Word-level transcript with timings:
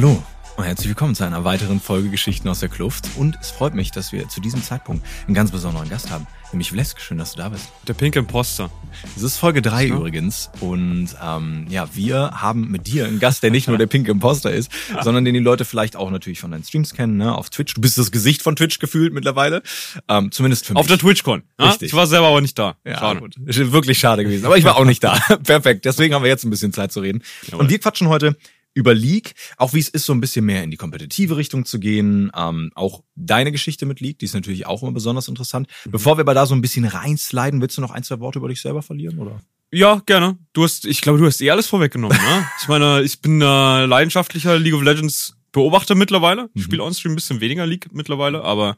Hallo 0.00 0.22
und 0.56 0.62
herzlich 0.62 0.86
willkommen 0.86 1.16
zu 1.16 1.24
einer 1.24 1.42
weiteren 1.42 1.80
Folge 1.80 2.08
Geschichten 2.08 2.48
aus 2.48 2.60
der 2.60 2.68
Kluft. 2.68 3.08
Und 3.16 3.36
es 3.40 3.50
freut 3.50 3.74
mich, 3.74 3.90
dass 3.90 4.12
wir 4.12 4.28
zu 4.28 4.40
diesem 4.40 4.62
Zeitpunkt 4.62 5.04
einen 5.26 5.34
ganz 5.34 5.50
besonderen 5.50 5.88
Gast 5.88 6.12
haben, 6.12 6.28
nämlich 6.52 6.70
Vlesk. 6.70 7.00
Schön, 7.00 7.18
dass 7.18 7.32
du 7.32 7.38
da 7.38 7.48
bist. 7.48 7.68
Der 7.88 7.94
pinke 7.94 8.20
Imposter. 8.20 8.70
Das 9.14 9.24
ist 9.24 9.38
Folge 9.38 9.60
drei 9.60 9.86
ja. 9.86 9.96
übrigens. 9.96 10.50
Und 10.60 11.08
ähm, 11.20 11.66
ja, 11.68 11.88
wir 11.96 12.30
haben 12.32 12.70
mit 12.70 12.86
dir 12.86 13.06
einen 13.06 13.18
Gast, 13.18 13.42
der 13.42 13.50
nicht 13.50 13.66
nur 13.66 13.76
der 13.76 13.88
pinke 13.88 14.12
Imposter 14.12 14.52
ist, 14.52 14.70
sondern 15.02 15.24
den 15.24 15.34
die 15.34 15.40
Leute 15.40 15.64
vielleicht 15.64 15.96
auch 15.96 16.12
natürlich 16.12 16.38
von 16.38 16.52
deinen 16.52 16.62
Streams 16.62 16.94
kennen, 16.94 17.16
ne? 17.16 17.36
auf 17.36 17.50
Twitch. 17.50 17.74
Du 17.74 17.80
bist 17.80 17.98
das 17.98 18.12
Gesicht 18.12 18.42
von 18.42 18.54
Twitch 18.54 18.78
gefühlt 18.78 19.12
mittlerweile. 19.12 19.64
Ähm, 20.08 20.30
zumindest 20.30 20.64
für 20.64 20.74
mich. 20.74 20.80
Auf 20.80 20.86
der 20.86 20.98
TwitchCon. 20.98 21.42
Ja? 21.58 21.70
Richtig. 21.70 21.88
Ich 21.88 21.94
war 21.94 22.06
selber 22.06 22.28
aber 22.28 22.40
nicht 22.40 22.56
da. 22.56 22.76
Ja, 22.84 22.98
schade. 22.98 23.18
Gut. 23.18 23.34
Wirklich 23.36 23.98
schade 23.98 24.22
gewesen. 24.22 24.46
Aber 24.46 24.56
ich 24.56 24.62
war 24.62 24.76
auch 24.76 24.84
nicht 24.84 25.02
da. 25.02 25.18
Perfekt. 25.44 25.86
Deswegen 25.86 26.14
haben 26.14 26.22
wir 26.22 26.30
jetzt 26.30 26.44
ein 26.44 26.50
bisschen 26.50 26.72
Zeit 26.72 26.92
zu 26.92 27.00
reden. 27.00 27.24
Jawohl. 27.46 27.62
Und 27.62 27.70
wir 27.70 27.80
quatschen 27.80 28.06
heute 28.06 28.36
über 28.78 28.94
League, 28.94 29.34
auch 29.56 29.74
wie 29.74 29.80
es 29.80 29.88
ist, 29.88 30.06
so 30.06 30.12
ein 30.12 30.20
bisschen 30.20 30.44
mehr 30.44 30.62
in 30.62 30.70
die 30.70 30.76
kompetitive 30.76 31.36
Richtung 31.36 31.64
zu 31.64 31.80
gehen. 31.80 32.30
Ähm, 32.36 32.70
auch 32.76 33.02
deine 33.16 33.50
Geschichte 33.50 33.86
mit 33.86 34.00
League, 34.00 34.20
die 34.20 34.26
ist 34.26 34.34
natürlich 34.34 34.66
auch 34.66 34.82
immer 34.82 34.92
besonders 34.92 35.26
interessant. 35.26 35.66
Mhm. 35.84 35.90
Bevor 35.90 36.16
wir 36.16 36.20
aber 36.20 36.34
da 36.34 36.46
so 36.46 36.54
ein 36.54 36.60
bisschen 36.60 36.84
reinsliden, 36.84 37.60
willst 37.60 37.76
du 37.76 37.80
noch 37.80 37.90
ein, 37.90 38.04
zwei 38.04 38.20
Worte 38.20 38.38
über 38.38 38.48
dich 38.48 38.60
selber 38.60 38.82
verlieren, 38.82 39.18
oder? 39.18 39.40
Ja, 39.72 40.00
gerne. 40.06 40.38
Du 40.52 40.62
hast, 40.62 40.86
ich 40.86 41.00
glaube, 41.00 41.18
du 41.18 41.26
hast 41.26 41.40
eh 41.40 41.50
alles 41.50 41.66
vorweggenommen, 41.66 42.16
ne? 42.16 42.46
Ich 42.62 42.68
meine, 42.68 43.02
ich 43.02 43.20
bin 43.20 43.42
äh, 43.42 43.84
leidenschaftlicher 43.84 44.58
League 44.58 44.74
of 44.74 44.82
Legends 44.82 45.34
Beobachter 45.50 45.96
mittlerweile. 45.96 46.48
Ich 46.54 46.62
mhm. 46.62 46.64
spiele 46.64 46.82
on-stream 46.84 47.12
ein 47.12 47.16
bisschen 47.16 47.40
weniger 47.40 47.66
League 47.66 47.88
mittlerweile, 47.92 48.44
aber 48.44 48.76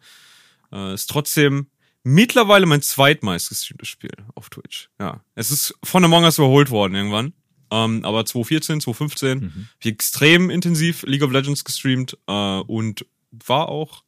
äh, 0.73 0.95
ist 0.95 1.11
trotzdem 1.11 1.67
mittlerweile 2.05 2.65
mein 2.65 2.81
zweitmeistgestreamtes 2.81 3.89
Spiel 3.89 4.13
auf 4.35 4.49
Twitch. 4.49 4.89
Ja. 4.99 5.21
Es 5.35 5.51
ist 5.51 5.75
von 5.85 6.03
Among 6.05 6.25
Us 6.25 6.39
überholt 6.39 6.71
worden 6.71 6.95
irgendwann. 6.95 7.35
Ähm, 7.71 8.05
aber 8.05 8.25
2014, 8.25 8.81
2015 8.81 9.39
mhm. 9.39 9.45
habe 9.45 9.67
ich 9.81 9.87
extrem 9.87 10.51
intensiv 10.51 11.03
League 11.05 11.23
of 11.23 11.31
Legends 11.31 11.65
gestreamt 11.65 12.19
äh, 12.27 12.33
und 12.33 13.07
war 13.31 13.69
auch 13.69 14.05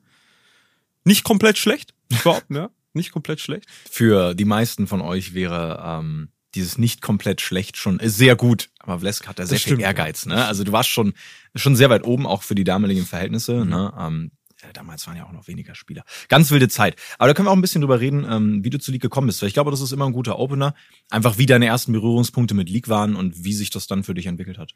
nicht 1.05 1.25
komplett 1.25 1.59
schlecht. 1.59 1.95
Überhaupt, 2.11 2.51
ne? 2.51 2.71
Nicht 2.95 3.11
komplett 3.11 3.41
schlecht. 3.41 3.65
Für 3.91 4.35
die 4.35 4.45
meisten 4.45 4.87
von 4.87 5.01
euch 5.01 5.33
wäre 5.33 5.83
ähm, 5.83 6.29
dieses 6.55 6.77
nicht 6.77 7.01
komplett 7.01 7.41
schlecht 7.41 7.79
schon 7.79 7.99
sehr 8.03 8.37
gut. 8.37 8.69
Aber 8.81 8.99
Vlesk 8.99 9.27
hat 9.27 9.39
da 9.39 9.47
sehr 9.47 9.59
viel 9.59 9.81
Ehrgeiz. 9.81 10.27
Ne? 10.27 10.45
Also 10.45 10.63
du 10.63 10.73
warst 10.73 10.91
schon 10.91 11.15
schon 11.55 11.75
sehr 11.75 11.89
weit 11.89 12.05
oben, 12.05 12.27
auch 12.27 12.43
für 12.43 12.55
die 12.55 12.65
damaligen 12.65 13.07
Verhältnisse. 13.07 13.65
Mhm. 13.65 13.71
Ne? 13.71 13.95
Ähm, 13.99 14.31
äh, 14.73 14.79
damals 14.79 15.07
waren 15.07 15.17
ja 15.17 15.25
auch 15.25 15.33
noch 15.33 15.49
weniger 15.49 15.75
Spieler. 15.75 16.05
Ganz 16.29 16.51
wilde 16.51 16.69
Zeit. 16.69 16.97
Aber 17.19 17.29
da 17.29 17.35
können 17.35 17.47
wir 17.47 17.51
auch 17.51 17.57
ein 17.57 17.63
bisschen 17.63 17.81
drüber 17.81 18.01
reden, 18.01 18.27
ähm, 18.29 18.65
wie 18.65 18.71
du 18.71 18.79
zu 18.79 18.91
League 18.91 19.03
gekommen 19.03 19.27
bist. 19.27 19.43
Weil 19.43 19.49
ich 19.49 19.55
glaube, 19.55 19.71
das 19.71 19.81
ist 19.81 19.93
immer 19.93 20.07
ein 20.07 20.13
guter 20.13 20.39
Opener. 20.39 20.75
Einfach 21.11 21.39
wie 21.39 21.47
deine 21.47 21.67
ersten 21.67 21.93
Berührungspunkte 21.93 22.55
mit 22.55 22.69
League 22.69 22.89
waren 22.89 23.17
und 23.17 23.45
wie 23.45 23.53
sich 23.53 23.71
das 23.71 23.87
dann 23.87 24.05
für 24.05 24.15
dich 24.15 24.27
entwickelt 24.27 24.59
hat. 24.59 24.73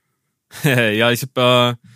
ja, 0.64 1.10
ich 1.10 1.22
habe 1.22 1.76
äh, 1.80 1.88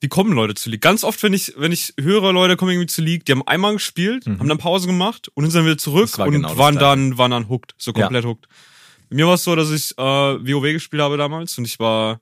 wie 0.00 0.08
kommen 0.08 0.32
Leute 0.32 0.54
zu 0.54 0.70
League? 0.70 0.80
Ganz 0.80 1.02
oft, 1.02 1.22
wenn 1.22 1.32
ich, 1.32 1.54
wenn 1.56 1.72
ich 1.72 1.92
höre, 1.98 2.32
Leute 2.32 2.56
kommen 2.56 2.70
irgendwie 2.70 2.86
zu 2.86 3.02
League, 3.02 3.24
die 3.24 3.32
haben 3.32 3.46
einmal 3.46 3.72
gespielt, 3.72 4.26
mhm. 4.26 4.38
haben 4.38 4.48
dann 4.48 4.58
Pause 4.58 4.86
gemacht 4.86 5.28
und 5.34 5.44
sind 5.44 5.54
dann 5.54 5.64
wieder 5.64 5.78
zurück 5.78 6.16
war 6.18 6.26
und 6.26 6.34
genau 6.34 6.56
waren 6.56 6.76
dann, 6.76 7.18
waren 7.18 7.32
dann 7.32 7.48
hooked, 7.48 7.74
so 7.78 7.92
komplett 7.92 8.24
ja. 8.24 8.30
hooked. 8.30 8.46
Bei 9.10 9.16
mir 9.16 9.26
war 9.26 9.34
es 9.34 9.44
so, 9.44 9.56
dass 9.56 9.70
ich 9.70 9.98
äh, 9.98 10.02
WoW 10.02 10.72
gespielt 10.72 11.02
habe 11.02 11.16
damals 11.16 11.58
und 11.58 11.64
ich 11.64 11.80
war 11.80 12.20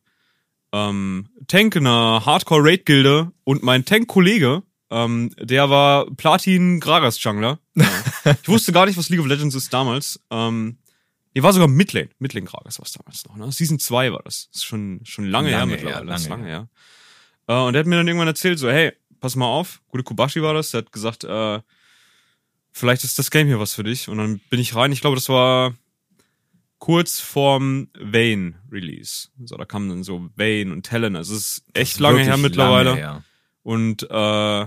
ähm, 0.72 1.28
Tank 1.48 1.76
in 1.76 1.86
einer 1.86 2.24
Hardcore-Raid-Gilde 2.24 3.32
und 3.44 3.62
mein 3.62 3.84
Tank-Kollege 3.84 4.62
ähm, 4.90 5.30
der 5.38 5.68
war 5.68 6.06
Platin 6.16 6.80
Gragas 6.80 7.22
Jungler. 7.22 7.58
Ich 8.42 8.48
wusste 8.48 8.72
gar 8.72 8.86
nicht, 8.86 8.96
was 8.96 9.08
League 9.08 9.20
of 9.20 9.26
Legends 9.26 9.54
ist 9.54 9.72
damals. 9.72 10.20
Ähm, 10.32 10.78
der 11.36 11.44
war 11.44 11.52
sogar 11.52 11.68
Midlane. 11.68 12.08
Midlane 12.18 12.46
Gragas 12.46 12.80
war 12.80 12.86
es 12.86 12.92
damals 12.92 13.24
noch. 13.24 13.36
Ne? 13.36 13.52
Season 13.52 13.78
2 13.78 14.12
war 14.12 14.22
das. 14.24 14.48
das 14.48 14.62
ist 14.62 14.64
schon, 14.64 15.00
schon 15.04 15.26
lange, 15.26 15.50
lange 15.52 15.58
her 15.58 15.66
mittlerweile. 15.66 16.06
Lange, 16.06 16.28
lange 16.28 16.46
her. 16.46 16.68
Äh, 17.46 17.54
und 17.54 17.74
der 17.74 17.80
hat 17.80 17.86
mir 17.86 17.96
dann 17.96 18.08
irgendwann 18.08 18.26
erzählt, 18.26 18.58
so, 18.58 18.68
hey, 18.68 18.92
pass 19.20 19.36
mal 19.36 19.46
auf. 19.46 19.80
Gute 19.88 20.02
Kubashi 20.02 20.42
war 20.42 20.54
das. 20.54 20.72
Der 20.72 20.78
hat 20.78 20.90
gesagt, 20.90 21.22
äh, 21.22 21.60
vielleicht 22.72 23.04
ist 23.04 23.18
das 23.18 23.30
Game 23.30 23.46
hier 23.46 23.60
was 23.60 23.74
für 23.74 23.84
dich. 23.84 24.08
Und 24.08 24.18
dann 24.18 24.40
bin 24.50 24.58
ich 24.58 24.74
rein. 24.74 24.90
Ich 24.90 25.00
glaube, 25.00 25.16
das 25.16 25.28
war 25.28 25.74
kurz 26.78 27.20
vorm 27.20 27.88
Vayne 27.98 28.54
Release. 28.70 29.28
So, 29.44 29.56
da 29.56 29.64
kamen 29.64 29.88
dann 29.88 30.02
so 30.02 30.28
Vayne 30.36 30.72
und 30.72 30.86
Talon. 30.86 31.16
Also 31.16 31.34
es 31.34 31.58
ist 31.58 31.64
echt 31.74 32.00
lange 32.00 32.22
her 32.22 32.36
mittlerweile. 32.36 32.90
Lange 32.90 33.00
her. 33.00 33.24
Und 33.62 34.04
äh, 34.04 34.66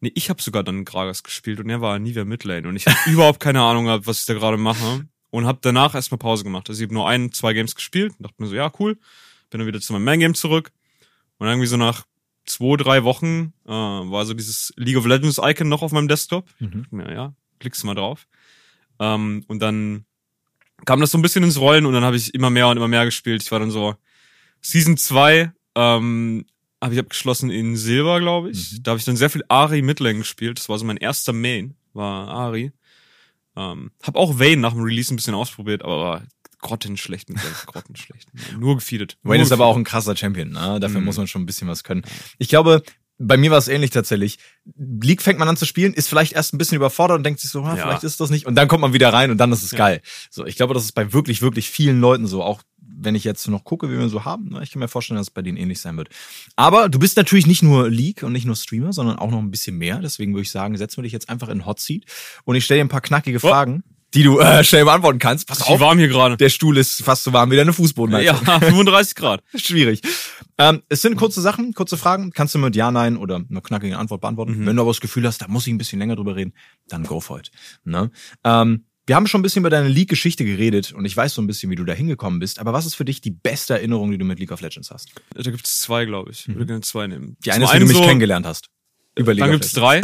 Nee, 0.00 0.12
ich 0.14 0.30
habe 0.30 0.40
sogar 0.40 0.62
dann 0.62 0.84
Gragas 0.84 1.22
gespielt 1.22 1.60
und 1.60 1.68
er 1.70 1.80
war 1.80 1.98
nie 1.98 2.12
mehr 2.12 2.24
Midlane 2.24 2.68
und 2.68 2.76
ich 2.76 2.86
habe 2.86 2.96
überhaupt 3.10 3.40
keine 3.40 3.62
Ahnung 3.62 3.86
gehabt, 3.86 4.06
was 4.06 4.20
ich 4.20 4.26
da 4.26 4.34
gerade 4.34 4.56
mache 4.56 5.06
und 5.30 5.46
habe 5.46 5.58
danach 5.60 5.94
erstmal 5.94 6.18
Pause 6.18 6.44
gemacht. 6.44 6.68
Also 6.68 6.80
ich 6.80 6.86
habe 6.86 6.94
nur 6.94 7.08
ein, 7.08 7.32
zwei 7.32 7.52
Games 7.52 7.74
gespielt 7.74 8.14
und 8.18 8.24
dachte 8.24 8.36
mir 8.38 8.48
so, 8.48 8.54
ja, 8.54 8.70
cool. 8.78 8.94
Bin 9.50 9.58
dann 9.60 9.66
wieder 9.66 9.80
zu 9.80 9.92
meinem 9.92 10.04
Main-Game 10.04 10.34
zurück 10.34 10.70
und 11.38 11.48
irgendwie 11.48 11.66
so 11.66 11.76
nach 11.76 12.06
zwei, 12.46 12.76
drei 12.76 13.04
Wochen 13.04 13.52
äh, 13.66 13.70
war 13.70 14.24
so 14.26 14.34
dieses 14.34 14.72
League 14.76 14.96
of 14.96 15.06
Legends 15.06 15.40
Icon 15.42 15.68
noch 15.68 15.82
auf 15.82 15.92
meinem 15.92 16.08
Desktop. 16.08 16.48
Mhm. 16.58 16.86
Ja, 16.92 17.12
ja, 17.12 17.34
klickst 17.58 17.84
mal 17.84 17.94
drauf. 17.94 18.26
Ähm, 18.98 19.44
und 19.48 19.60
dann 19.60 20.04
kam 20.84 21.00
das 21.00 21.10
so 21.10 21.18
ein 21.18 21.22
bisschen 21.22 21.44
ins 21.44 21.58
Rollen 21.58 21.86
und 21.86 21.92
dann 21.92 22.04
habe 22.04 22.16
ich 22.16 22.34
immer 22.34 22.50
mehr 22.50 22.68
und 22.68 22.76
immer 22.76 22.88
mehr 22.88 23.04
gespielt. 23.04 23.42
Ich 23.42 23.50
war 23.50 23.60
dann 23.60 23.70
so 23.70 23.96
Season 24.60 24.96
2 24.96 25.52
ähm, 25.74 26.46
habe 26.82 26.94
ich 26.94 27.00
abgeschlossen 27.00 27.50
in 27.50 27.76
Silber, 27.76 28.20
glaube 28.20 28.50
ich. 28.50 28.72
Mhm. 28.72 28.82
Da 28.82 28.90
habe 28.92 28.98
ich 28.98 29.04
dann 29.04 29.16
sehr 29.16 29.30
viel 29.30 29.44
Ari 29.48 29.82
Midlane 29.82 30.18
gespielt. 30.18 30.58
Das 30.58 30.68
war 30.68 30.78
so 30.78 30.84
mein 30.84 30.96
erster 30.96 31.32
Main, 31.32 31.74
war 31.92 32.28
Ari. 32.28 32.72
Ähm, 33.56 33.90
hab 34.02 34.16
auch 34.16 34.38
Vayne 34.38 34.62
nach 34.62 34.72
dem 34.72 34.82
Release 34.82 35.12
ein 35.12 35.16
bisschen 35.16 35.34
ausprobiert, 35.34 35.82
aber 35.82 36.00
war 36.00 36.22
grottenschlecht 36.60 37.28
mit 37.28 37.38
grottenschlecht. 37.66 38.28
Nur 38.58 38.76
gefeedet. 38.76 39.16
Wayne 39.22 39.42
ist 39.42 39.52
aber 39.52 39.66
auch 39.66 39.76
ein 39.76 39.84
krasser 39.84 40.16
Champion, 40.16 40.50
ne? 40.50 40.78
Dafür 40.80 41.00
mhm. 41.00 41.06
muss 41.06 41.16
man 41.16 41.26
schon 41.26 41.42
ein 41.42 41.46
bisschen 41.46 41.68
was 41.68 41.82
können. 41.84 42.02
Ich 42.38 42.48
glaube, 42.48 42.82
bei 43.18 43.36
mir 43.36 43.50
war 43.50 43.58
es 43.58 43.68
ähnlich 43.68 43.90
tatsächlich. 43.90 44.38
League 44.76 45.22
fängt 45.22 45.40
man 45.40 45.48
an 45.48 45.56
zu 45.56 45.66
spielen, 45.66 45.92
ist 45.92 46.08
vielleicht 46.08 46.34
erst 46.34 46.54
ein 46.54 46.58
bisschen 46.58 46.76
überfordert 46.76 47.18
und 47.18 47.24
denkt 47.24 47.40
sich 47.40 47.50
so, 47.50 47.62
ah, 47.62 47.76
ja. 47.76 47.82
vielleicht 47.82 48.04
ist 48.04 48.20
das 48.20 48.30
nicht. 48.30 48.46
Und 48.46 48.54
dann 48.54 48.68
kommt 48.68 48.80
man 48.80 48.92
wieder 48.92 49.12
rein 49.12 49.32
und 49.32 49.38
dann 49.38 49.50
ist 49.50 49.64
es 49.64 49.72
ja. 49.72 49.78
geil. 49.78 50.02
So, 50.30 50.46
ich 50.46 50.56
glaube, 50.56 50.74
das 50.74 50.84
ist 50.84 50.92
bei 50.92 51.12
wirklich, 51.12 51.42
wirklich 51.42 51.68
vielen 51.68 52.00
Leuten 52.00 52.26
so. 52.28 52.44
Auch 52.44 52.62
wenn 53.00 53.14
ich 53.14 53.24
jetzt 53.24 53.46
noch 53.48 53.64
gucke, 53.64 53.90
wie 53.90 53.98
wir 53.98 54.08
so 54.08 54.24
haben, 54.24 54.50
ne, 54.50 54.62
ich 54.62 54.70
kann 54.70 54.80
mir 54.80 54.88
vorstellen, 54.88 55.16
dass 55.16 55.28
es 55.28 55.32
bei 55.32 55.42
denen 55.42 55.56
ähnlich 55.56 55.80
sein 55.80 55.96
wird. 55.96 56.08
Aber 56.56 56.88
du 56.88 56.98
bist 56.98 57.16
natürlich 57.16 57.46
nicht 57.46 57.62
nur 57.62 57.88
League 57.88 58.22
und 58.22 58.32
nicht 58.32 58.44
nur 58.44 58.56
Streamer, 58.56 58.92
sondern 58.92 59.18
auch 59.18 59.30
noch 59.30 59.38
ein 59.38 59.50
bisschen 59.50 59.78
mehr. 59.78 59.98
Deswegen 60.00 60.32
würde 60.34 60.42
ich 60.42 60.50
sagen, 60.50 60.76
setzen 60.76 60.98
wir 60.98 61.02
dich 61.04 61.12
jetzt 61.12 61.28
einfach 61.28 61.48
in 61.48 61.66
Hot 61.66 61.80
Seat 61.80 62.04
und 62.44 62.56
ich 62.56 62.64
stelle 62.64 62.80
dir 62.80 62.84
ein 62.84 62.90
paar 62.90 63.00
knackige 63.00 63.38
oh. 63.38 63.48
Fragen 63.48 63.82
die 64.14 64.22
du 64.22 64.38
äh, 64.38 64.64
schnell 64.64 64.84
beantworten 64.84 65.18
kannst. 65.18 65.46
Pass 65.46 65.62
auf, 65.62 65.80
warm 65.80 65.98
hier 65.98 66.08
gerade. 66.08 66.36
Der 66.36 66.48
Stuhl 66.48 66.78
ist 66.78 67.02
fast 67.02 67.24
so 67.24 67.32
warm 67.32 67.50
wie 67.50 67.56
deine 67.56 67.72
Fußboden. 67.72 68.18
Ja, 68.22 68.34
35 68.34 69.14
Grad. 69.14 69.42
Schwierig. 69.54 70.00
Ähm, 70.56 70.82
es 70.88 71.02
sind 71.02 71.16
kurze 71.16 71.40
Sachen, 71.40 71.74
kurze 71.74 71.96
Fragen. 71.96 72.30
Kannst 72.30 72.54
du 72.54 72.58
mit 72.58 72.74
Ja, 72.74 72.90
Nein 72.90 73.16
oder 73.16 73.36
eine 73.48 73.60
knackige 73.60 73.98
Antwort 73.98 74.22
beantworten. 74.22 74.60
Mhm. 74.60 74.66
Wenn 74.66 74.76
du 74.76 74.82
aber 74.82 74.90
das 74.90 75.00
Gefühl 75.00 75.26
hast, 75.26 75.42
da 75.42 75.48
muss 75.48 75.66
ich 75.66 75.72
ein 75.72 75.78
bisschen 75.78 75.98
länger 75.98 76.16
drüber 76.16 76.36
reden, 76.36 76.54
dann 76.88 77.04
go 77.04 77.20
for 77.20 77.38
it. 77.38 77.50
Ne? 77.84 78.10
Ähm, 78.44 78.84
wir 79.08 79.16
haben 79.16 79.26
schon 79.26 79.40
ein 79.40 79.42
bisschen 79.42 79.60
über 79.60 79.70
deine 79.70 79.88
League-Geschichte 79.88 80.44
geredet 80.44 80.92
und 80.92 81.06
ich 81.06 81.16
weiß 81.16 81.32
so 81.32 81.40
ein 81.40 81.46
bisschen, 81.46 81.70
wie 81.70 81.76
du 81.76 81.84
da 81.84 81.94
hingekommen 81.94 82.40
bist. 82.40 82.58
Aber 82.58 82.74
was 82.74 82.84
ist 82.84 82.94
für 82.94 83.06
dich 83.06 83.22
die 83.22 83.30
beste 83.30 83.72
Erinnerung, 83.74 84.10
die 84.10 84.18
du 84.18 84.24
mit 84.26 84.38
League 84.38 84.52
of 84.52 84.60
Legends 84.60 84.90
hast? 84.90 85.08
Da 85.34 85.50
gibt 85.50 85.66
es 85.66 85.80
zwei, 85.80 86.04
glaube 86.04 86.30
ich. 86.30 86.40
Ich 86.40 86.48
würde 86.48 86.64
mhm. 86.64 86.66
gerne 86.66 86.80
zwei 86.82 87.06
nehmen. 87.06 87.36
Die 87.42 87.50
eine 87.50 87.64
ist, 87.64 87.74
wie 87.74 87.78
du 87.78 87.86
mich 87.86 87.96
so, 87.96 88.02
kennengelernt 88.02 88.44
hast. 88.44 88.68
Über 89.16 89.32
League 89.32 89.44
Dann 89.44 89.52
gibt 89.52 89.64
es 89.64 89.72
drei. 89.72 90.02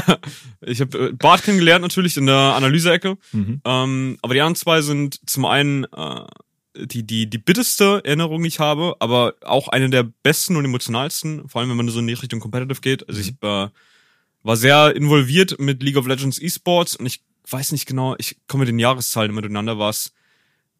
ich 0.60 0.80
habe 0.80 1.10
äh, 1.10 1.12
Bart 1.12 1.44
kennengelernt 1.44 1.82
natürlich 1.82 2.16
in 2.16 2.26
der 2.26 2.34
Analyse-Ecke. 2.34 3.16
Mhm. 3.30 3.60
Ähm, 3.64 4.18
aber 4.22 4.34
die 4.34 4.40
anderen 4.40 4.56
zwei 4.56 4.82
sind 4.82 5.20
zum 5.24 5.44
einen 5.44 5.84
äh, 5.84 6.24
die, 6.76 7.06
die, 7.06 7.30
die 7.30 7.38
bitteste 7.38 8.02
Erinnerung, 8.04 8.42
die 8.42 8.48
ich 8.48 8.58
habe, 8.58 8.96
aber 8.98 9.34
auch 9.42 9.68
eine 9.68 9.88
der 9.88 10.02
besten 10.02 10.56
und 10.56 10.64
emotionalsten, 10.64 11.48
vor 11.48 11.60
allem 11.60 11.70
wenn 11.70 11.76
man 11.76 11.88
so 11.90 12.00
in 12.00 12.08
die 12.08 12.14
Richtung 12.14 12.40
Competitive 12.40 12.80
geht. 12.80 13.08
Also 13.08 13.20
ich 13.20 13.34
äh, 13.40 13.68
war 14.42 14.56
sehr 14.56 14.96
involviert 14.96 15.60
mit 15.60 15.82
League 15.82 15.96
of 15.96 16.08
Legends 16.08 16.38
Esports 16.40 16.96
und 16.96 17.06
ich 17.06 17.22
weiß 17.48 17.72
nicht 17.72 17.86
genau, 17.86 18.14
ich 18.18 18.36
komme 18.46 18.62
mit 18.62 18.68
den 18.68 18.78
Jahreszahlen 18.78 19.30
immer 19.30 19.42
durcheinander, 19.42 19.78
war 19.78 19.90
es 19.90 20.12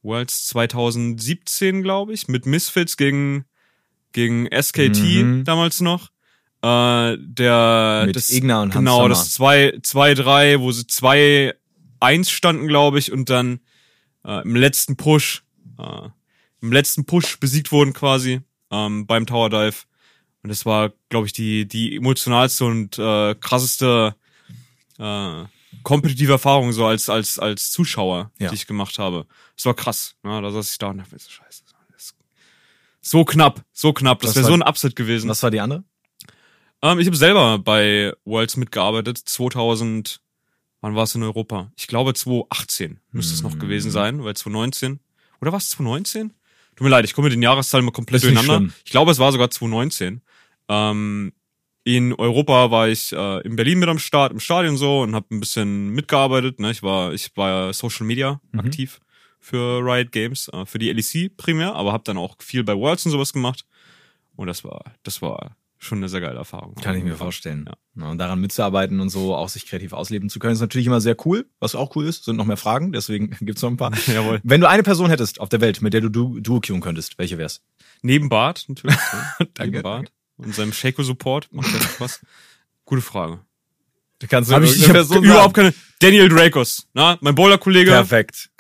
Worlds 0.03 0.47
2017, 0.49 1.83
glaube 1.83 2.13
ich, 2.13 2.29
mit 2.29 2.47
Misfits 2.47 2.97
gegen, 2.97 3.45
gegen 4.13 4.47
SKT 4.47 4.99
mhm. 4.99 5.45
damals 5.45 5.81
noch. 5.81 6.11
Äh, 6.63 7.17
der, 7.19 8.05
mit 8.07 8.17
das, 8.17 8.31
Igna 8.31 8.63
und 8.63 8.73
Genau, 8.73 9.09
das 9.09 9.39
2-3, 9.39 10.61
wo 10.61 10.71
sie 10.73 10.85
2-1 10.85 12.31
standen, 12.31 12.69
glaube 12.69 12.99
ich, 12.99 13.13
und 13.13 13.31
dann 13.31 13.61
äh, 14.25 14.43
im 14.43 14.55
letzten 14.55 14.97
Push, 14.97 15.45
äh, 15.79 16.09
im 16.61 16.73
letzten 16.73 17.05
Push 17.05 17.41
besiegt 17.41 17.73
wurden 17.73 17.93
quasi 17.93 18.41
ähm, 18.71 19.07
beim 19.07 19.27
Tower 19.27 19.51
Dive. 19.51 19.77
Und 20.43 20.51
das 20.51 20.67
war, 20.67 20.93
glaube 21.09 21.27
ich, 21.27 21.33
die, 21.33 21.67
die 21.67 21.97
emotionalste 21.97 22.65
und 22.65 22.99
äh, 22.99 23.35
krasseste 23.37 24.15
äh, 24.99 25.45
kompetitive 25.83 26.33
Erfahrung 26.33 26.73
so 26.73 26.87
als, 26.87 27.09
als, 27.09 27.39
als 27.39 27.71
Zuschauer, 27.71 28.31
ja. 28.39 28.49
die 28.49 28.55
ich 28.55 28.67
gemacht 28.67 28.99
habe. 28.99 29.27
Das 29.57 29.67
war 29.67 29.75
krass. 29.75 30.15
Ja, 30.25 30.41
da 30.41 30.51
saß 30.51 30.71
ich 30.71 30.79
da 30.79 30.89
und 30.89 30.99
dachte, 30.99 31.19
scheiße. 31.19 31.63
So 33.05 33.25
knapp, 33.25 33.65
so 33.73 33.93
knapp. 33.93 34.21
Das 34.21 34.37
wäre 34.37 34.47
so 34.47 34.55
ein 34.55 34.63
Upset 34.63 34.95
gewesen. 34.95 35.29
Was 35.29 35.43
war 35.43 35.51
die 35.51 35.61
andere? 35.61 35.83
Ähm, 36.83 37.01
ich 37.01 37.07
habe 37.07 37.17
selber 37.17 37.59
bei 37.59 38.13
Worlds 38.25 38.57
mitgearbeitet. 38.57 39.19
2000, 39.19 40.21
wann 40.81 40.95
war 40.95 41.03
es 41.03 41.15
in 41.17 41.25
Europa? 41.25 41.73
Ich 41.77 41.89
glaube 41.89 42.15
2018 42.15 43.01
müsste 43.11 43.35
es 43.35 43.43
noch 43.43 43.59
gewesen 43.59 43.89
hm. 43.89 43.93
sein, 43.93 44.25
weil 44.25 44.35
2019. 44.35 45.01
Oder 45.41 45.51
war 45.51 45.59
es 45.59 45.71
2019? 45.71 46.33
Tut 46.77 46.85
mir 46.85 46.91
leid, 46.91 47.05
ich 47.05 47.13
komme 47.13 47.27
mit 47.27 47.35
den 47.35 47.43
Jahreszahlen 47.43 47.85
mal 47.85 47.91
komplett 47.91 48.23
durcheinander. 48.23 48.73
Ich 48.85 48.93
glaube, 48.93 49.11
es 49.11 49.19
war 49.19 49.33
sogar 49.33 49.51
2019. 49.51 50.23
Ähm, 50.69 51.33
in 51.85 52.13
Europa 52.13 52.71
war 52.71 52.89
ich 52.89 53.13
äh, 53.13 53.41
in 53.41 53.57
Berlin 53.57 53.79
mit 53.79 53.89
am 53.89 53.99
Start, 53.99 54.33
im 54.33 54.41
Stadion 54.41 54.77
so 54.77 55.01
und 55.01 55.15
habe 55.15 55.27
ein 55.35 55.41
bisschen 55.41 55.91
mitgearbeitet. 55.91 56.61
Ne? 56.61 56.71
Ich 56.71 56.83
war, 56.83 57.13
ich 57.13 57.37
war 57.37 57.73
Social 57.73 58.07
Media 58.07 58.41
mhm. 58.53 58.61
aktiv 58.61 59.01
für 59.41 59.81
Riot 59.85 60.13
Games, 60.13 60.49
äh, 60.53 60.65
für 60.65 60.79
die 60.79 60.93
LEC 60.93 61.37
primär, 61.37 61.75
aber 61.75 61.93
habe 61.93 62.05
dann 62.05 62.19
auch 62.19 62.37
viel 62.41 62.63
bei 62.63 62.77
Worlds 62.77 63.07
und 63.07 63.13
sowas 63.13 63.33
gemacht. 63.33 63.67
Und 64.37 64.47
das 64.47 64.65
war, 64.65 64.85
das 65.03 65.21
war 65.21 65.57
schon 65.79 65.99
eine 65.99 66.09
sehr 66.09 66.21
geile 66.21 66.39
Erfahrung. 66.39 66.77
Kann 66.77 66.97
ich 66.97 67.03
mir 67.03 67.17
vorstellen. 67.17 67.69
Ja. 67.97 68.09
Und 68.09 68.19
daran 68.19 68.41
mitzuarbeiten 68.41 69.01
und 69.01 69.09
so 69.09 69.35
auch 69.35 69.49
sich 69.49 69.67
kreativ 69.67 69.93
ausleben 69.93 70.31
zu 70.31 70.39
können, 70.39 70.53
ist 70.53 70.61
natürlich 70.61 70.87
immer 70.87 71.01
sehr 71.01 71.17
cool. 71.27 71.47
Was 71.59 71.75
auch 71.75 71.97
cool 71.97 72.07
ist, 72.07 72.25
sind 72.25 72.37
noch 72.37 72.45
mehr 72.45 72.57
Fragen, 72.57 72.93
deswegen 72.93 73.31
gibt's 73.41 73.63
noch 73.63 73.71
ein 73.71 73.77
paar. 73.77 73.93
Jawohl. 74.07 74.41
Wenn 74.45 74.61
du 74.61 74.69
eine 74.69 74.85
Person 74.85 75.11
hättest 75.11 75.41
auf 75.41 75.49
der 75.49 75.61
Welt, 75.61 75.83
mit 75.83 75.93
der 75.93 76.01
du 76.01 76.09
du 76.09 76.41
duo 76.41 76.61
queuen 76.61 76.81
könntest, 76.81 77.19
welche 77.19 77.37
wär's? 77.37 77.63
Neben 78.03 78.29
Bart, 78.29 78.67
natürlich. 78.69 78.97
Danke. 79.39 79.73
Neben 79.73 79.83
Bart. 79.83 80.13
Und 80.45 80.55
seinem 80.55 80.73
Shaco-Support. 80.73 81.53
Macht 81.53 81.73
ja 81.73 81.81
Spaß. 81.81 82.21
Gute 82.85 83.03
Frage. 83.03 83.41
Du 84.23 84.29
kannst 84.29 84.53
hab 84.53 84.63
ich, 84.63 84.77
ich 84.77 84.89
hab 84.89 85.11
überhaupt 85.11 85.55
keine. 85.55 85.75
Daniel 85.99 86.29
Dracos, 86.29 86.89
na, 86.95 87.17
mein 87.21 87.35
Bowler-Kollege. 87.35 87.91
Perfekt. 87.91 88.51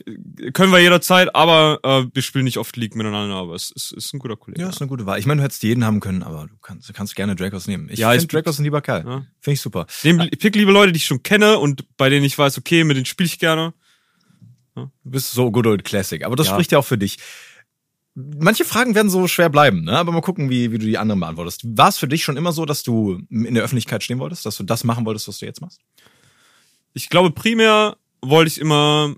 Können 0.53 0.73
wir 0.73 0.81
jederzeit, 0.81 1.35
aber 1.35 1.81
äh, 1.83 2.05
wir 2.13 2.23
spielen 2.23 2.45
nicht 2.45 2.59
oft 2.59 2.77
League 2.77 2.95
miteinander, 2.95 3.35
aber 3.35 3.55
es 3.55 3.71
ist, 3.71 3.93
ist 3.93 4.13
ein 4.13 4.19
guter 4.19 4.37
Kollege. 4.37 4.61
Ja, 4.61 4.69
ist 4.69 4.81
eine 4.81 4.89
gute 4.89 5.07
Wahl. 5.07 5.19
Ich 5.19 5.27
meine, 5.27 5.41
du 5.41 5.45
hättest 5.45 5.63
jeden 5.65 5.85
haben 5.85 6.01
können, 6.01 6.23
aber 6.23 6.47
du 6.47 6.55
kannst, 6.61 6.89
du 6.89 6.93
kannst 6.93 7.17
gerne 7.17 7.35
Dracos 7.35 7.67
nehmen. 7.67 7.89
Ich 7.91 7.99
ja, 7.99 8.11
finde 8.11 8.27
Dracos 8.27 8.59
ein 8.59 8.65
lieber 8.65 8.81
Kerl. 8.81 9.05
Ja. 9.05 9.27
Finde 9.41 9.55
ich 9.55 9.61
super. 9.61 9.87
ich 10.03 10.39
pick 10.39 10.55
liebe 10.57 10.71
Leute, 10.73 10.93
die 10.93 10.99
ich 10.99 11.07
schon 11.07 11.23
kenne 11.23 11.59
und 11.59 11.85
bei 11.97 12.09
denen 12.09 12.25
ich 12.25 12.37
weiß, 12.37 12.59
okay, 12.59 12.85
mit 12.85 12.97
denen 12.97 13.07
spiele 13.07 13.27
ich 13.27 13.39
gerne. 13.39 13.73
Ja. 14.77 14.91
Du 15.05 15.11
bist 15.11 15.33
so 15.33 15.51
good 15.51 15.67
old 15.67 15.85
classic, 15.85 16.25
aber 16.25 16.37
das 16.37 16.47
ja. 16.47 16.55
spricht 16.55 16.73
ja 16.73 16.79
auch 16.79 16.87
für 16.87 16.99
dich. 16.99 17.19
Manche 18.15 18.67
Fragen 18.67 18.95
werden 18.95 19.09
so 19.09 19.27
schwer 19.27 19.49
bleiben, 19.49 19.85
ne? 19.85 19.97
aber 19.99 20.13
mal 20.13 20.21
gucken, 20.21 20.51
wie, 20.51 20.71
wie 20.71 20.79
du 20.79 20.85
die 20.85 20.99
anderen 20.99 21.21
beantwortest. 21.21 21.63
War 21.65 21.89
es 21.89 21.97
für 21.97 22.09
dich 22.09 22.23
schon 22.23 22.37
immer 22.37 22.53
so, 22.53 22.67
dass 22.67 22.83
du 22.83 23.23
in 23.31 23.55
der 23.55 23.65
Öffentlichkeit 23.65 24.03
stehen 24.03 24.19
wolltest, 24.19 24.45
dass 24.45 24.59
du 24.59 24.65
das 24.65 24.85
machen 24.85 25.07
wolltest, 25.07 25.29
was 25.29 25.39
du 25.39 25.47
jetzt 25.47 25.63
machst? 25.63 25.81
Ich 26.93 27.09
glaube, 27.09 27.31
primär 27.31 27.97
wollte 28.21 28.49
ich 28.49 28.61
immer 28.61 29.15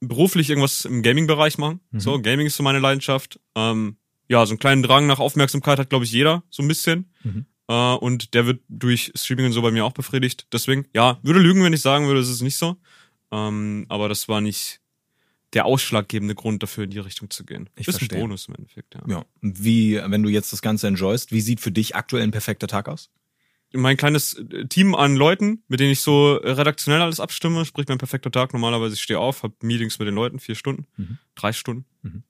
beruflich 0.00 0.48
irgendwas 0.48 0.84
im 0.84 1.02
Gaming-Bereich 1.02 1.58
machen. 1.58 1.80
Mhm. 1.90 2.00
So, 2.00 2.20
Gaming 2.20 2.46
ist 2.46 2.56
so 2.56 2.62
meine 2.62 2.78
Leidenschaft. 2.78 3.40
Ähm, 3.56 3.96
ja, 4.28 4.44
so 4.46 4.52
einen 4.52 4.58
kleinen 4.58 4.82
Drang 4.82 5.06
nach 5.06 5.18
Aufmerksamkeit 5.18 5.78
hat, 5.78 5.90
glaube 5.90 6.04
ich, 6.04 6.12
jeder, 6.12 6.42
so 6.50 6.62
ein 6.62 6.68
bisschen. 6.68 7.10
Mhm. 7.24 7.46
Äh, 7.68 7.94
und 7.94 8.34
der 8.34 8.46
wird 8.46 8.60
durch 8.68 9.12
Streaming 9.14 9.46
und 9.46 9.52
so 9.52 9.62
bei 9.62 9.70
mir 9.70 9.84
auch 9.84 9.92
befriedigt. 9.92 10.46
Deswegen, 10.52 10.86
ja, 10.94 11.18
würde 11.22 11.40
lügen, 11.40 11.64
wenn 11.64 11.72
ich 11.72 11.80
sagen 11.80 12.06
würde, 12.06 12.20
es 12.20 12.28
ist 12.28 12.42
nicht 12.42 12.56
so. 12.56 12.76
Ähm, 13.32 13.86
aber 13.88 14.08
das 14.08 14.28
war 14.28 14.40
nicht 14.40 14.80
der 15.56 15.64
ausschlaggebende 15.64 16.34
Grund 16.34 16.62
dafür, 16.62 16.84
in 16.84 16.90
die 16.90 16.98
Richtung 16.98 17.30
zu 17.30 17.46
gehen. 17.46 17.70
Ich 17.76 17.88
ist 17.88 17.96
verstehe. 17.96 18.18
ein 18.18 18.20
Bonus 18.20 18.46
im 18.46 18.56
Endeffekt, 18.56 18.94
ja. 18.94 19.00
Ja. 19.08 19.24
Wie, 19.40 19.98
wenn 20.04 20.22
du 20.22 20.28
jetzt 20.28 20.52
das 20.52 20.60
Ganze 20.60 20.86
enjoyst, 20.86 21.32
wie 21.32 21.40
sieht 21.40 21.60
für 21.60 21.72
dich 21.72 21.96
aktuell 21.96 22.22
ein 22.22 22.30
perfekter 22.30 22.66
Tag 22.66 22.90
aus? 22.90 23.10
Mein 23.72 23.96
kleines 23.96 24.34
äh, 24.34 24.66
Team 24.66 24.94
an 24.94 25.16
Leuten, 25.16 25.62
mit 25.68 25.80
denen 25.80 25.92
ich 25.92 26.00
so 26.00 26.34
redaktionell 26.34 27.00
alles 27.00 27.20
abstimme, 27.20 27.64
sprich 27.64 27.88
mein 27.88 27.96
perfekter 27.96 28.30
Tag. 28.30 28.52
Normalerweise 28.52 28.96
ich 28.96 29.00
stehe 29.00 29.18
auf, 29.18 29.44
habe 29.44 29.54
Meetings 29.62 29.98
mit 29.98 30.06
den 30.06 30.14
Leuten, 30.14 30.40
vier 30.40 30.56
Stunden, 30.56 30.86
mhm. 30.98 31.16
drei 31.34 31.54
Stunden. 31.54 31.86
Mhm. 32.02 32.22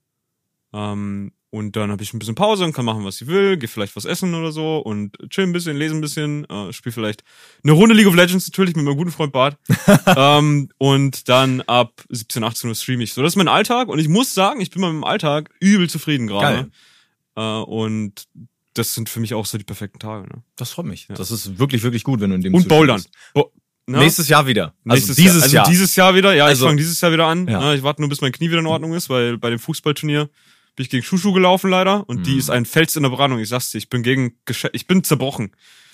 Ähm, 0.73 1.33
und 1.57 1.75
dann 1.75 1.91
habe 1.91 2.03
ich 2.03 2.13
ein 2.13 2.19
bisschen 2.19 2.35
Pause 2.35 2.65
und 2.65 2.75
kann 2.75 2.85
machen, 2.85 3.05
was 3.05 3.21
ich 3.21 3.27
will, 3.27 3.57
gehe 3.57 3.69
vielleicht 3.69 3.97
was 3.97 4.05
essen 4.05 4.35
oder 4.35 4.53
so 4.53 4.79
und 4.79 5.17
chill 5.31 5.45
ein 5.45 5.53
bisschen, 5.53 5.77
lese 5.77 5.95
ein 5.95 6.03
bisschen, 6.03 6.45
äh, 6.51 6.73
spiele 6.73 6.93
vielleicht 6.93 7.25
eine 7.65 7.73
Runde 7.73 7.95
League 7.95 8.07
of 8.07 8.15
Legends 8.15 8.47
natürlich 8.47 8.77
mit 8.77 8.85
meinem 8.85 8.97
guten 8.97 9.11
Freund 9.11 9.33
Bart. 9.33 9.57
ähm, 10.07 10.69
und 10.77 11.29
dann 11.31 11.63
ab 11.63 12.05
17, 12.11 12.45
18 12.45 12.69
Uhr 12.69 12.75
streame 12.75 13.05
ich. 13.05 13.15
So, 13.15 13.23
das 13.23 13.33
ist 13.33 13.37
mein 13.37 13.49
Alltag 13.49 13.89
und 13.89 13.99
ich 13.99 14.09
muss 14.09 14.35
sagen, 14.35 14.61
ich 14.61 14.71
bin 14.71 14.83
mit 14.83 14.91
meinem 14.91 15.05
Alltag 15.05 15.51
übel 15.59 15.89
zufrieden 15.89 16.27
gerade. 16.27 16.71
Äh, 17.37 17.41
und 17.41 18.27
das 18.75 18.95
sind 18.95 19.09
für 19.09 19.21
mich 19.21 19.33
auch 19.33 19.47
so 19.47 19.57
die 19.57 19.65
perfekten 19.65 19.99
Tage. 19.99 20.29
Ne? 20.29 20.43
Das 20.57 20.71
freut 20.71 20.87
mich. 20.87 21.09
Ja. 21.09 21.15
Das 21.15 21.31
ist 21.31 21.59
wirklich, 21.59 21.83
wirklich 21.83 22.05
gut, 22.05 22.21
wenn 22.21 22.31
du 22.31 22.37
in 22.37 22.43
dem 22.43 22.55
Und 22.55 22.69
Bouldern. 22.69 23.03
Bo 23.33 23.51
ja? 23.89 23.99
Nächstes 24.01 24.29
Jahr 24.29 24.47
wieder. 24.47 24.75
Also 24.85 24.97
Nächstes 24.97 25.17
dieses 25.17 25.35
Jahr. 25.37 25.43
Also 25.43 25.57
Jahr. 25.57 25.69
dieses 25.69 25.97
Jahr 25.97 26.15
wieder. 26.15 26.35
Ja, 26.35 26.47
also, 26.47 26.65
ich 26.65 26.69
fange 26.69 26.79
dieses 26.79 27.01
Jahr 27.01 27.13
wieder 27.13 27.27
an. 27.27 27.47
Ja. 27.47 27.73
Ich 27.73 27.83
warte 27.83 28.03
nur, 28.03 28.09
bis 28.09 28.21
mein 28.21 28.33
Knie 28.33 28.49
wieder 28.49 28.59
in 28.59 28.67
Ordnung 28.67 28.95
ist, 28.95 29.09
weil 29.09 29.39
bei 29.39 29.49
dem 29.49 29.61
Fußballturnier 29.61 30.29
bin 30.77 30.85
ich 30.85 30.91
gegen 30.91 31.03
Schuschu 31.03 31.33
gelaufen 31.33 31.71
leider 31.71 32.09
und 32.09 32.21
mhm. 32.21 32.23
die 32.25 32.37
ist 32.37 32.51
ein 32.51 32.67
Fels 32.67 32.95
in 32.97 33.03
der 33.03 33.11
Brandung. 33.11 33.41
Ich 33.41 33.49
sag's 33.49 33.71
dir, 33.71 33.79
ich 33.79 33.89
bin 33.89 34.03
gegen 34.03 34.39
ich 34.73 34.87
bin 34.87 35.03
zerbrochen. 35.03 35.53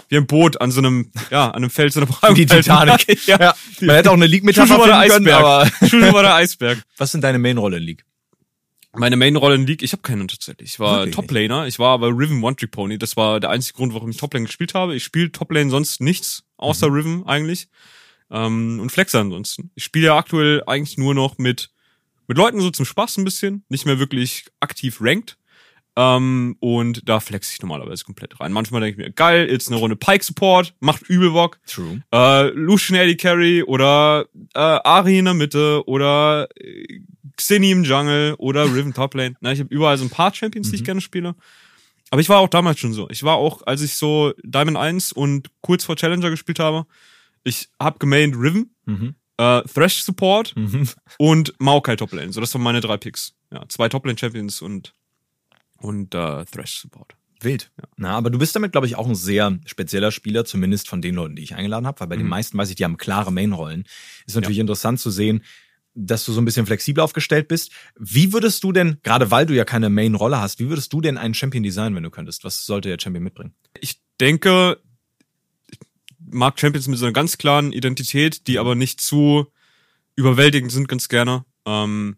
Wie 0.09 0.17
ein 0.19 0.27
Boot 0.27 0.61
an 0.61 0.71
so 0.71 0.81
einem, 0.81 1.11
ja, 1.31 1.47
an 1.47 1.57
einem 1.57 1.71
Fels 1.71 1.97
in 1.97 2.01
der 2.01 2.13
Brandung. 2.13 2.35
Die 2.35 2.45
Titanic. 2.45 3.07
ja. 3.27 3.41
ja. 3.41 3.55
Man 3.81 3.97
hätte 3.97 4.11
auch 4.11 4.15
eine 4.15 4.27
League 4.27 4.45
mit 4.45 4.55
Schuschu 4.55 4.77
war 4.77 4.87
der 4.87 4.99
Eisberg. 4.99 5.25
Können, 5.25 5.35
aber 5.35 5.71
Schuschu 5.89 6.13
war 6.13 6.23
der 6.23 6.35
Eisberg. 6.35 6.83
Was 6.99 7.13
sind 7.13 7.23
deine 7.23 7.39
Main-Rolle 7.39 7.79
in 7.79 7.83
League? 7.85 8.05
Meine 8.95 9.17
Main-Rolle 9.17 9.55
in 9.55 9.67
League, 9.67 9.83
ich 9.83 9.93
habe 9.93 10.03
keine 10.03 10.27
tatsächlich. 10.27 10.73
Ich 10.73 10.81
war 10.81 11.11
Top-Laner, 11.11 11.67
ich 11.67 11.79
war 11.79 11.95
aber 11.95 12.09
Riven 12.09 12.43
One-Trick-Pony. 12.43 12.99
Das 12.99 13.17
war 13.17 13.41
der 13.41 13.49
einzige 13.49 13.79
Grund, 13.79 13.95
warum 13.95 14.11
ich 14.11 14.19
Top-Lane 14.19 14.45
gespielt 14.45 14.75
habe. 14.75 14.95
Ich 14.95 15.05
spiele 15.05 15.33
Top-Lane 15.33 15.71
sonst 15.71 16.03
nichts, 16.03 16.45
außer 16.59 16.91
mhm. 16.91 16.95
Riven 16.95 17.27
eigentlich. 17.27 17.69
Ähm, 18.31 18.81
und 18.81 18.91
Flexer 18.91 19.21
ansonsten. 19.21 19.71
Ich 19.75 19.85
spiele 19.85 20.07
ja 20.07 20.19
aktuell 20.19 20.63
eigentlich 20.67 20.99
nur 20.99 21.15
noch 21.15 21.39
mit 21.39 21.71
mit 22.27 22.39
Leuten 22.39 22.61
so 22.61 22.71
zum 22.71 22.85
Spaß 22.85 23.19
ein 23.19 23.25
bisschen, 23.25 23.65
nicht 23.69 23.87
mehr 23.87 23.99
wirklich 23.99 24.47
aktiv 24.61 24.99
ranked. 25.01 25.37
Ähm, 25.95 26.57
und 26.61 27.07
da 27.07 27.21
flex 27.21 27.53
ich 27.53 27.61
normalerweise 27.61 28.05
komplett 28.05 28.41
rein. 28.41 28.53
Manchmal 28.53 28.81
denke 28.81 29.01
ich 29.01 29.07
mir, 29.07 29.13
geil, 29.13 29.51
jetzt 29.51 29.69
eine 29.69 29.77
Runde 29.77 29.97
Pike 29.97 30.25
Support, 30.25 30.75
macht 30.81 31.03
übel 31.09 31.33
Bock. 31.33 31.59
True. 31.67 32.03
Äh, 32.13 32.49
Lucian 32.49 32.99
Eddie 32.99 33.17
Carry 33.17 33.63
oder 33.63 34.27
äh, 34.55 34.59
Ari 34.59 35.19
in 35.19 35.27
der 35.27 35.35
Mitte 35.35 35.87
oder 35.87 36.49
äh, 36.57 37.01
Xini 37.37 37.73
im 37.73 37.85
Jungle 37.85 38.35
oder 38.39 38.65
Riven 38.75 38.95
Top 38.95 39.15
Lane. 39.15 39.37
Na, 39.41 39.53
ich 39.53 39.61
habe 39.61 39.75
überall 39.75 39.99
so 39.99 40.05
ein 40.05 40.11
paar 40.11 40.35
Champions, 40.35 40.71
die 40.71 40.77
ich 40.77 40.83
mhm. 40.83 40.87
gerne 40.87 41.01
spiele. 41.03 41.35
Aber 42.11 42.21
ich 42.21 42.29
war 42.29 42.39
auch 42.39 42.49
damals 42.49 42.79
schon 42.79 42.95
so. 42.95 43.09
Ich 43.11 43.23
war 43.23 43.37
auch, 43.37 43.63
als 43.67 43.83
ich 43.83 43.95
so 43.95 44.33
Diamond 44.43 44.79
1 44.79 45.13
und 45.13 45.51
kurz 45.61 45.85
vor 45.85 45.97
Challenger 45.97 46.31
gespielt 46.31 46.59
habe, 46.59 46.87
ich 47.45 47.69
hab 47.79 48.01
gemained 48.01 48.35
Riven. 48.37 48.75
Mhm 48.87 49.15
äh, 49.39 49.63
Thresh 49.63 50.03
Support 50.03 50.55
mhm. 50.57 50.89
und 51.19 51.55
Maokai 51.59 51.97
Toplane. 51.97 52.33
So, 52.33 52.41
das 52.41 52.55
waren 52.55 52.63
meine 52.63 52.81
drei 52.81 52.97
Picks. 52.97 53.35
Ja, 53.53 53.65
zwei 53.69 53.89
Toplane 53.89 54.19
Champions 54.19 54.63
und, 54.63 54.95
und 55.77 56.15
äh, 56.15 56.45
Thresh 56.45 56.81
Support. 56.81 57.15
Wild. 57.41 57.71
Ja. 57.77 57.85
Na, 57.97 58.11
aber 58.17 58.31
du 58.31 58.39
bist 58.39 58.55
damit, 58.55 58.73
glaube 58.73 58.87
ich, 58.87 58.97
auch 58.97 59.07
ein 59.07 59.15
sehr 59.15 59.59
spezieller 59.67 60.13
Spieler, 60.13 60.45
zumindest 60.45 60.89
von 60.89 61.03
den 61.03 61.17
Leuten, 61.17 61.37
die 61.37 61.43
ich 61.43 61.55
eingeladen 61.55 61.87
habe, 61.87 62.01
weil 62.01 62.07
bei 62.09 62.17
mhm. 62.17 62.21
den 62.21 62.29
meisten 62.29 62.57
weiß 62.57 62.71
ich, 62.71 62.77
die 62.77 62.85
haben 62.85 62.97
klare 62.97 63.33
Main-Rollen. 63.33 63.85
Ist 64.27 64.37
natürlich 64.37 64.59
ja. 64.59 64.63
interessant 64.63 65.01
zu 65.01 65.11
sehen, 65.11 65.43
dass 65.95 66.25
du 66.25 66.33
so 66.33 66.41
ein 66.41 66.45
bisschen 66.45 66.67
flexibel 66.67 67.03
aufgestellt 67.03 67.49
bist. 67.49 67.71
Wie 67.99 68.33
würdest 68.33 68.65
du 68.65 68.73
denn, 68.73 68.99
gerade 69.03 69.31
weil 69.31 69.47
du 69.47 69.55
ja 69.55 69.65
keine 69.65 69.91
Main-Rolle 69.91 70.41
hast, 70.41 70.59
wie 70.59 70.69
würdest 70.69 70.93
du 70.93 71.01
denn 71.01 71.19
einen 71.19 71.35
Champion 71.35 71.63
designen, 71.63 71.95
wenn 71.97 72.03
du 72.03 72.11
könntest? 72.11 72.45
Was 72.45 72.65
sollte 72.65 72.89
der 72.89 72.99
Champion 73.01 73.25
mitbringen? 73.25 73.55
Ich 73.81 74.01
denke, 74.21 74.79
mag 76.33 76.59
Champions 76.59 76.89
mit 76.89 76.99
so 76.99 77.07
einer 77.07 77.13
ganz 77.13 77.39
klaren 77.39 77.73
Identität, 77.73 78.47
die 78.47 78.59
aber 78.59 78.75
nicht 78.75 79.01
zu 79.01 79.47
überwältigend 80.17 80.73
sind, 80.73 80.89
ganz 80.89 81.09
gerne. 81.09 81.45
Ähm, 81.65 82.17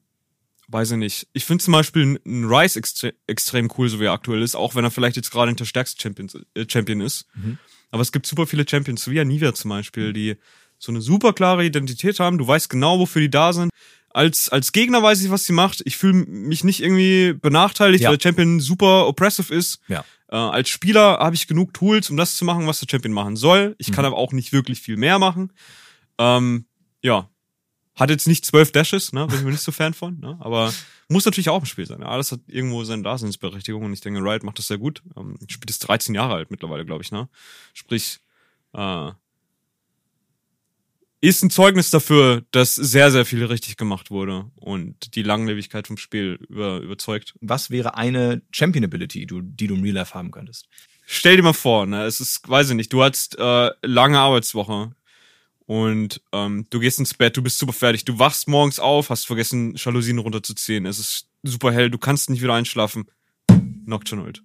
weiß 0.68 0.92
ich 0.92 0.96
nicht. 0.96 1.28
Ich 1.32 1.44
finde 1.44 1.62
zum 1.62 1.72
Beispiel 1.72 2.20
ein 2.24 2.44
Rice 2.44 2.76
extre 2.76 3.14
extrem 3.26 3.70
cool, 3.76 3.88
so 3.88 4.00
wie 4.00 4.04
er 4.04 4.12
aktuell 4.12 4.42
ist, 4.42 4.54
auch 4.54 4.74
wenn 4.74 4.84
er 4.84 4.90
vielleicht 4.90 5.16
jetzt 5.16 5.30
gerade 5.30 5.50
nicht 5.50 5.60
der 5.60 5.66
stärkste 5.66 6.00
Champion, 6.00 6.28
äh, 6.54 6.64
Champion 6.68 7.00
ist. 7.00 7.26
Mhm. 7.34 7.58
Aber 7.90 8.02
es 8.02 8.12
gibt 8.12 8.26
super 8.26 8.46
viele 8.46 8.66
Champions, 8.68 9.04
so 9.04 9.10
wie 9.10 9.20
Anivia 9.20 9.54
zum 9.54 9.68
Beispiel, 9.68 10.12
die 10.12 10.36
so 10.78 10.90
eine 10.90 11.00
super 11.00 11.32
klare 11.32 11.64
Identität 11.64 12.18
haben. 12.18 12.38
Du 12.38 12.46
weißt 12.46 12.68
genau, 12.68 12.98
wofür 12.98 13.22
die 13.22 13.30
da 13.30 13.52
sind. 13.52 13.70
Als, 14.10 14.48
als 14.48 14.72
Gegner 14.72 15.02
weiß 15.02 15.22
ich, 15.22 15.30
was 15.30 15.44
sie 15.44 15.52
macht. 15.52 15.82
Ich 15.84 15.96
fühle 15.96 16.14
mich 16.14 16.64
nicht 16.64 16.82
irgendwie 16.82 17.32
benachteiligt, 17.34 18.02
ja. 18.02 18.10
weil 18.10 18.16
der 18.16 18.28
Champion 18.28 18.60
super 18.60 19.06
oppressive 19.06 19.52
ist. 19.52 19.80
Ja. 19.88 20.04
Äh, 20.34 20.36
als 20.36 20.68
Spieler 20.68 21.18
habe 21.20 21.36
ich 21.36 21.46
genug 21.46 21.72
Tools, 21.74 22.10
um 22.10 22.16
das 22.16 22.36
zu 22.36 22.44
machen, 22.44 22.66
was 22.66 22.80
der 22.80 22.88
Champion 22.90 23.14
machen 23.14 23.36
soll. 23.36 23.76
Ich 23.78 23.90
mhm. 23.90 23.94
kann 23.94 24.04
aber 24.04 24.16
auch 24.16 24.32
nicht 24.32 24.52
wirklich 24.52 24.80
viel 24.80 24.96
mehr 24.96 25.20
machen. 25.20 25.52
Ähm, 26.18 26.66
ja. 27.02 27.30
Hat 27.94 28.10
jetzt 28.10 28.26
nicht 28.26 28.44
zwölf 28.44 28.72
Dashes, 28.72 29.12
ne? 29.12 29.28
Bin 29.28 29.36
ich 29.38 29.44
mir 29.44 29.52
nicht 29.52 29.62
so 29.62 29.70
Fan 29.70 29.94
von, 29.94 30.18
ne? 30.18 30.36
Aber 30.40 30.74
muss 31.08 31.24
natürlich 31.24 31.50
auch 31.50 31.60
im 31.60 31.66
Spiel 31.66 31.86
sein. 31.86 32.00
Ja? 32.00 32.08
Alles 32.08 32.32
hat 32.32 32.40
irgendwo 32.48 32.82
seine 32.82 33.04
Daseinsberechtigung 33.04 33.84
und 33.84 33.92
ich 33.92 34.00
denke, 34.00 34.18
Riot 34.18 34.42
macht 34.42 34.58
das 34.58 34.66
sehr 34.66 34.78
gut. 34.78 35.04
Ähm, 35.16 35.38
spielt 35.48 35.70
ist 35.70 35.86
13 35.86 36.16
Jahre 36.16 36.34
alt 36.34 36.50
mittlerweile, 36.50 36.84
glaube 36.84 37.04
ich, 37.04 37.12
ne? 37.12 37.28
Sprich, 37.72 38.18
äh, 38.72 39.12
ist 41.28 41.42
ein 41.42 41.50
Zeugnis 41.50 41.90
dafür, 41.90 42.42
dass 42.50 42.74
sehr, 42.74 43.10
sehr 43.10 43.24
viel 43.24 43.44
richtig 43.44 43.76
gemacht 43.76 44.10
wurde 44.10 44.50
und 44.56 45.14
die 45.14 45.22
Langlebigkeit 45.22 45.86
vom 45.86 45.96
Spiel 45.96 46.38
über, 46.48 46.80
überzeugt. 46.80 47.34
Was 47.40 47.70
wäre 47.70 47.96
eine 47.96 48.42
Champion-Ability, 48.52 49.26
die 49.26 49.66
du 49.66 49.74
im 49.74 49.82
Real 49.82 49.94
Life 49.94 50.14
haben 50.14 50.30
könntest? 50.30 50.68
Stell 51.06 51.36
dir 51.36 51.42
mal 51.42 51.52
vor, 51.52 51.86
ne, 51.86 52.04
es 52.04 52.20
ist, 52.20 52.48
weiß 52.48 52.70
ich 52.70 52.76
nicht, 52.76 52.92
du 52.92 53.02
hast 53.02 53.38
äh, 53.38 53.70
lange 53.82 54.18
Arbeitswoche 54.18 54.94
und 55.66 56.20
ähm, 56.32 56.66
du 56.70 56.78
gehst 56.78 56.98
ins 56.98 57.14
Bett, 57.14 57.36
du 57.36 57.42
bist 57.42 57.58
super 57.58 57.72
fertig, 57.72 58.04
du 58.04 58.18
wachst 58.18 58.48
morgens 58.48 58.78
auf, 58.78 59.10
hast 59.10 59.26
vergessen, 59.26 59.74
Jalousien 59.76 60.18
runterzuziehen, 60.18 60.86
es 60.86 60.98
ist 60.98 61.28
super 61.42 61.72
hell, 61.72 61.90
du 61.90 61.98
kannst 61.98 62.28
nicht 62.28 62.42
wieder 62.42 62.54
einschlafen. 62.54 63.06
Nocturne 63.86 64.24
Ult. 64.24 64.42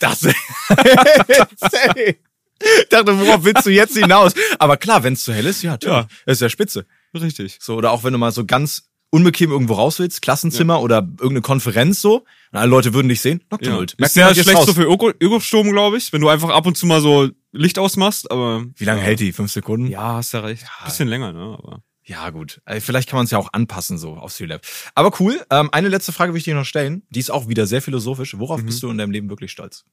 Das. 2.58 2.88
dachte, 2.90 3.18
worauf 3.18 3.44
willst 3.44 3.66
du 3.66 3.70
jetzt 3.70 3.96
hinaus? 3.96 4.34
Aber 4.58 4.76
klar, 4.76 5.02
wenn 5.02 5.14
es 5.14 5.24
zu 5.24 5.32
hell 5.32 5.46
ist, 5.46 5.62
ja, 5.62 5.76
toll. 5.76 5.92
Ja. 5.92 6.08
Das 6.26 6.36
ist 6.36 6.40
ja 6.40 6.48
spitze. 6.48 6.86
Richtig. 7.14 7.58
So, 7.60 7.76
oder 7.76 7.90
auch 7.90 8.04
wenn 8.04 8.12
du 8.12 8.18
mal 8.18 8.32
so 8.32 8.44
ganz 8.44 8.88
unbequem 9.10 9.52
irgendwo 9.52 9.74
raus 9.74 10.00
willst, 10.00 10.22
Klassenzimmer 10.22 10.74
ja. 10.74 10.80
oder 10.80 10.96
irgendeine 10.96 11.42
Konferenz 11.42 12.00
so, 12.00 12.24
und 12.50 12.58
alle 12.58 12.68
Leute 12.68 12.94
würden 12.94 13.08
dich 13.08 13.20
sehen, 13.20 13.44
McDonald's. 13.48 13.94
Ja. 13.98 14.06
Ist 14.06 14.14
sehr 14.14 14.34
schlecht 14.34 14.56
raus. 14.56 14.66
so 14.66 14.74
für 14.74 14.84
Ökostrom, 14.84 15.70
glaube 15.70 15.98
ich, 15.98 16.12
wenn 16.12 16.20
du 16.20 16.28
einfach 16.28 16.50
ab 16.50 16.66
und 16.66 16.76
zu 16.76 16.86
mal 16.86 17.00
so 17.00 17.30
Licht 17.52 17.78
ausmachst, 17.78 18.30
aber. 18.30 18.64
Wie 18.76 18.84
lange 18.84 19.00
ja. 19.00 19.06
hält 19.06 19.20
die? 19.20 19.32
Fünf 19.32 19.52
Sekunden? 19.52 19.86
Ja, 19.86 20.14
hast 20.14 20.32
ja 20.32 20.40
recht. 20.40 20.64
Bisschen 20.84 21.08
länger, 21.08 21.32
ne? 21.32 21.56
Aber. 21.58 21.82
Ja, 22.06 22.28
gut. 22.30 22.60
Also 22.64 22.84
vielleicht 22.84 23.08
kann 23.08 23.16
man 23.16 23.24
es 23.24 23.30
ja 23.30 23.38
auch 23.38 23.52
anpassen, 23.52 23.96
so 23.96 24.14
auf 24.14 24.32
Streamlab. 24.32 24.62
Aber 24.94 25.12
cool. 25.20 25.40
Ähm, 25.50 25.70
eine 25.72 25.88
letzte 25.88 26.12
Frage 26.12 26.32
will 26.32 26.38
ich 26.38 26.44
dir 26.44 26.54
noch 26.54 26.66
stellen. 26.66 27.02
Die 27.08 27.20
ist 27.20 27.30
auch 27.30 27.48
wieder 27.48 27.66
sehr 27.66 27.80
philosophisch. 27.80 28.36
Worauf 28.38 28.60
mhm. 28.60 28.66
bist 28.66 28.82
du 28.82 28.90
in 28.90 28.98
deinem 28.98 29.10
Leben 29.10 29.30
wirklich 29.30 29.52
stolz? 29.52 29.84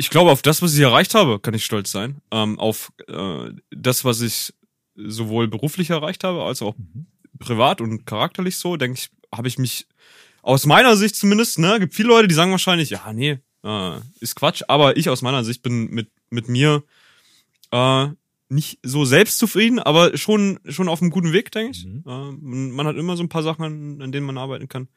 Ich 0.00 0.10
glaube, 0.10 0.30
auf 0.30 0.42
das, 0.42 0.62
was 0.62 0.74
ich 0.74 0.80
erreicht 0.80 1.14
habe, 1.14 1.40
kann 1.40 1.54
ich 1.54 1.64
stolz 1.64 1.90
sein. 1.90 2.20
Ähm, 2.30 2.58
auf 2.60 2.92
äh, 3.08 3.50
das, 3.70 4.04
was 4.04 4.20
ich 4.20 4.54
sowohl 4.94 5.48
beruflich 5.48 5.90
erreicht 5.90 6.22
habe, 6.22 6.44
als 6.44 6.62
auch 6.62 6.76
mhm. 6.78 7.06
privat 7.40 7.80
und 7.80 8.06
charakterlich 8.06 8.56
so, 8.58 8.76
denke 8.76 8.98
ich, 8.98 9.10
habe 9.34 9.48
ich 9.48 9.58
mich 9.58 9.86
aus 10.42 10.66
meiner 10.66 10.96
Sicht 10.96 11.16
zumindest, 11.16 11.58
ne, 11.58 11.78
gibt 11.80 11.94
viele 11.94 12.08
Leute, 12.08 12.28
die 12.28 12.34
sagen 12.34 12.52
wahrscheinlich, 12.52 12.90
ja, 12.90 13.12
nee, 13.12 13.38
äh, 13.64 13.98
ist 14.20 14.36
Quatsch, 14.36 14.62
aber 14.68 14.96
ich 14.96 15.10
aus 15.10 15.20
meiner 15.20 15.42
Sicht 15.42 15.62
bin 15.62 15.90
mit, 15.90 16.08
mit 16.30 16.48
mir 16.48 16.84
äh, 17.72 18.06
nicht 18.48 18.78
so 18.84 19.04
selbstzufrieden, 19.04 19.80
aber 19.80 20.16
schon, 20.16 20.60
schon 20.68 20.88
auf 20.88 21.02
einem 21.02 21.10
guten 21.10 21.32
Weg, 21.32 21.50
denke 21.50 21.72
ich. 21.72 21.84
Mhm. 21.84 22.04
Äh, 22.06 22.32
man, 22.40 22.86
hat 22.86 22.96
immer 22.96 23.16
so 23.16 23.24
ein 23.24 23.28
paar 23.28 23.42
Sachen, 23.42 23.64
an, 23.64 24.00
an 24.00 24.12
denen 24.12 24.26
man 24.26 24.38
arbeiten 24.38 24.68
kann. 24.68 24.88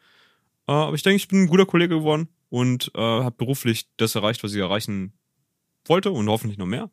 Äh, 0.67 0.73
aber 0.73 0.95
ich 0.95 1.03
denke, 1.03 1.17
ich 1.17 1.27
bin 1.27 1.41
ein 1.41 1.47
guter 1.47 1.65
Kollege 1.65 1.95
geworden 1.95 2.29
und 2.51 2.91
äh, 2.93 3.01
habe 3.01 3.35
beruflich 3.35 3.87
das 3.97 4.13
erreicht, 4.13 4.43
was 4.43 4.53
ich 4.53 4.59
erreichen 4.59 5.13
wollte 5.85 6.11
und 6.11 6.29
hoffentlich 6.29 6.59
noch 6.59 6.67
mehr. 6.67 6.91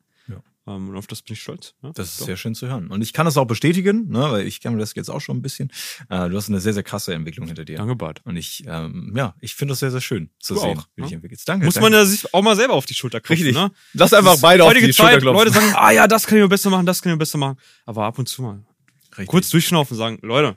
Ähm, 0.69 0.91
und 0.91 0.97
auf 0.97 1.07
das 1.07 1.23
bin 1.23 1.33
ich 1.33 1.43
stolz. 1.43 1.75
Ja, 1.83 1.93
das 1.95 2.11
ist 2.11 2.21
doch. 2.21 2.27
sehr 2.27 2.37
schön 2.37 2.55
zu 2.55 2.69
hören. 2.69 2.89
Und 2.89 3.01
ich 3.01 3.13
kann 3.13 3.25
das 3.25 3.37
auch 3.37 3.47
bestätigen, 3.47 4.09
ne, 4.09 4.31
weil 4.31 4.47
ich 4.47 4.61
kenne 4.61 4.79
das 4.79 4.95
jetzt 4.95 5.09
auch 5.09 5.21
schon 5.21 5.39
ein 5.39 5.43
bisschen. 5.43 5.71
Äh, 6.11 6.29
du 6.29 6.37
hast 6.37 6.49
eine 6.49 6.61
sehr, 6.61 6.75
sehr 6.75 6.83
krasse 6.83 7.15
Entwicklung 7.15 7.47
hinter 7.47 7.65
dir. 7.65 7.79
Danke, 7.79 7.97
Bart. 7.97 8.21
Und 8.25 8.37
ich, 8.37 8.65
ähm, 8.67 9.15
ja, 9.17 9.35
ich 9.41 9.55
finde 9.55 9.73
das 9.73 9.81
sehr, 9.81 9.91
sehr 9.91 10.01
schön 10.01 10.31
zu 10.39 10.55
du 10.55 10.61
sehen, 10.61 10.79
auch, 10.79 10.87
wie 10.95 11.03
ne? 11.03 11.07
dich 11.07 11.15
entwickelst. 11.15 11.49
Danke. 11.49 11.65
Muss 11.65 11.75
danke. 11.75 11.91
man 11.91 11.99
ja 11.99 12.05
sich 12.05 12.33
auch 12.35 12.43
mal 12.43 12.57
selber 12.57 12.75
auf 12.75 12.87
die 12.87 12.95
Schulter 12.95 13.21
klopfen. 13.21 13.47
Richtig. 13.47 13.61
Ne? 13.61 13.73
Lass 13.95 14.13
einfach 14.13 14.39
beide 14.41 14.65
auf 14.65 14.75
die 14.75 14.81
Zeit, 14.91 14.95
Schulter 14.95 15.21
klopfen. 15.21 15.45
Leute 15.47 15.53
sagen, 15.53 15.75
ah 15.75 15.91
ja, 15.91 16.07
das 16.07 16.27
kann 16.27 16.37
ich 16.37 16.43
mir 16.43 16.49
besser 16.49 16.71
machen, 16.71 16.87
das 16.87 17.03
kann 17.03 17.11
ich 17.11 17.15
mir 17.15 17.21
besser 17.21 17.39
machen. 17.39 17.59
Aber 17.87 18.05
ab 18.05 18.19
und 18.19 18.29
zu 18.29 18.43
mal. 18.43 18.65
Richtig. 19.13 19.29
Kurz 19.29 19.51
durchschnaufen 19.51 19.95
und 19.95 19.99
sagen, 19.99 20.19
Leute, 20.23 20.57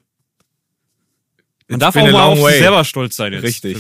man 1.72 1.80
darf 1.80 1.96
auch 1.96 2.12
mal 2.12 2.24
auf 2.24 2.40
sich 2.40 2.60
selber 2.60 2.84
stolz 2.84 3.16
sein 3.16 3.34
jetzt 3.34 3.44
Richtig. 3.44 3.78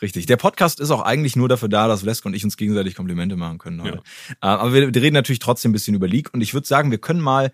Richtig. 0.00 0.26
Der 0.26 0.36
Podcast 0.36 0.80
ist 0.80 0.90
auch 0.90 1.02
eigentlich 1.02 1.36
nur 1.36 1.48
dafür 1.48 1.68
da, 1.68 1.88
dass 1.88 2.02
Lesk 2.02 2.24
und 2.24 2.34
ich 2.34 2.44
uns 2.44 2.56
gegenseitig 2.56 2.94
Komplimente 2.94 3.36
machen 3.36 3.58
können 3.58 3.82
heute. 3.82 4.02
Ja. 4.42 4.54
Äh, 4.54 4.58
aber 4.58 4.72
wir, 4.72 4.94
wir 4.94 5.02
reden 5.02 5.14
natürlich 5.14 5.40
trotzdem 5.40 5.70
ein 5.70 5.72
bisschen 5.72 5.94
über 5.94 6.08
League 6.08 6.32
und 6.32 6.40
ich 6.40 6.54
würde 6.54 6.66
sagen, 6.66 6.90
wir 6.90 6.98
können 6.98 7.20
mal 7.20 7.52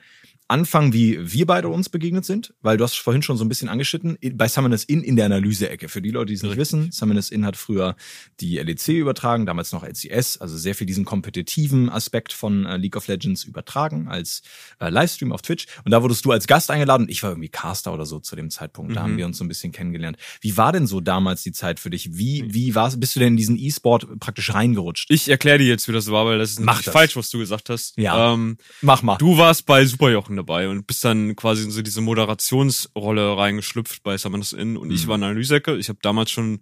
anfangen, 0.50 0.92
wie 0.92 1.18
wir 1.20 1.46
beide 1.46 1.68
uns 1.68 1.88
begegnet 1.88 2.24
sind, 2.24 2.52
weil 2.60 2.76
du 2.76 2.84
hast 2.84 2.96
vorhin 2.96 3.22
schon 3.22 3.36
so 3.36 3.44
ein 3.44 3.48
bisschen 3.48 3.68
angeschnitten, 3.68 4.18
bei 4.34 4.48
Summoners 4.48 4.84
In 4.84 5.02
in 5.02 5.16
der 5.16 5.26
Analyse-Ecke. 5.26 5.88
Für 5.88 6.02
die 6.02 6.10
Leute, 6.10 6.26
die 6.26 6.34
es 6.34 6.42
nicht 6.42 6.56
wissen, 6.56 6.90
Summoners 6.90 7.30
In 7.30 7.46
hat 7.46 7.56
früher 7.56 7.96
die 8.40 8.58
LEC 8.58 8.88
übertragen, 8.88 9.46
damals 9.46 9.72
noch 9.72 9.84
LCS, 9.84 10.38
also 10.38 10.56
sehr 10.56 10.74
viel 10.74 10.86
diesen 10.86 11.04
kompetitiven 11.04 11.88
Aspekt 11.88 12.32
von 12.32 12.66
äh, 12.66 12.76
League 12.76 12.96
of 12.96 13.06
Legends 13.06 13.44
übertragen 13.44 14.08
als 14.08 14.42
äh, 14.80 14.90
Livestream 14.90 15.32
auf 15.32 15.42
Twitch. 15.42 15.66
Und 15.84 15.92
da 15.92 16.02
wurdest 16.02 16.24
du 16.24 16.32
als 16.32 16.46
Gast 16.46 16.70
eingeladen 16.70 17.04
und 17.04 17.10
ich 17.10 17.22
war 17.22 17.30
irgendwie 17.30 17.48
Caster 17.48 17.94
oder 17.94 18.04
so 18.04 18.18
zu 18.18 18.34
dem 18.34 18.50
Zeitpunkt. 18.50 18.96
Da 18.96 19.00
mhm. 19.00 19.04
haben 19.04 19.16
wir 19.16 19.26
uns 19.26 19.38
so 19.38 19.44
ein 19.44 19.48
bisschen 19.48 19.72
kennengelernt. 19.72 20.16
Wie 20.40 20.56
war 20.56 20.72
denn 20.72 20.86
so 20.86 21.00
damals 21.00 21.42
die 21.42 21.52
Zeit 21.52 21.78
für 21.78 21.90
dich? 21.90 22.16
Wie, 22.16 22.52
wie 22.52 22.74
war's, 22.74 22.98
bist 22.98 23.14
du 23.14 23.20
denn 23.20 23.28
in 23.28 23.36
diesen 23.36 23.56
E-Sport 23.56 24.18
praktisch 24.18 24.52
reingerutscht? 24.52 25.10
Ich 25.10 25.28
erkläre 25.28 25.58
dir 25.58 25.66
jetzt, 25.68 25.86
wie 25.86 25.92
das 25.92 26.10
war, 26.10 26.26
weil 26.26 26.38
das 26.38 26.50
ist 26.52 26.60
Mach 26.60 26.82
das. 26.82 26.92
falsch, 26.92 27.16
was 27.16 27.30
du 27.30 27.38
gesagt 27.38 27.70
hast. 27.70 27.96
Ja. 27.96 28.32
Ähm, 28.32 28.56
Mach 28.80 29.02
mal. 29.02 29.16
Du 29.18 29.38
warst 29.38 29.66
bei 29.66 29.84
Superjochen 29.84 30.39
dabei 30.40 30.68
und 30.68 30.86
bist 30.86 31.04
dann 31.04 31.36
quasi 31.36 31.64
in 31.64 31.70
so 31.70 31.82
diese 31.82 32.00
Moderationsrolle 32.00 33.36
reingeschlüpft 33.36 34.02
bei 34.02 34.16
Summoners 34.16 34.52
Inn 34.52 34.76
und 34.76 34.88
mhm. 34.88 34.94
ich 34.94 35.06
war 35.06 35.14
Analyseecke. 35.14 35.76
Ich 35.76 35.88
habe 35.88 35.98
damals 36.02 36.30
schon 36.30 36.60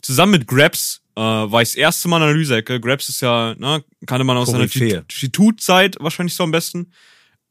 zusammen 0.00 0.32
mit 0.32 0.46
Grabs 0.46 1.02
äh, 1.16 1.20
war 1.20 1.62
ich 1.62 1.70
das 1.70 1.76
erste 1.76 2.08
Mal 2.08 2.22
Analyseecke. 2.22 2.80
Grabs 2.80 3.08
ist 3.08 3.20
ja, 3.20 3.54
ne, 3.58 3.84
kannte 4.06 4.24
man 4.24 4.36
aus 4.36 4.50
seiner 4.50 4.64
G2-Zeit 4.64 5.96
wahrscheinlich 6.00 6.34
so 6.34 6.42
am 6.42 6.50
besten. 6.50 6.92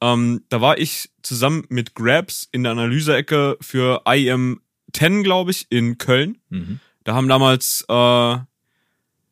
Ähm, 0.02 0.44
da 0.50 0.60
war 0.60 0.78
ich 0.78 1.10
zusammen 1.22 1.66
mit 1.70 1.96
Grabs 1.96 2.48
in 2.52 2.64
der 2.64 2.74
Analyseecke 2.74 3.58
für 3.62 4.02
IM 4.06 4.62
10, 4.94 5.24
glaube 5.24 5.52
ich, 5.52 5.68
in 5.70 5.98
Köln. 5.98 6.40
Mhm. 6.50 6.80
Da 7.06 7.16
haben 7.16 7.28
damals, 7.28 7.86
äh, 7.90 8.38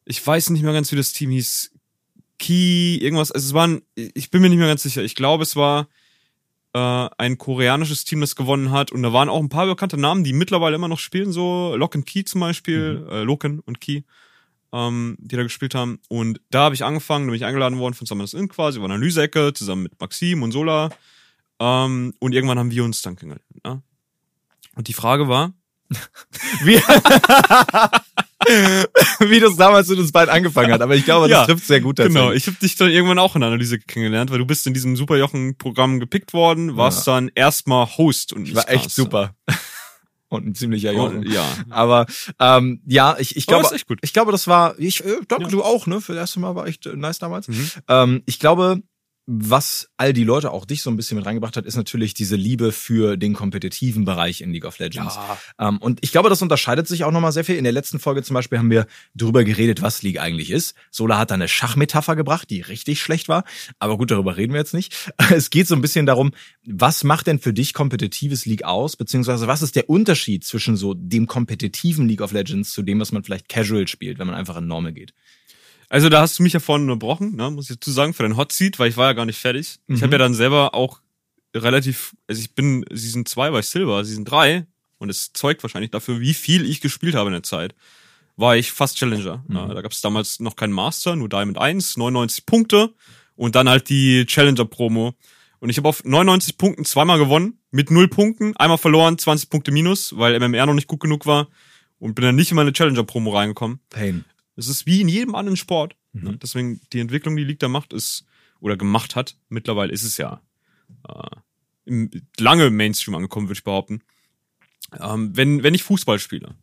ich 0.05 0.25
weiß 0.25 0.49
nicht 0.51 0.63
mehr 0.63 0.73
ganz, 0.73 0.91
wie 0.91 0.97
das 0.97 1.13
Team 1.13 1.31
hieß, 1.31 1.71
Key, 2.39 2.97
irgendwas, 2.97 3.31
also 3.31 3.45
es 3.45 3.53
waren, 3.53 3.83
ich 3.95 4.31
bin 4.31 4.41
mir 4.41 4.49
nicht 4.49 4.57
mehr 4.57 4.67
ganz 4.67 4.81
sicher. 4.81 5.03
Ich 5.03 5.13
glaube, 5.13 5.43
es 5.43 5.55
war 5.55 5.87
äh, 6.73 7.09
ein 7.17 7.37
koreanisches 7.37 8.05
Team, 8.05 8.21
das 8.21 8.35
gewonnen 8.35 8.71
hat. 8.71 8.91
Und 8.91 9.03
da 9.03 9.13
waren 9.13 9.29
auch 9.29 9.39
ein 9.39 9.49
paar 9.49 9.67
bekannte 9.67 9.97
Namen, 9.97 10.23
die 10.23 10.33
mittlerweile 10.33 10.75
immer 10.75 10.87
noch 10.87 10.99
spielen, 10.99 11.31
so 11.31 11.75
Lock 11.75 11.95
and 11.95 12.05
Key 12.05 12.23
zum 12.23 12.41
Beispiel, 12.41 12.99
mhm. 12.99 13.09
äh, 13.09 13.23
Loken 13.23 13.59
und 13.59 13.81
Key, 13.81 14.03
ähm, 14.71 15.17
die 15.19 15.35
da 15.35 15.43
gespielt 15.43 15.75
haben. 15.75 15.99
Und 16.09 16.41
da 16.49 16.61
habe 16.61 16.75
ich 16.75 16.83
angefangen, 16.83 17.27
da 17.27 17.31
bin 17.31 17.37
ich 17.37 17.45
eingeladen 17.45 17.79
worden 17.79 17.93
von 17.93 18.07
Summers 18.07 18.33
In 18.33 18.47
quasi, 18.47 18.79
war 18.79 18.85
Analyseecke, 18.85 19.53
zusammen 19.53 19.83
mit 19.83 19.99
Maxim 19.99 20.43
und 20.43 20.51
Sola. 20.51 20.89
Ähm, 21.59 22.13
und 22.19 22.33
irgendwann 22.33 22.59
haben 22.59 22.71
wir 22.71 22.83
uns 22.83 23.01
dann 23.01 23.15
kennengelernt. 23.15 23.65
Ne? 23.65 23.81
Und 24.75 24.87
die 24.87 24.93
Frage 24.93 25.27
war, 25.27 25.53
wie, 26.63 26.75
wie 29.19 29.39
das 29.39 29.55
damals 29.55 29.87
mit 29.87 29.99
uns 29.99 30.11
beiden 30.11 30.33
angefangen 30.33 30.71
hat. 30.71 30.81
Aber 30.81 30.95
ich 30.95 31.05
glaube, 31.05 31.27
das 31.27 31.39
ja, 31.39 31.45
trifft 31.45 31.65
sehr 31.65 31.81
gut 31.81 31.99
dazu. 31.99 32.09
Genau, 32.09 32.31
ich 32.31 32.47
habe 32.47 32.57
dich 32.57 32.75
dann 32.75 32.89
irgendwann 32.89 33.19
auch 33.19 33.35
in 33.35 33.41
der 33.41 33.49
Analyse 33.49 33.79
kennengelernt, 33.79 34.31
weil 34.31 34.39
du 34.39 34.45
bist 34.45 34.65
in 34.67 34.73
diesem 34.73 34.95
Superjochen-Programm 34.95 35.99
gepickt 35.99 36.33
worden, 36.33 36.77
warst 36.77 37.07
ja. 37.07 37.15
dann 37.15 37.31
erstmal 37.33 37.85
Host 37.97 38.33
und 38.33 38.47
ich 38.47 38.55
war 38.55 38.69
echt 38.69 38.91
super. 38.91 39.35
und 40.31 40.47
ein 40.47 40.55
ziemlicher 40.55 40.93
Jochen. 40.93 41.29
ja. 41.29 41.45
Aber 41.69 42.05
ähm, 42.39 42.81
ja, 42.85 43.17
ich, 43.19 43.35
ich 43.35 43.45
glaube, 43.45 43.67
ich 44.01 44.13
glaube, 44.13 44.31
das 44.31 44.47
war, 44.47 44.79
ich 44.79 45.03
äh, 45.03 45.17
danke 45.27 45.45
ja. 45.45 45.49
du 45.49 45.63
auch, 45.63 45.87
ne? 45.87 45.99
Für 45.99 46.13
das 46.13 46.21
erste 46.21 46.39
Mal 46.39 46.55
war 46.55 46.67
echt 46.67 46.85
äh, 46.85 46.95
nice 46.95 47.19
damals. 47.19 47.49
Mhm. 47.49 47.69
Ähm, 47.89 48.23
ich 48.25 48.39
glaube, 48.39 48.81
was 49.33 49.89
all 49.95 50.11
die 50.11 50.25
Leute, 50.25 50.51
auch 50.51 50.65
dich 50.65 50.81
so 50.81 50.89
ein 50.89 50.97
bisschen 50.97 51.17
mit 51.17 51.25
reingebracht 51.25 51.55
hat, 51.55 51.65
ist 51.65 51.77
natürlich 51.77 52.13
diese 52.13 52.35
Liebe 52.35 52.73
für 52.73 53.15
den 53.15 53.33
kompetitiven 53.33 54.03
Bereich 54.03 54.41
in 54.41 54.51
League 54.51 54.65
of 54.65 54.77
Legends. 54.79 55.15
Ja. 55.15 55.37
Ähm, 55.69 55.77
und 55.77 55.99
ich 56.01 56.11
glaube, 56.11 56.27
das 56.27 56.41
unterscheidet 56.41 56.85
sich 56.85 57.05
auch 57.05 57.11
nochmal 57.11 57.31
sehr 57.31 57.45
viel. 57.45 57.55
In 57.55 57.63
der 57.63 57.71
letzten 57.71 57.99
Folge 57.99 58.23
zum 58.23 58.33
Beispiel 58.33 58.57
haben 58.57 58.69
wir 58.69 58.87
darüber 59.13 59.45
geredet, 59.45 59.81
was 59.81 60.01
League 60.01 60.19
eigentlich 60.19 60.51
ist. 60.51 60.75
Sola 60.89 61.17
hat 61.17 61.31
da 61.31 61.35
eine 61.35 61.47
Schachmetapher 61.47 62.17
gebracht, 62.17 62.49
die 62.49 62.59
richtig 62.59 62.99
schlecht 62.99 63.29
war. 63.29 63.45
Aber 63.79 63.97
gut, 63.97 64.11
darüber 64.11 64.35
reden 64.35 64.51
wir 64.51 64.59
jetzt 64.59 64.73
nicht. 64.73 64.93
Es 65.31 65.49
geht 65.49 65.67
so 65.67 65.75
ein 65.75 65.81
bisschen 65.81 66.05
darum, 66.05 66.31
was 66.65 67.05
macht 67.05 67.27
denn 67.27 67.39
für 67.39 67.53
dich 67.53 67.73
kompetitives 67.73 68.45
League 68.45 68.65
aus? 68.65 68.97
Beziehungsweise 68.97 69.47
was 69.47 69.61
ist 69.61 69.77
der 69.77 69.89
Unterschied 69.89 70.43
zwischen 70.43 70.75
so 70.75 70.93
dem 70.93 71.25
kompetitiven 71.25 72.07
League 72.07 72.21
of 72.21 72.33
Legends 72.33 72.71
zu 72.71 72.81
dem, 72.81 72.99
was 72.99 73.13
man 73.13 73.23
vielleicht 73.23 73.47
casual 73.47 73.87
spielt, 73.87 74.19
wenn 74.19 74.27
man 74.27 74.35
einfach 74.35 74.57
in 74.57 74.67
Normal 74.67 74.91
geht? 74.91 75.13
Also 75.91 76.07
da 76.07 76.21
hast 76.21 76.39
du 76.39 76.43
mich 76.43 76.53
ja 76.53 76.61
vorhin 76.61 76.89
unterbrochen, 76.89 77.35
ne, 77.35 77.51
muss 77.51 77.69
ich 77.69 77.75
dazu 77.75 77.91
sagen, 77.91 78.13
für 78.13 78.23
dein 78.23 78.37
Hot 78.37 78.53
Seat, 78.53 78.79
weil 78.79 78.87
ich 78.87 78.95
war 78.95 79.07
ja 79.07 79.13
gar 79.13 79.25
nicht 79.25 79.39
fertig. 79.39 79.75
Mhm. 79.87 79.95
Ich 79.95 80.03
habe 80.03 80.13
ja 80.13 80.19
dann 80.19 80.33
selber 80.33 80.73
auch 80.73 81.01
relativ, 81.53 82.15
also 82.27 82.39
ich 82.41 82.55
bin 82.55 82.85
Season 82.89 83.25
2 83.25 83.51
bei 83.51 83.61
Silver, 83.61 84.05
Season 84.05 84.23
3 84.23 84.65
und 84.99 85.09
es 85.09 85.33
zeugt 85.33 85.61
wahrscheinlich 85.63 85.91
dafür, 85.91 86.21
wie 86.21 86.33
viel 86.33 86.65
ich 86.65 86.79
gespielt 86.79 87.13
habe 87.13 87.27
in 87.27 87.33
der 87.33 87.43
Zeit. 87.43 87.75
War 88.37 88.55
ich 88.55 88.71
fast 88.71 88.99
Challenger. 88.99 89.43
Mhm. 89.49 89.53
Ne? 89.53 89.75
Da 89.75 89.81
gab 89.81 89.91
es 89.91 89.99
damals 89.99 90.39
noch 90.39 90.55
keinen 90.55 90.71
Master, 90.71 91.17
nur 91.17 91.27
Diamond 91.27 91.57
1, 91.57 91.97
99 91.97 92.45
Punkte 92.45 92.93
und 93.35 93.55
dann 93.55 93.67
halt 93.67 93.89
die 93.89 94.25
Challenger-Promo. 94.25 95.13
Und 95.59 95.69
ich 95.69 95.75
habe 95.75 95.89
auf 95.89 96.05
99 96.05 96.57
Punkten 96.57 96.85
zweimal 96.85 97.19
gewonnen, 97.19 97.59
mit 97.69 97.91
null 97.91 98.07
Punkten, 98.07 98.55
einmal 98.55 98.77
verloren, 98.77 99.17
20 99.17 99.49
Punkte 99.49 99.73
minus, 99.73 100.15
weil 100.15 100.39
MMR 100.39 100.67
noch 100.67 100.73
nicht 100.73 100.87
gut 100.87 101.01
genug 101.01 101.25
war 101.25 101.49
und 101.99 102.15
bin 102.15 102.23
dann 102.23 102.35
nicht 102.37 102.51
in 102.51 102.55
meine 102.55 102.71
Challenger-Promo 102.71 103.31
reingekommen. 103.31 103.81
Pain. 103.89 104.23
Es 104.61 104.69
ist 104.69 104.85
wie 104.85 105.01
in 105.01 105.07
jedem 105.07 105.35
anderen 105.35 105.57
Sport. 105.57 105.95
Mhm. 106.13 106.23
Ne? 106.23 106.37
Deswegen 106.37 106.81
die 106.93 106.99
Entwicklung, 106.99 107.35
die 107.35 107.43
Liga 107.43 107.67
macht, 107.67 107.93
ist 107.93 108.25
oder 108.59 108.77
gemacht 108.77 109.15
hat. 109.15 109.35
Mittlerweile 109.49 109.91
ist 109.91 110.03
es 110.03 110.17
ja 110.17 110.41
äh, 111.07 111.35
im, 111.85 112.09
lange 112.39 112.69
Mainstream 112.69 113.15
angekommen, 113.15 113.47
würde 113.47 113.57
ich 113.57 113.63
behaupten. 113.63 114.01
Ähm, 114.99 115.35
wenn 115.35 115.63
wenn 115.63 115.73
ich 115.73 115.83
Fußball 115.83 116.19
spiele, 116.19 116.55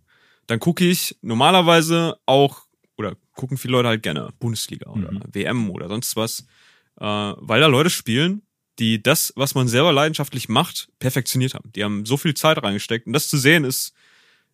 dann 0.46 0.60
gucke 0.60 0.84
ich 0.84 1.16
normalerweise 1.22 2.16
auch 2.26 2.62
oder 2.96 3.16
gucken 3.34 3.58
viele 3.58 3.72
Leute 3.72 3.88
halt 3.88 4.02
gerne 4.02 4.32
Bundesliga 4.38 4.90
oder 4.90 5.12
mhm. 5.12 5.22
WM 5.32 5.70
oder 5.70 5.88
sonst 5.88 6.16
was, 6.16 6.46
äh, 7.00 7.04
weil 7.04 7.60
da 7.60 7.66
Leute 7.66 7.90
spielen, 7.90 8.42
die 8.78 9.02
das, 9.02 9.32
was 9.36 9.54
man 9.54 9.68
selber 9.68 9.92
leidenschaftlich 9.92 10.48
macht, 10.48 10.88
perfektioniert 10.98 11.54
haben. 11.54 11.72
Die 11.72 11.84
haben 11.84 12.06
so 12.06 12.16
viel 12.16 12.34
Zeit 12.34 12.62
reingesteckt 12.62 13.06
und 13.06 13.12
das 13.12 13.28
zu 13.28 13.38
sehen 13.38 13.64
ist 13.64 13.94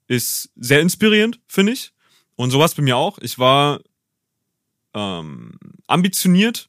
ist 0.06 0.50
sehr 0.56 0.80
inspirierend, 0.80 1.40
finde 1.46 1.72
ich. 1.72 1.93
Und 2.36 2.50
sowas 2.50 2.74
bei 2.74 2.82
mir 2.82 2.96
auch. 2.96 3.18
Ich 3.18 3.38
war 3.38 3.80
ähm, 4.94 5.58
ambitioniert 5.86 6.68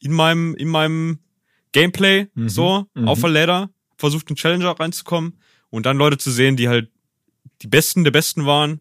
in 0.00 0.12
meinem, 0.12 0.54
in 0.54 0.68
meinem 0.68 1.18
Gameplay, 1.72 2.28
mhm. 2.34 2.48
so, 2.48 2.86
mhm. 2.94 3.08
auf 3.08 3.20
der 3.20 3.30
Ladder, 3.30 3.70
versucht, 3.96 4.30
in 4.30 4.36
Challenger 4.36 4.78
reinzukommen 4.78 5.38
und 5.70 5.86
dann 5.86 5.96
Leute 5.96 6.18
zu 6.18 6.30
sehen, 6.30 6.56
die 6.56 6.68
halt 6.68 6.90
die 7.62 7.66
Besten 7.66 8.04
der 8.04 8.10
Besten 8.10 8.46
waren. 8.46 8.80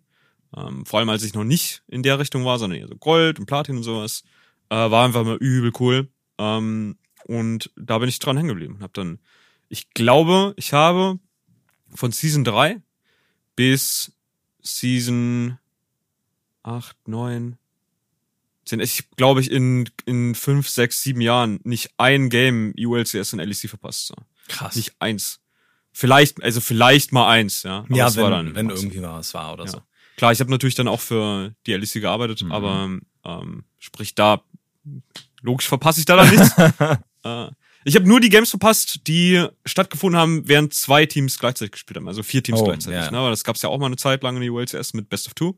Ähm, 0.55 0.86
vor 0.86 1.00
allem, 1.00 1.10
als 1.10 1.24
ich 1.24 1.34
noch 1.34 1.43
nicht 1.43 1.84
in 1.88 2.03
der 2.03 2.19
Richtung 2.19 2.46
war, 2.46 2.60
sondern 2.60 2.79
eher 2.79 2.88
so 2.88 2.96
Gold 2.96 3.39
und 3.39 3.46
Platin 3.46 3.77
und 3.77 3.84
sowas. 3.84 4.24
Äh, 4.69 4.75
war 4.75 5.05
einfach 5.05 5.24
mal 5.24 5.38
übel 5.38 5.72
cool. 5.79 6.10
Ähm, 6.38 6.98
und 7.25 7.72
da 7.75 7.98
bin 7.98 8.10
ich 8.10 8.19
dran 8.19 8.38
hängen 8.38 8.50
geblieben. 8.50 8.77
Hab 8.81 8.93
dann, 8.93 9.19
ich 9.69 9.89
glaube, 9.93 10.53
ich 10.55 10.74
habe 10.74 11.19
von 11.93 12.12
Season 12.12 12.43
3 12.43 12.81
bis 13.55 14.13
Season 14.62 15.57
8, 16.68 17.08
9, 17.08 17.58
10. 18.66 18.80
Ich 18.82 19.10
glaube, 19.16 19.42
ich 19.42 19.50
in, 19.50 19.90
in 20.06 20.36
5, 20.36 20.68
6, 20.68 21.02
7 21.02 21.22
Jahren 21.22 21.60
nicht 21.64 21.92
ein 21.98 22.30
Game 22.30 22.74
ULCS 22.78 23.34
und 23.34 23.40
LEC 23.40 23.70
verpasst. 23.70 24.08
So. 24.08 24.16
Krass. 24.50 24.76
Nicht 24.76 24.94
eins. 25.00 25.40
Vielleicht, 25.94 26.44
also 26.44 26.62
vielleicht 26.62 27.12
mal 27.12 27.28
eins, 27.30 27.64
ja. 27.64 27.80
Aber 27.80 27.96
ja, 27.96 28.14
wenn, 28.16 28.32
dann 28.32 28.56
wenn 28.56 28.70
irgendwie 28.70 29.02
was 29.02 29.34
war 29.34 29.54
oder 29.54 29.66
ja. 29.66 29.72
so. 29.72 29.82
Klar, 30.18 30.32
ich 30.32 30.40
habe 30.40 30.52
natürlich 30.52 30.76
dann 30.76 30.88
auch 30.88 31.00
für 31.00 31.56
die 31.66 31.74
LEC 31.74 31.94
gearbeitet, 31.94 32.44
mhm. 32.44 32.52
aber 32.52 32.98
ähm, 33.24 33.64
sprich 33.80 34.14
da, 34.14 34.44
logisch 35.42 35.68
verpasse 35.68 36.00
ich 36.00 36.06
da 36.06 36.16
dann 36.18 36.30
nichts. 36.30 36.52
äh, 37.24 37.48
ich 37.86 37.96
habe 37.96 38.08
nur 38.08 38.20
die 38.20 38.30
Games 38.30 38.50
verpasst, 38.50 39.08
die 39.08 39.48
stattgefunden 39.66 40.20
haben, 40.20 40.48
während 40.48 40.74
zwei 40.74 41.06
Teams 41.06 41.40
gleichzeitig 41.40 41.72
gespielt 41.72 41.98
haben. 41.98 42.08
Also 42.08 42.22
vier 42.22 42.44
Teams 42.44 42.60
oh, 42.60 42.66
gleichzeitig. 42.66 43.00
Ja. 43.00 43.12
Ne? 43.12 43.18
Aber 43.18 43.30
das 43.30 43.44
gab's 43.44 43.62
ja 43.62 43.70
auch 43.70 43.78
mal 43.78 43.86
eine 43.86 43.96
Zeit 43.96 44.24
lang 44.24 44.36
in 44.36 44.42
der 44.42 44.52
ULCS 44.52 44.94
mit 44.94 45.08
Best 45.10 45.28
of 45.28 45.36
Two. 45.36 45.56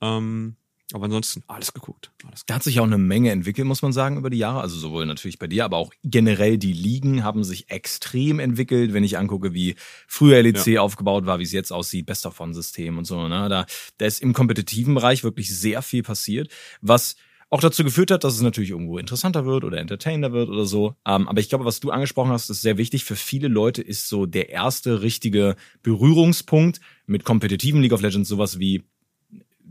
Ähm, 0.00 0.56
aber 0.92 1.04
ansonsten 1.04 1.42
alles 1.46 1.72
geguckt. 1.72 2.10
Alles 2.26 2.44
da 2.46 2.54
hat 2.54 2.62
sich 2.62 2.80
auch 2.80 2.84
eine 2.84 2.98
Menge 2.98 3.30
entwickelt, 3.30 3.66
muss 3.66 3.82
man 3.82 3.92
sagen, 3.92 4.16
über 4.16 4.30
die 4.30 4.38
Jahre. 4.38 4.60
Also 4.60 4.76
sowohl 4.76 5.06
natürlich 5.06 5.38
bei 5.38 5.46
dir, 5.46 5.64
aber 5.64 5.76
auch 5.76 5.92
generell 6.02 6.58
die 6.58 6.72
Ligen 6.72 7.22
haben 7.22 7.44
sich 7.44 7.70
extrem 7.70 8.40
entwickelt. 8.40 8.92
Wenn 8.92 9.04
ich 9.04 9.18
angucke, 9.18 9.54
wie 9.54 9.76
früher 10.08 10.42
LEC 10.42 10.66
ja. 10.66 10.80
aufgebaut 10.80 11.26
war, 11.26 11.38
wie 11.38 11.44
es 11.44 11.52
jetzt 11.52 11.72
aussieht, 11.72 12.06
Best 12.06 12.26
of 12.26 12.40
One 12.40 12.54
System 12.54 12.98
und 12.98 13.04
so. 13.04 13.28
Ne? 13.28 13.48
Da, 13.48 13.66
da 13.98 14.06
ist 14.06 14.20
im 14.20 14.32
kompetitiven 14.32 14.94
Bereich 14.94 15.22
wirklich 15.22 15.56
sehr 15.56 15.82
viel 15.82 16.02
passiert, 16.02 16.50
was 16.80 17.16
auch 17.52 17.60
dazu 17.60 17.82
geführt 17.82 18.12
hat, 18.12 18.22
dass 18.22 18.34
es 18.34 18.42
natürlich 18.42 18.70
irgendwo 18.70 18.98
interessanter 18.98 19.44
wird 19.44 19.64
oder 19.64 19.78
entertainer 19.78 20.32
wird 20.32 20.48
oder 20.48 20.64
so. 20.64 20.94
Ähm, 21.04 21.28
aber 21.28 21.40
ich 21.40 21.48
glaube, 21.48 21.64
was 21.64 21.80
du 21.80 21.90
angesprochen 21.90 22.30
hast, 22.30 22.48
ist 22.48 22.62
sehr 22.62 22.78
wichtig. 22.78 23.04
Für 23.04 23.16
viele 23.16 23.48
Leute 23.48 23.82
ist 23.82 24.08
so 24.08 24.24
der 24.24 24.50
erste 24.50 25.02
richtige 25.02 25.56
Berührungspunkt 25.82 26.80
mit 27.06 27.24
kompetitiven 27.24 27.82
League 27.82 27.92
of 27.92 28.02
Legends 28.02 28.28
sowas 28.28 28.60
wie 28.60 28.84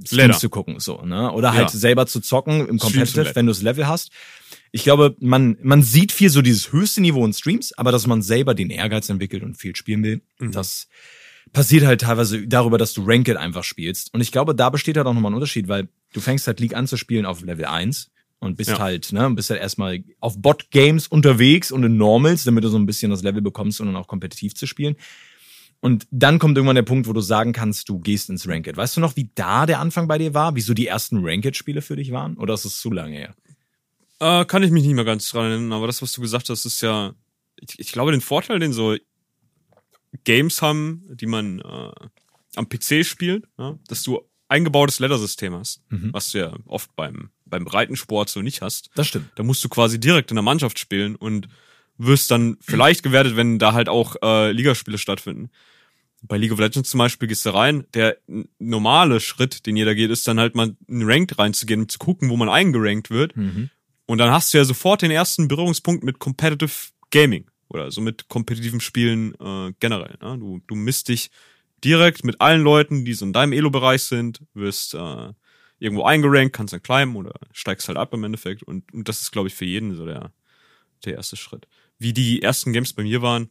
Streams 0.05 0.39
zu 0.39 0.49
gucken, 0.49 0.79
so, 0.79 1.01
ne? 1.01 1.31
Oder 1.31 1.53
halt 1.53 1.73
ja. 1.73 1.79
selber 1.79 2.05
zu 2.05 2.19
zocken 2.19 2.67
im 2.67 2.79
Competitive, 2.79 3.31
wenn 3.35 3.45
du 3.45 3.51
das 3.51 3.61
Level 3.61 3.87
hast. 3.87 4.11
Ich 4.71 4.83
glaube, 4.83 5.15
man, 5.19 5.57
man 5.61 5.81
sieht 5.81 6.11
viel 6.11 6.29
so 6.29 6.41
dieses 6.41 6.71
höchste 6.71 7.01
Niveau 7.01 7.25
in 7.25 7.33
Streams, 7.33 7.73
aber 7.77 7.91
dass 7.91 8.07
man 8.07 8.21
selber 8.21 8.53
den 8.53 8.69
Ehrgeiz 8.69 9.09
entwickelt 9.09 9.43
und 9.43 9.55
viel 9.55 9.75
spielen 9.75 10.03
will, 10.03 10.21
mhm. 10.39 10.51
das 10.51 10.87
passiert 11.51 11.85
halt 11.85 12.01
teilweise 12.01 12.47
darüber, 12.47 12.77
dass 12.77 12.93
du 12.93 13.03
Ranked 13.05 13.35
einfach 13.35 13.63
spielst. 13.63 14.13
Und 14.13 14.21
ich 14.21 14.31
glaube, 14.31 14.53
da 14.53 14.69
besteht 14.69 14.97
halt 14.97 15.07
auch 15.07 15.13
nochmal 15.13 15.31
ein 15.31 15.35
Unterschied, 15.35 15.67
weil 15.67 15.89
du 16.13 16.19
fängst 16.19 16.47
halt 16.47 16.59
League 16.59 16.75
an 16.75 16.87
zu 16.87 16.97
spielen 16.97 17.25
auf 17.25 17.41
Level 17.41 17.65
1 17.65 18.11
und 18.39 18.55
bist 18.55 18.71
ja. 18.71 18.79
halt, 18.79 19.11
ne, 19.11 19.29
bist 19.31 19.49
halt 19.49 19.59
erstmal 19.59 20.03
auf 20.19 20.41
Bot-Games 20.41 21.07
unterwegs 21.07 21.71
und 21.71 21.83
in 21.83 21.97
Normals, 21.97 22.43
damit 22.43 22.63
du 22.63 22.69
so 22.69 22.77
ein 22.77 22.85
bisschen 22.85 23.11
das 23.11 23.23
Level 23.23 23.41
bekommst, 23.41 23.81
um 23.81 23.87
dann 23.87 23.95
auch 23.95 24.07
kompetitiv 24.07 24.55
zu 24.55 24.65
spielen. 24.65 24.95
Und 25.81 26.07
dann 26.11 26.39
kommt 26.39 26.57
irgendwann 26.57 26.75
der 26.75 26.83
Punkt, 26.83 27.07
wo 27.07 27.13
du 27.13 27.21
sagen 27.21 27.53
kannst, 27.53 27.87
du 27.87 27.99
gehst 27.99 28.29
ins 28.29 28.47
Ranked. 28.47 28.75
Weißt 28.75 28.97
du 28.97 29.01
noch, 29.01 29.15
wie 29.15 29.31
da 29.35 29.65
der 29.65 29.79
Anfang 29.79 30.07
bei 30.07 30.17
dir 30.17 30.33
war? 30.33 30.55
Wieso 30.55 30.73
die 30.73 30.87
ersten 30.87 31.25
Ranked-Spiele 31.25 31.81
für 31.81 31.95
dich 31.95 32.11
waren? 32.11 32.35
Oder 32.37 32.53
ist 32.53 32.65
es 32.65 32.81
zu 32.81 32.91
lange 32.91 33.15
her? 33.15 33.35
Äh, 34.19 34.45
kann 34.45 34.63
ich 34.63 34.71
mich 34.71 34.83
nicht 34.83 34.95
mehr 34.95 35.05
ganz 35.05 35.29
dran 35.29 35.49
erinnern, 35.49 35.71
aber 35.71 35.87
das, 35.87 36.01
was 36.01 36.11
du 36.11 36.21
gesagt 36.21 36.49
hast, 36.49 36.65
ist 36.65 36.81
ja, 36.81 37.13
ich, 37.61 37.79
ich 37.79 37.91
glaube, 37.93 38.11
den 38.11 38.19
Vorteil, 38.19 38.59
den 38.59 38.73
so 38.73 38.97
Games 40.25 40.61
haben, 40.61 41.05
die 41.11 41.27
man 41.27 41.59
äh, 41.59 41.91
am 42.55 42.67
PC 42.67 43.05
spielt, 43.05 43.47
ja, 43.57 43.79
dass 43.87 44.03
du 44.03 44.19
eingebautes 44.49 44.99
Ladder-System 44.99 45.53
hast, 45.53 45.81
mhm. 45.89 46.11
was 46.11 46.31
du 46.31 46.39
ja 46.39 46.57
oft 46.65 46.93
beim, 46.95 47.29
beim 47.45 47.63
Breitensport 47.63 48.29
so 48.29 48.41
nicht 48.41 48.61
hast. 48.61 48.89
Das 48.95 49.07
stimmt. 49.07 49.31
Da 49.35 49.43
musst 49.43 49.63
du 49.63 49.69
quasi 49.69 49.99
direkt 49.99 50.31
in 50.31 50.35
der 50.35 50.43
Mannschaft 50.43 50.79
spielen 50.79 51.15
und 51.15 51.47
wirst 51.99 52.31
dann 52.31 52.57
vielleicht 52.61 53.03
gewertet, 53.03 53.35
wenn 53.35 53.59
da 53.59 53.73
halt 53.73 53.89
auch 53.89 54.15
äh, 54.23 54.51
Ligaspiele 54.51 54.97
stattfinden. 54.97 55.49
Bei 56.23 56.37
League 56.37 56.51
of 56.51 56.59
Legends 56.59 56.89
zum 56.89 56.97
Beispiel 56.97 57.27
gehst 57.27 57.45
du 57.45 57.51
rein. 57.51 57.85
Der 57.93 58.17
normale 58.57 59.19
Schritt, 59.19 59.65
den 59.65 59.77
jeder 59.77 59.95
geht, 59.95 60.09
ist 60.09 60.27
dann 60.27 60.39
halt 60.39 60.55
mal 60.55 60.75
in 60.87 61.03
Ranked 61.03 61.37
reinzugehen, 61.39 61.81
um 61.81 61.89
zu 61.89 61.99
gucken, 61.99 62.29
wo 62.29 62.35
man 62.35 62.49
eingerankt 62.49 63.09
wird. 63.09 63.37
Mhm. 63.37 63.69
Und 64.05 64.17
dann 64.17 64.31
hast 64.31 64.53
du 64.53 64.57
ja 64.57 64.65
sofort 64.65 65.01
den 65.01 65.11
ersten 65.11 65.47
Berührungspunkt 65.47 66.03
mit 66.03 66.19
Competitive 66.19 66.89
Gaming 67.11 67.45
oder 67.69 67.91
so 67.91 68.01
mit 68.01 68.27
kompetitivem 68.27 68.79
Spielen 68.79 69.33
äh, 69.35 69.71
generell. 69.79 70.17
Ne? 70.21 70.37
Du, 70.39 70.61
du 70.67 70.75
misst 70.75 71.07
dich 71.07 71.29
direkt 71.83 72.23
mit 72.23 72.41
allen 72.41 72.61
Leuten, 72.61 73.05
die 73.05 73.13
so 73.13 73.25
in 73.25 73.33
deinem 73.33 73.53
Elo-Bereich 73.53 74.03
sind, 74.03 74.41
wirst 74.53 74.95
äh, 74.95 75.33
irgendwo 75.79 76.03
eingerankt, 76.03 76.55
kannst 76.55 76.73
dann 76.73 76.83
climben 76.83 77.15
oder 77.15 77.33
steigst 77.53 77.87
halt 77.87 77.97
ab 77.97 78.13
im 78.13 78.23
Endeffekt. 78.23 78.63
Und, 78.63 78.91
und 78.93 79.07
das 79.07 79.21
ist, 79.21 79.31
glaube 79.31 79.47
ich, 79.47 79.55
für 79.55 79.65
jeden 79.65 79.95
so 79.95 80.05
der, 80.05 80.33
der 81.05 81.15
erste 81.15 81.37
Schritt. 81.37 81.67
Wie 81.99 82.13
die 82.13 82.41
ersten 82.41 82.73
Games 82.73 82.93
bei 82.93 83.03
mir 83.03 83.21
waren, 83.21 83.49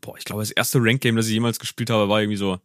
boah, 0.00 0.16
ich 0.16 0.24
glaube, 0.24 0.42
das 0.42 0.50
erste 0.50 0.78
Rank-Game, 0.80 1.16
das 1.16 1.26
ich 1.26 1.32
jemals 1.32 1.58
gespielt 1.58 1.90
habe, 1.90 2.08
war 2.08 2.20
irgendwie 2.20 2.36
so 2.36 2.60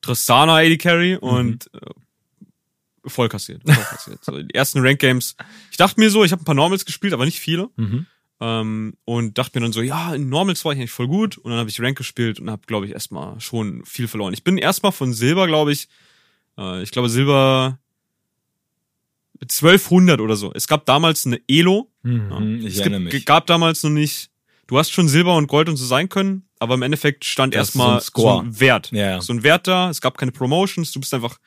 Tristana 0.00 0.56
AD 0.56 0.78
Carry 0.78 1.14
mhm. 1.14 1.28
und 1.28 1.70
äh, 1.74 3.08
voll 3.08 3.28
kassiert. 3.28 3.62
Voll 3.64 3.84
kassiert. 3.84 4.24
so, 4.24 4.42
die 4.42 4.54
ersten 4.54 4.80
Rank-Games, 4.80 5.36
ich 5.70 5.76
dachte 5.76 6.00
mir 6.00 6.10
so, 6.10 6.24
ich 6.24 6.32
habe 6.32 6.42
ein 6.42 6.46
paar 6.46 6.54
Normals 6.54 6.84
gespielt, 6.84 7.12
aber 7.12 7.24
nicht 7.24 7.40
viele. 7.40 7.68
Mhm. 7.76 8.06
Ähm, 8.40 8.94
und 9.04 9.38
dachte 9.38 9.56
mir 9.58 9.64
dann 9.64 9.72
so, 9.72 9.82
ja, 9.82 10.14
in 10.14 10.28
Normals 10.28 10.64
war 10.64 10.72
ich 10.72 10.78
eigentlich 10.78 10.90
voll 10.90 11.06
gut. 11.06 11.38
Und 11.38 11.50
dann 11.50 11.60
habe 11.60 11.70
ich 11.70 11.80
Rank 11.80 11.96
gespielt 11.96 12.40
und 12.40 12.50
habe, 12.50 12.62
glaube 12.66 12.86
ich, 12.86 12.92
erstmal 12.92 13.40
schon 13.40 13.84
viel 13.84 14.08
verloren. 14.08 14.34
Ich 14.34 14.42
bin 14.42 14.58
erstmal 14.58 14.90
von 14.90 15.12
Silber, 15.12 15.46
glaube 15.46 15.70
ich, 15.70 15.88
äh, 16.58 16.82
ich 16.82 16.90
glaube 16.90 17.08
Silber 17.08 17.78
1200 19.42 20.20
oder 20.20 20.34
so. 20.34 20.52
Es 20.54 20.66
gab 20.66 20.86
damals 20.86 21.24
eine 21.24 21.40
Elo. 21.48 21.91
Mhm, 22.02 22.60
ja. 22.60 22.68
Ich 22.68 22.78
es 22.78 22.82
gibt, 22.82 22.98
mich. 22.98 23.26
gab 23.26 23.46
damals 23.46 23.82
noch 23.82 23.90
nicht. 23.90 24.30
Du 24.66 24.78
hast 24.78 24.90
schon 24.90 25.08
Silber 25.08 25.36
und 25.36 25.48
Gold 25.48 25.68
und 25.68 25.76
so 25.76 25.84
sein 25.84 26.08
können, 26.08 26.48
aber 26.58 26.74
im 26.74 26.82
Endeffekt 26.82 27.24
stand 27.24 27.54
erstmal 27.54 28.00
so, 28.00 28.06
ein 28.06 28.22
so 28.22 28.38
ein 28.40 28.60
Wert. 28.60 28.90
Ja. 28.92 29.20
So 29.20 29.32
ein 29.32 29.42
Wert 29.42 29.66
da. 29.66 29.90
Es 29.90 30.00
gab 30.00 30.16
keine 30.16 30.32
Promotions. 30.32 30.92
Du 30.92 31.00
bist 31.00 31.12
einfach 31.12 31.38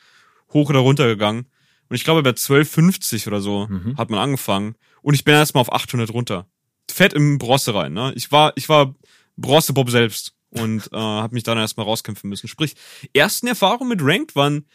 hoch 0.53 0.69
oder 0.69 0.79
runter 0.79 1.07
gegangen. 1.07 1.47
Und 1.89 1.95
ich 1.95 2.03
glaube, 2.03 2.21
bei 2.23 2.31
1250 2.31 3.27
oder 3.27 3.41
so 3.41 3.67
mhm. 3.67 3.97
hat 3.97 4.09
man 4.09 4.19
angefangen. 4.19 4.75
Und 5.01 5.13
ich 5.13 5.23
bin 5.23 5.33
erstmal 5.33 5.61
auf 5.61 5.71
800 5.71 6.11
runter 6.11 6.47
fett 6.91 7.13
im 7.13 7.37
Bronze 7.37 7.73
rein. 7.73 7.93
Ne? 7.93 8.13
Ich 8.15 8.31
war, 8.31 8.53
ich 8.55 8.69
war 8.69 8.95
Bronze-Bob 9.37 9.89
selbst 9.89 10.35
und 10.49 10.87
äh, 10.91 10.97
habe 10.97 11.33
mich 11.33 11.43
dann 11.43 11.57
erstmal 11.57 11.85
rauskämpfen 11.85 12.29
müssen. 12.29 12.47
Sprich, 12.47 12.75
ersten 13.13 13.47
Erfahrungen 13.47 13.89
mit 13.89 13.99
Ranked 14.01 14.35
waren 14.35 14.65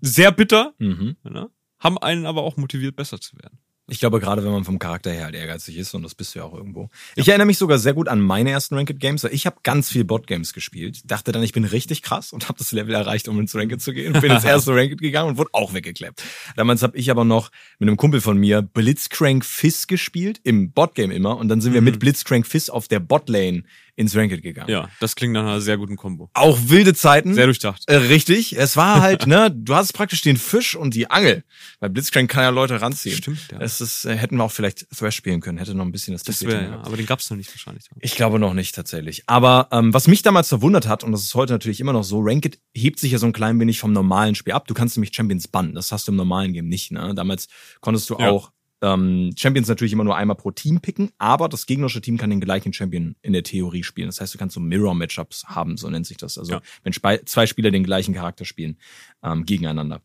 sehr 0.00 0.30
bitter, 0.30 0.74
mhm. 0.78 1.16
ne? 1.24 1.50
haben 1.78 1.98
einen 1.98 2.26
aber 2.26 2.42
auch 2.42 2.56
motiviert, 2.56 2.96
besser 2.96 3.20
zu 3.20 3.36
werden. 3.38 3.58
Ich 3.88 4.00
glaube, 4.00 4.18
gerade 4.18 4.42
wenn 4.42 4.50
man 4.50 4.64
vom 4.64 4.80
Charakter 4.80 5.12
her 5.12 5.26
halt 5.26 5.36
ehrgeizig 5.36 5.76
ist, 5.76 5.94
und 5.94 6.02
das 6.02 6.16
bist 6.16 6.34
du 6.34 6.40
ja 6.40 6.44
auch 6.44 6.54
irgendwo. 6.54 6.82
Ja. 6.82 7.22
Ich 7.22 7.28
erinnere 7.28 7.46
mich 7.46 7.58
sogar 7.58 7.78
sehr 7.78 7.94
gut 7.94 8.08
an 8.08 8.20
meine 8.20 8.50
ersten 8.50 8.74
Ranked 8.74 8.98
Games. 8.98 9.22
Ich 9.24 9.46
habe 9.46 9.56
ganz 9.62 9.90
viel 9.90 10.04
Bot 10.04 10.26
Games 10.26 10.52
gespielt, 10.52 11.02
dachte 11.04 11.30
dann, 11.30 11.42
ich 11.44 11.52
bin 11.52 11.64
richtig 11.64 12.02
krass 12.02 12.32
und 12.32 12.48
habe 12.48 12.58
das 12.58 12.72
Level 12.72 12.94
erreicht, 12.94 13.28
um 13.28 13.38
ins 13.38 13.54
Ranked 13.54 13.80
zu 13.80 13.92
gehen. 13.92 14.12
Bin 14.14 14.32
ins 14.32 14.44
erste 14.44 14.74
Ranked 14.74 15.00
gegangen 15.00 15.30
und 15.30 15.38
wurde 15.38 15.50
auch 15.52 15.72
weggeklappt. 15.72 16.22
Damals 16.56 16.82
habe 16.82 16.96
ich 16.96 17.10
aber 17.12 17.24
noch 17.24 17.50
mit 17.78 17.88
einem 17.88 17.96
Kumpel 17.96 18.20
von 18.20 18.36
mir 18.36 18.60
Blitzcrank 18.60 19.44
Fizz 19.44 19.86
gespielt, 19.86 20.40
im 20.42 20.72
Bot 20.72 20.96
Game 20.96 21.12
immer. 21.12 21.36
Und 21.36 21.48
dann 21.48 21.60
sind 21.60 21.72
wir 21.72 21.80
mhm. 21.80 21.86
mit 21.86 22.00
Blitzcrank 22.00 22.44
Fizz 22.44 22.70
auf 22.70 22.88
der 22.88 22.98
Bot 22.98 23.28
Lane 23.28 23.62
ins 23.96 24.14
Ranked 24.14 24.42
gegangen. 24.42 24.70
Ja, 24.70 24.88
das 25.00 25.16
klingt 25.16 25.32
nach 25.32 25.42
einer 25.42 25.60
sehr 25.60 25.78
guten 25.78 25.96
Kombo. 25.96 26.30
Auch 26.34 26.58
wilde 26.66 26.94
Zeiten. 26.94 27.34
Sehr 27.34 27.46
durchdacht. 27.46 27.82
Äh, 27.86 27.96
richtig. 27.96 28.56
Es 28.56 28.76
war 28.76 29.00
halt, 29.00 29.26
ne, 29.26 29.50
du 29.50 29.74
hast 29.74 29.92
praktisch 29.94 30.20
den 30.20 30.36
Fisch 30.36 30.76
und 30.76 30.94
die 30.94 31.10
Angel. 31.10 31.44
Weil 31.80 31.90
Blitzcrank 31.90 32.30
kann 32.30 32.42
ja 32.42 32.50
Leute 32.50 32.80
ranziehen. 32.80 33.16
Stimmt, 33.16 33.48
ja. 33.50 33.58
Es 33.60 33.80
ist, 33.80 34.04
äh, 34.04 34.14
hätten 34.14 34.36
wir 34.36 34.44
auch 34.44 34.52
vielleicht 34.52 34.86
Thrash 34.90 35.16
spielen 35.16 35.40
können, 35.40 35.56
hätte 35.58 35.74
noch 35.74 35.84
ein 35.84 35.92
bisschen 35.92 36.12
das 36.12 36.22
Das 36.24 36.42
wäre, 36.42 36.62
ja, 36.62 36.82
aber 36.82 36.96
den 36.96 37.06
gab's 37.06 37.30
noch 37.30 37.38
nicht 37.38 37.50
wahrscheinlich. 37.50 37.84
Ich 38.00 38.14
glaube 38.14 38.38
noch 38.38 38.52
nicht 38.52 38.74
tatsächlich. 38.74 39.24
Aber 39.26 39.68
ähm, 39.72 39.94
was 39.94 40.08
mich 40.08 40.22
damals 40.22 40.48
verwundert 40.48 40.86
hat, 40.86 41.02
und 41.02 41.12
das 41.12 41.22
ist 41.22 41.34
heute 41.34 41.54
natürlich 41.54 41.80
immer 41.80 41.94
noch 41.94 42.04
so, 42.04 42.20
Ranked 42.20 42.58
hebt 42.74 42.98
sich 42.98 43.12
ja 43.12 43.18
so 43.18 43.26
ein 43.26 43.32
klein 43.32 43.58
wenig 43.58 43.80
vom 43.80 43.92
normalen 43.92 44.34
Spiel 44.34 44.52
ab. 44.52 44.66
Du 44.66 44.74
kannst 44.74 44.96
nämlich 44.96 45.14
Champions 45.14 45.48
bannen. 45.48 45.74
Das 45.74 45.90
hast 45.90 46.06
du 46.06 46.12
im 46.12 46.16
normalen 46.16 46.52
Game 46.52 46.68
nicht. 46.68 46.92
Ne? 46.92 47.14
Damals 47.14 47.48
konntest 47.80 48.10
du 48.10 48.18
ja. 48.18 48.30
auch 48.30 48.52
ähm, 48.82 49.32
Champions 49.36 49.68
natürlich 49.68 49.92
immer 49.92 50.04
nur 50.04 50.16
einmal 50.16 50.36
pro 50.36 50.50
Team 50.50 50.80
picken, 50.80 51.10
aber 51.18 51.48
das 51.48 51.66
gegnerische 51.66 52.00
Team 52.00 52.18
kann 52.18 52.30
den 52.30 52.40
gleichen 52.40 52.72
Champion 52.72 53.16
in 53.22 53.32
der 53.32 53.42
Theorie 53.42 53.82
spielen. 53.82 54.08
Das 54.08 54.20
heißt, 54.20 54.34
du 54.34 54.38
kannst 54.38 54.54
so 54.54 54.60
Mirror-Matchups 54.60 55.44
haben, 55.46 55.76
so 55.76 55.88
nennt 55.88 56.06
sich 56.06 56.16
das. 56.18 56.38
Also 56.38 56.54
ja. 56.54 56.62
wenn 56.82 56.92
zwei 56.92 57.46
Spieler 57.46 57.70
den 57.70 57.84
gleichen 57.84 58.14
Charakter 58.14 58.44
spielen 58.44 58.78
ähm, 59.22 59.44
gegeneinander. 59.46 60.02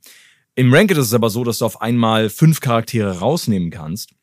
Im 0.56 0.74
Ranked 0.74 0.98
ist 0.98 1.08
es 1.08 1.14
aber 1.14 1.30
so, 1.30 1.44
dass 1.44 1.60
du 1.60 1.66
auf 1.66 1.82
einmal 1.82 2.30
fünf 2.30 2.60
Charaktere 2.60 3.20
rausnehmen 3.20 3.72
kannst 3.72 4.14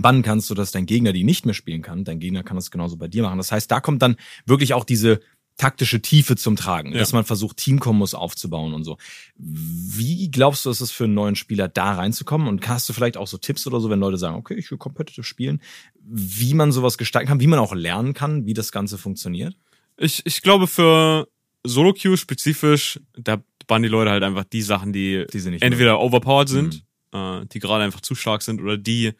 bannen 0.00 0.22
kannst, 0.22 0.46
sodass 0.46 0.70
dein 0.70 0.86
Gegner 0.86 1.12
die 1.12 1.24
nicht 1.24 1.44
mehr 1.44 1.54
spielen 1.54 1.82
kann. 1.82 2.04
Dein 2.04 2.20
Gegner 2.20 2.42
kann 2.42 2.56
das 2.56 2.70
genauso 2.70 2.96
bei 2.96 3.08
dir 3.08 3.22
machen. 3.22 3.38
Das 3.38 3.52
heißt, 3.52 3.70
da 3.70 3.80
kommt 3.80 4.02
dann 4.02 4.16
wirklich 4.46 4.74
auch 4.74 4.84
diese 4.84 5.20
taktische 5.58 6.00
Tiefe 6.00 6.36
zum 6.36 6.56
Tragen, 6.56 6.92
ja. 6.92 6.98
dass 6.98 7.12
man 7.12 7.24
versucht, 7.24 7.58
Teamkombos 7.58 8.14
aufzubauen 8.14 8.72
und 8.72 8.84
so. 8.84 8.96
Wie 9.36 10.30
glaubst 10.30 10.64
du, 10.64 10.70
ist 10.70 10.80
es 10.80 10.90
für 10.90 11.04
einen 11.04 11.14
neuen 11.14 11.36
Spieler 11.36 11.68
da 11.68 11.92
reinzukommen? 11.94 12.48
Und 12.48 12.66
hast 12.66 12.88
du 12.88 12.92
vielleicht 12.92 13.16
auch 13.16 13.26
so 13.26 13.36
Tipps 13.36 13.66
oder 13.66 13.80
so, 13.80 13.90
wenn 13.90 13.98
Leute 13.98 14.16
sagen, 14.16 14.36
okay, 14.36 14.54
ich 14.54 14.70
will 14.70 14.78
competitive 14.78 15.24
spielen, 15.24 15.60
wie 16.00 16.54
man 16.54 16.72
sowas 16.72 16.96
gestalten 16.96 17.28
kann, 17.28 17.40
wie 17.40 17.48
man 17.48 17.58
auch 17.58 17.74
lernen 17.74 18.14
kann, 18.14 18.46
wie 18.46 18.54
das 18.54 18.72
Ganze 18.72 18.96
funktioniert? 18.96 19.56
Ich, 19.98 20.24
ich 20.24 20.42
glaube, 20.42 20.68
für 20.68 21.28
Solo-Queue 21.64 22.16
spezifisch, 22.16 23.00
da 23.16 23.42
bannen 23.66 23.82
die 23.82 23.88
Leute 23.88 24.12
halt 24.12 24.22
einfach 24.22 24.44
die 24.44 24.62
Sachen, 24.62 24.92
die, 24.92 25.26
die 25.32 25.38
entweder 25.38 25.94
mögen. 25.94 26.04
overpowered 26.04 26.48
sind, 26.48 26.84
mhm. 27.12 27.18
äh, 27.18 27.46
die 27.46 27.58
gerade 27.58 27.82
einfach 27.82 28.00
zu 28.00 28.14
stark 28.14 28.42
sind 28.42 28.60
oder 28.60 28.78
die, 28.78 29.12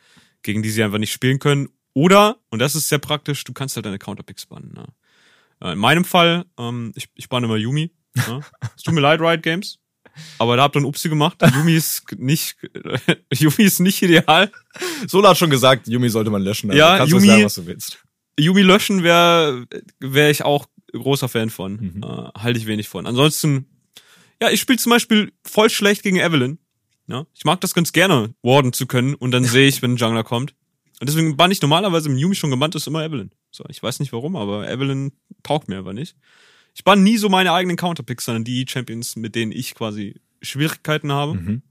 gegen 0.42 0.62
die 0.62 0.70
sie 0.70 0.84
einfach 0.84 0.98
nicht 0.98 1.12
spielen 1.12 1.40
können. 1.40 1.68
Oder, 1.94 2.38
und 2.50 2.60
das 2.60 2.76
ist 2.76 2.88
sehr 2.88 3.00
praktisch, 3.00 3.42
du 3.42 3.52
kannst 3.52 3.74
halt 3.74 3.86
deine 3.86 3.98
Counterpicks 3.98 4.46
bannen. 4.46 4.72
Ne? 4.72 4.86
Äh, 5.62 5.72
in 5.72 5.78
meinem 5.78 6.04
Fall, 6.04 6.44
ähm, 6.58 6.92
ich, 6.94 7.08
ich 7.14 7.28
banne 7.28 7.46
immer 7.46 7.56
Yumi. 7.56 7.90
Ja. 8.16 8.40
Es 8.76 8.82
tut 8.82 8.94
mir 8.94 9.00
leid, 9.00 9.20
Riot 9.20 9.42
Games. 9.42 9.78
Aber 10.38 10.56
da 10.56 10.64
habt 10.64 10.76
ihr 10.76 10.80
ein 10.80 10.84
Upsi 10.84 11.08
gemacht. 11.08 11.38
Yumi 11.54 11.74
ist 11.74 12.04
nicht, 12.18 12.56
Yumi 13.32 13.64
ist 13.64 13.80
nicht 13.80 14.02
ideal. 14.02 14.50
Sola 15.06 15.30
hat 15.30 15.38
schon 15.38 15.50
gesagt, 15.50 15.86
Yumi 15.88 16.08
sollte 16.08 16.30
man 16.30 16.42
löschen. 16.42 16.70
Also 16.70 16.78
ja, 16.78 17.04
Yumi, 17.04 17.26
sagen, 17.26 17.44
was 17.44 17.54
du 17.54 17.66
willst. 17.66 17.98
Yumi 18.38 18.62
löschen 18.62 19.02
wäre, 19.02 19.66
wäre 20.00 20.30
ich 20.30 20.42
auch 20.42 20.66
großer 20.92 21.28
Fan 21.28 21.50
von. 21.50 21.72
Mhm. 21.72 22.02
Äh, 22.02 22.40
halte 22.40 22.58
ich 22.58 22.66
wenig 22.66 22.88
von. 22.88 23.06
Ansonsten, 23.06 23.66
ja, 24.40 24.50
ich 24.50 24.60
spiele 24.60 24.78
zum 24.78 24.90
Beispiel 24.90 25.32
voll 25.44 25.70
schlecht 25.70 26.02
gegen 26.02 26.16
Evelyn. 26.16 26.58
Ja, 27.06 27.24
ich 27.34 27.44
mag 27.44 27.60
das 27.60 27.74
ganz 27.74 27.92
gerne, 27.92 28.34
warden 28.42 28.72
zu 28.72 28.86
können 28.86 29.14
und 29.14 29.30
dann 29.30 29.44
sehe 29.44 29.68
ich, 29.68 29.82
wenn 29.82 29.94
ein 29.94 29.96
Jungler 29.96 30.24
kommt. 30.24 30.54
Und 31.00 31.08
deswegen 31.08 31.36
bann 31.36 31.50
ich 31.50 31.62
normalerweise 31.62 32.08
im 32.08 32.18
Yumi 32.18 32.34
schon 32.34 32.50
gebannt 32.50 32.74
ist 32.74 32.86
immer 32.86 33.04
Evelyn. 33.04 33.30
So, 33.50 33.64
ich 33.68 33.82
weiß 33.82 34.00
nicht 34.00 34.12
warum, 34.12 34.36
aber 34.36 34.68
Evelyn 34.68 35.12
taugt 35.42 35.68
mir 35.68 35.78
aber 35.78 35.92
nicht. 35.92 36.16
Ich 36.74 36.84
bann 36.84 37.02
nie 37.02 37.16
so 37.16 37.28
meine 37.28 37.52
eigenen 37.52 37.76
Counterpicks, 37.76 38.24
sondern 38.24 38.44
die 38.44 38.66
Champions, 38.68 39.16
mit 39.16 39.34
denen 39.34 39.52
ich 39.52 39.74
quasi 39.74 40.20
Schwierigkeiten 40.42 41.12
habe. 41.12 41.34
Mhm. 41.34 41.62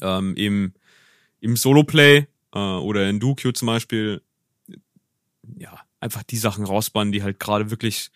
Ähm, 0.00 0.34
im, 0.36 0.72
im 1.40 1.56
Solo-Play 1.56 2.26
äh, 2.54 2.58
oder 2.58 3.08
in 3.08 3.20
Dukio 3.20 3.52
zum 3.52 3.66
Beispiel, 3.66 4.22
ja, 5.56 5.78
einfach 6.00 6.22
die 6.22 6.36
Sachen 6.36 6.64
rausbannen, 6.64 7.12
die 7.12 7.22
halt 7.22 7.38
gerade 7.38 7.70
wirklich 7.70 8.10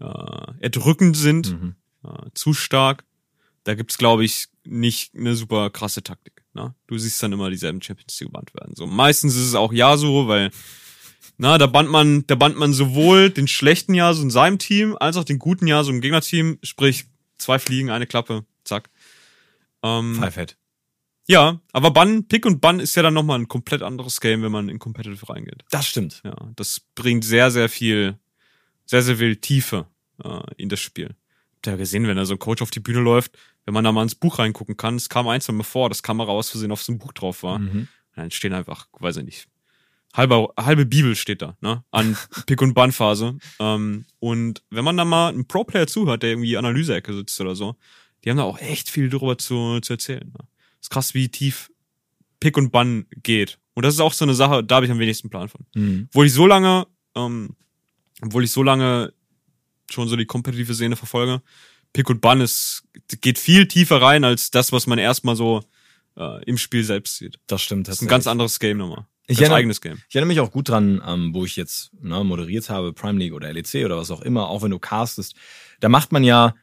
äh, 0.00 0.52
erdrückend 0.60 1.16
sind, 1.16 1.50
mhm. 1.50 1.74
äh, 2.04 2.30
zu 2.34 2.54
stark. 2.54 3.04
Da 3.64 3.74
gibt's, 3.74 3.98
glaube 3.98 4.24
ich, 4.24 4.48
nicht 4.64 5.14
eine 5.14 5.34
super 5.34 5.70
krasse 5.70 6.02
Taktik. 6.02 6.42
Ne? 6.54 6.74
Du 6.86 6.98
siehst 6.98 7.22
dann 7.22 7.32
immer 7.32 7.50
dieselben 7.50 7.82
Champions, 7.82 8.16
die 8.16 8.24
gebannt 8.24 8.54
werden. 8.54 8.74
So 8.74 8.86
meistens 8.86 9.36
ist 9.36 9.46
es 9.46 9.54
auch 9.54 9.72
Yasuo, 9.72 10.26
weil 10.28 10.50
na, 11.40 11.56
da 11.56 11.66
bannt 11.66 11.88
man, 11.88 12.26
da 12.26 12.34
bannt 12.34 12.58
man 12.58 12.74
sowohl 12.74 13.30
den 13.30 13.48
schlechten 13.48 13.94
Yasuo 13.94 14.24
in 14.24 14.30
seinem 14.30 14.58
Team 14.58 14.94
als 15.00 15.16
auch 15.16 15.24
den 15.24 15.38
guten 15.38 15.66
Yasuo 15.66 15.90
im 15.90 16.02
Gegnerteam. 16.02 16.58
Sprich, 16.62 17.06
zwei 17.38 17.58
Fliegen, 17.58 17.88
eine 17.88 18.06
Klappe, 18.06 18.44
zack. 18.62 18.90
Ähm, 19.82 20.16
Five 20.16 20.54
Ja, 21.26 21.62
aber 21.72 21.92
Bann, 21.92 22.28
Pick 22.28 22.44
und 22.44 22.60
Bann 22.60 22.78
ist 22.78 22.94
ja 22.94 23.02
dann 23.02 23.14
nochmal 23.14 23.38
ein 23.38 23.48
komplett 23.48 23.80
anderes 23.80 24.20
Game, 24.20 24.42
wenn 24.42 24.52
man 24.52 24.68
in 24.68 24.78
Competitive 24.78 25.30
reingeht. 25.30 25.64
Das 25.70 25.86
stimmt. 25.86 26.20
Ja, 26.24 26.36
das 26.56 26.82
bringt 26.94 27.24
sehr, 27.24 27.50
sehr 27.50 27.70
viel, 27.70 28.18
sehr, 28.84 29.00
sehr 29.00 29.16
viel 29.16 29.36
Tiefe 29.36 29.86
äh, 30.22 30.40
in 30.58 30.68
das 30.68 30.80
Spiel. 30.80 31.16
Habt 31.54 31.68
ihr 31.68 31.70
ja 31.70 31.76
gesehen, 31.78 32.06
wenn 32.06 32.18
da 32.18 32.26
so 32.26 32.34
ein 32.34 32.38
Coach 32.38 32.60
auf 32.60 32.70
die 32.70 32.80
Bühne 32.80 33.00
läuft, 33.00 33.38
wenn 33.64 33.72
man 33.72 33.84
da 33.84 33.92
mal 33.92 34.02
ins 34.02 34.14
Buch 34.14 34.38
reingucken 34.38 34.76
kann, 34.76 34.96
es 34.96 35.08
kam 35.08 35.26
eins 35.26 35.50
mal 35.50 35.62
vor, 35.62 35.88
dass 35.88 36.02
Kamera 36.02 36.32
aus 36.32 36.50
Versehen 36.50 36.70
auf 36.70 36.82
so 36.82 36.92
einem 36.92 36.98
Buch 36.98 37.14
drauf 37.14 37.42
war. 37.42 37.60
Mhm. 37.60 37.88
Dann 38.14 38.30
stehen 38.30 38.52
einfach, 38.52 38.88
weiß 38.98 39.16
ich 39.16 39.24
nicht, 39.24 39.48
halbe, 40.14 40.48
halbe 40.58 40.86
Bibel 40.86 41.14
steht 41.16 41.42
da, 41.42 41.56
ne? 41.60 41.84
An 41.90 42.16
Pick- 42.46 42.62
und 42.62 42.74
Bannphase. 42.74 43.38
Ähm, 43.58 44.04
und 44.18 44.62
wenn 44.70 44.84
man 44.84 44.96
da 44.96 45.04
mal 45.04 45.28
einen 45.28 45.46
Pro-Player 45.46 45.86
zuhört, 45.86 46.22
der 46.22 46.30
irgendwie 46.30 46.56
Analyseecke 46.56 47.14
sitzt 47.14 47.40
oder 47.40 47.54
so, 47.54 47.76
die 48.24 48.30
haben 48.30 48.36
da 48.36 48.44
auch 48.44 48.58
echt 48.58 48.90
viel 48.90 49.08
darüber 49.08 49.38
zu, 49.38 49.80
zu 49.80 49.94
erzählen. 49.94 50.32
Ne? 50.32 50.46
Ist 50.80 50.90
krass, 50.90 51.14
wie 51.14 51.28
tief 51.28 51.70
Pick 52.38 52.56
und 52.56 52.70
Bann 52.70 53.06
geht. 53.22 53.58
Und 53.74 53.84
das 53.84 53.94
ist 53.94 54.00
auch 54.00 54.12
so 54.12 54.24
eine 54.24 54.34
Sache, 54.34 54.64
da 54.64 54.76
habe 54.76 54.86
ich 54.86 54.92
am 54.92 54.98
wenigsten 54.98 55.30
Plan 55.30 55.48
von. 55.48 55.64
Mhm. 55.74 56.08
Obwohl 56.08 56.26
ich 56.26 56.32
so 56.32 56.46
lange, 56.46 56.86
ähm, 57.14 57.56
obwohl 58.20 58.44
ich 58.44 58.50
so 58.50 58.62
lange 58.62 59.12
schon 59.90 60.08
so 60.08 60.16
die 60.16 60.26
kompetitive 60.26 60.74
Szene 60.74 60.96
verfolge, 60.96 61.42
Pick 61.92 62.08
und 62.08 62.20
Bann 62.20 62.40
ist, 62.40 62.84
geht 63.20 63.38
viel 63.38 63.66
tiefer 63.66 64.00
rein 64.00 64.24
als 64.24 64.50
das, 64.50 64.72
was 64.72 64.86
man 64.86 64.98
erstmal 64.98 65.36
so 65.36 65.62
äh, 66.16 66.44
im 66.44 66.58
Spiel 66.58 66.84
selbst 66.84 67.16
sieht. 67.16 67.38
Das 67.46 67.62
stimmt. 67.62 67.88
Das 67.88 67.96
ist 67.96 68.02
ein 68.02 68.08
ganz 68.08 68.26
anderes 68.26 68.58
Game 68.58 68.78
nochmal. 68.78 69.06
Ich 69.30 69.40
erinnere, 69.40 69.58
eigenes 69.58 69.80
Game. 69.80 69.98
Ich 70.08 70.16
erinnere 70.16 70.28
mich 70.28 70.40
auch 70.40 70.50
gut 70.50 70.68
dran, 70.68 71.02
ähm, 71.06 71.34
wo 71.34 71.44
ich 71.44 71.56
jetzt 71.56 71.90
ne, 72.00 72.22
moderiert 72.24 72.68
habe, 72.68 72.92
Prime 72.92 73.18
League 73.18 73.32
oder 73.32 73.52
LEC 73.52 73.84
oder 73.84 73.96
was 73.96 74.10
auch 74.10 74.22
immer, 74.22 74.48
auch 74.48 74.62
wenn 74.62 74.70
du 74.70 74.78
castest. 74.78 75.36
Da 75.78 75.88
macht 75.88 76.12
man 76.12 76.24
ja 76.24 76.54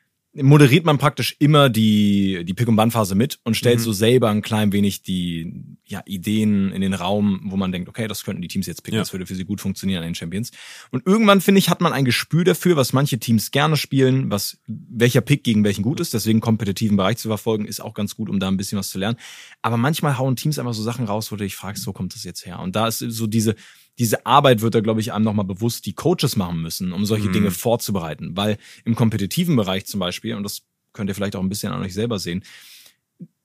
moderiert 0.41 0.85
man 0.85 0.97
praktisch 0.97 1.35
immer 1.39 1.69
die, 1.69 2.43
die 2.45 2.53
Pick- 2.53 2.67
und 2.67 2.75
Ban-Phase 2.75 3.15
mit 3.15 3.39
und 3.43 3.55
stellt 3.55 3.79
mhm. 3.79 3.83
so 3.83 3.91
selber 3.91 4.29
ein 4.29 4.41
klein 4.41 4.71
wenig 4.71 5.01
die 5.01 5.77
ja, 5.85 6.01
Ideen 6.05 6.71
in 6.71 6.81
den 6.81 6.93
Raum, 6.93 7.41
wo 7.45 7.57
man 7.57 7.71
denkt, 7.71 7.89
okay, 7.89 8.07
das 8.07 8.23
könnten 8.23 8.41
die 8.41 8.47
Teams 8.47 8.67
jetzt 8.67 8.83
picken, 8.83 8.97
ja. 8.97 9.01
das 9.01 9.13
würde 9.13 9.25
für 9.25 9.35
sie 9.35 9.45
gut 9.45 9.61
funktionieren 9.61 9.99
an 9.99 10.09
den 10.09 10.15
Champions. 10.15 10.51
Und 10.91 11.05
irgendwann, 11.05 11.41
finde 11.41 11.59
ich, 11.59 11.69
hat 11.69 11.81
man 11.81 11.93
ein 11.93 12.05
Gespür 12.05 12.43
dafür, 12.43 12.75
was 12.75 12.93
manche 12.93 13.19
Teams 13.19 13.51
gerne 13.51 13.77
spielen, 13.77 14.29
was 14.29 14.59
welcher 14.67 15.21
Pick 15.21 15.43
gegen 15.43 15.63
welchen 15.63 15.83
gut 15.83 15.99
ist. 15.99 16.13
Deswegen 16.13 16.39
kompetitiven 16.39 16.97
Bereich 16.97 17.17
zu 17.17 17.29
verfolgen, 17.29 17.65
ist 17.65 17.81
auch 17.81 17.93
ganz 17.93 18.15
gut, 18.15 18.29
um 18.29 18.39
da 18.39 18.47
ein 18.47 18.57
bisschen 18.57 18.77
was 18.77 18.89
zu 18.89 18.99
lernen. 18.99 19.17
Aber 19.61 19.77
manchmal 19.77 20.17
hauen 20.17 20.35
Teams 20.35 20.59
einfach 20.59 20.73
so 20.73 20.83
Sachen 20.83 21.05
raus, 21.05 21.31
wo 21.31 21.35
du 21.35 21.43
dich 21.43 21.55
fragst, 21.55 21.87
wo 21.87 21.93
kommt 21.93 22.13
das 22.13 22.23
jetzt 22.23 22.45
her? 22.45 22.59
Und 22.59 22.75
da 22.75 22.87
ist 22.87 22.99
so 22.99 23.27
diese, 23.27 23.55
diese 23.99 24.25
Arbeit 24.25 24.61
wird 24.61 24.75
da, 24.75 24.79
glaube 24.81 25.01
ich, 25.01 25.13
einem 25.13 25.25
nochmal 25.25 25.45
bewusst, 25.45 25.85
die 25.85 25.93
Coaches 25.93 26.35
machen 26.35 26.61
müssen, 26.61 26.93
um 26.93 27.05
solche 27.05 27.29
mhm. 27.29 27.33
Dinge 27.33 27.51
vorzubereiten. 27.51 28.35
Weil 28.35 28.57
im 28.85 28.95
kompetitiven 28.95 29.55
Bereich 29.55 29.85
zum 29.85 29.99
Beispiel, 29.99 30.35
und 30.35 30.43
das 30.43 30.61
könnt 30.93 31.09
ihr 31.09 31.15
vielleicht 31.15 31.35
auch 31.35 31.41
ein 31.41 31.49
bisschen 31.49 31.71
an 31.71 31.81
euch 31.81 31.93
selber 31.93 32.19
sehen, 32.19 32.43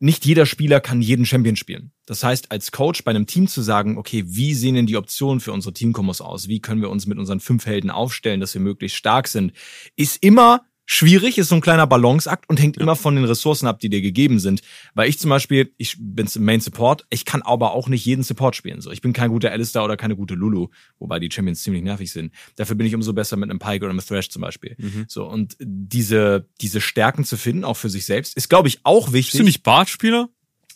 nicht 0.00 0.26
jeder 0.26 0.46
Spieler 0.46 0.80
kann 0.80 1.00
jeden 1.00 1.24
Champion 1.24 1.56
spielen. 1.56 1.92
Das 2.06 2.24
heißt, 2.24 2.50
als 2.50 2.72
Coach 2.72 3.04
bei 3.04 3.10
einem 3.10 3.26
Team 3.26 3.46
zu 3.46 3.62
sagen, 3.62 3.96
okay, 3.96 4.24
wie 4.26 4.52
sehen 4.52 4.74
denn 4.74 4.86
die 4.86 4.96
Optionen 4.96 5.40
für 5.40 5.52
unsere 5.52 5.72
Teamkombos 5.72 6.20
aus? 6.20 6.48
Wie 6.48 6.60
können 6.60 6.82
wir 6.82 6.90
uns 6.90 7.06
mit 7.06 7.18
unseren 7.18 7.40
fünf 7.40 7.66
Helden 7.66 7.90
aufstellen, 7.90 8.40
dass 8.40 8.52
wir 8.52 8.60
möglichst 8.60 8.98
stark 8.98 9.28
sind, 9.28 9.52
ist 9.96 10.22
immer 10.22 10.66
schwierig, 10.84 11.38
ist 11.38 11.48
so 11.48 11.54
ein 11.54 11.60
kleiner 11.60 11.86
Balanceakt 11.86 12.48
und 12.48 12.60
hängt 12.60 12.76
ja. 12.76 12.82
immer 12.82 12.96
von 12.96 13.14
den 13.14 13.24
Ressourcen 13.24 13.66
ab, 13.66 13.78
die 13.80 13.88
dir 13.88 14.00
gegeben 14.00 14.38
sind. 14.38 14.62
Weil 14.94 15.08
ich 15.08 15.18
zum 15.18 15.30
Beispiel, 15.30 15.72
ich 15.76 15.96
bin 15.98 16.28
Main 16.38 16.60
Support, 16.60 17.06
ich 17.10 17.24
kann 17.24 17.42
aber 17.42 17.72
auch 17.72 17.88
nicht 17.88 18.04
jeden 18.04 18.22
Support 18.22 18.56
spielen. 18.56 18.80
So, 18.80 18.90
ich 18.90 19.00
bin 19.00 19.12
kein 19.12 19.30
guter 19.30 19.50
Alistair 19.50 19.84
oder 19.84 19.96
keine 19.96 20.16
gute 20.16 20.34
Lulu, 20.34 20.68
wobei 20.98 21.18
die 21.18 21.30
Champions 21.30 21.62
ziemlich 21.62 21.82
nervig 21.82 22.12
sind. 22.12 22.32
Dafür 22.56 22.76
bin 22.76 22.86
ich 22.86 22.94
umso 22.94 23.12
besser 23.12 23.36
mit 23.36 23.50
einem 23.50 23.58
Pike 23.58 23.84
oder 23.84 23.90
einem 23.90 24.04
Thrash 24.04 24.28
zum 24.28 24.42
Beispiel. 24.42 24.76
Mhm. 24.78 25.04
So 25.08 25.26
und 25.26 25.56
diese 25.60 26.48
diese 26.60 26.80
Stärken 26.80 27.24
zu 27.24 27.36
finden, 27.36 27.64
auch 27.64 27.76
für 27.76 27.90
sich 27.90 28.06
selbst, 28.06 28.36
ist 28.36 28.48
glaube 28.48 28.68
ich 28.68 28.80
auch 28.84 29.12
wichtig. 29.12 29.32
Bist 29.32 29.40
du 29.40 29.44
nicht 29.44 29.62
Bart-Spieler? 29.62 30.28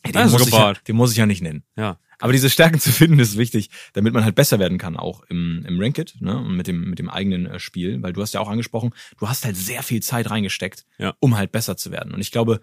Hey, 0.03 0.13
den, 0.13 0.31
muss 0.31 0.47
ich 0.47 0.53
ja, 0.53 0.73
den 0.75 0.97
muss 0.97 1.11
ich 1.11 1.17
ja 1.17 1.27
nicht 1.27 1.43
nennen. 1.43 1.65
Ja. 1.77 1.99
Aber 2.19 2.33
diese 2.33 2.51
Stärken 2.51 2.81
zu 2.81 2.93
finden 2.93 3.19
ist 3.19 3.37
wichtig, 3.37 3.71
damit 3.93 4.15
man 4.15 4.25
halt 4.25 4.35
besser 4.35 4.59
werden 4.59 4.79
kann, 4.79 4.97
auch 4.97 5.23
im, 5.29 5.65
im 5.67 5.81
Ranked, 5.81 6.21
ne, 6.21 6.39
und 6.39 6.57
mit 6.57 6.67
dem, 6.67 6.91
mit 6.91 6.99
dem 6.99 7.11
eigenen 7.11 7.47
äh, 7.47 7.59
Spiel, 7.59 8.03
weil 8.03 8.13
du 8.13 8.23
hast 8.23 8.35
ja 8.35 8.41
auch 8.41 8.49
angesprochen, 8.49 8.93
du 9.19 9.29
hast 9.29 9.45
halt 9.45 9.57
sehr 9.57 9.83
viel 9.83 10.03
Zeit 10.03 10.31
reingesteckt, 10.31 10.87
ja. 10.99 11.15
um 11.21 11.37
halt 11.37 11.53
besser 11.53 11.77
zu 11.77 11.91
werden. 11.91 12.15
Und 12.15 12.21
ich 12.21 12.31
glaube, 12.31 12.61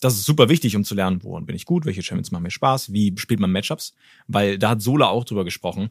das 0.00 0.14
ist 0.14 0.24
super 0.24 0.48
wichtig, 0.48 0.74
um 0.74 0.84
zu 0.84 0.94
lernen, 0.94 1.22
woran 1.22 1.46
bin 1.46 1.54
ich 1.54 1.64
gut, 1.64 1.84
welche 1.84 2.02
Champions 2.02 2.32
machen 2.32 2.42
mir 2.42 2.50
Spaß, 2.50 2.92
wie 2.92 3.14
spielt 3.16 3.38
man 3.38 3.52
Matchups, 3.52 3.94
weil 4.26 4.58
da 4.58 4.70
hat 4.70 4.82
Sola 4.82 5.06
auch 5.06 5.24
drüber 5.24 5.44
gesprochen. 5.44 5.90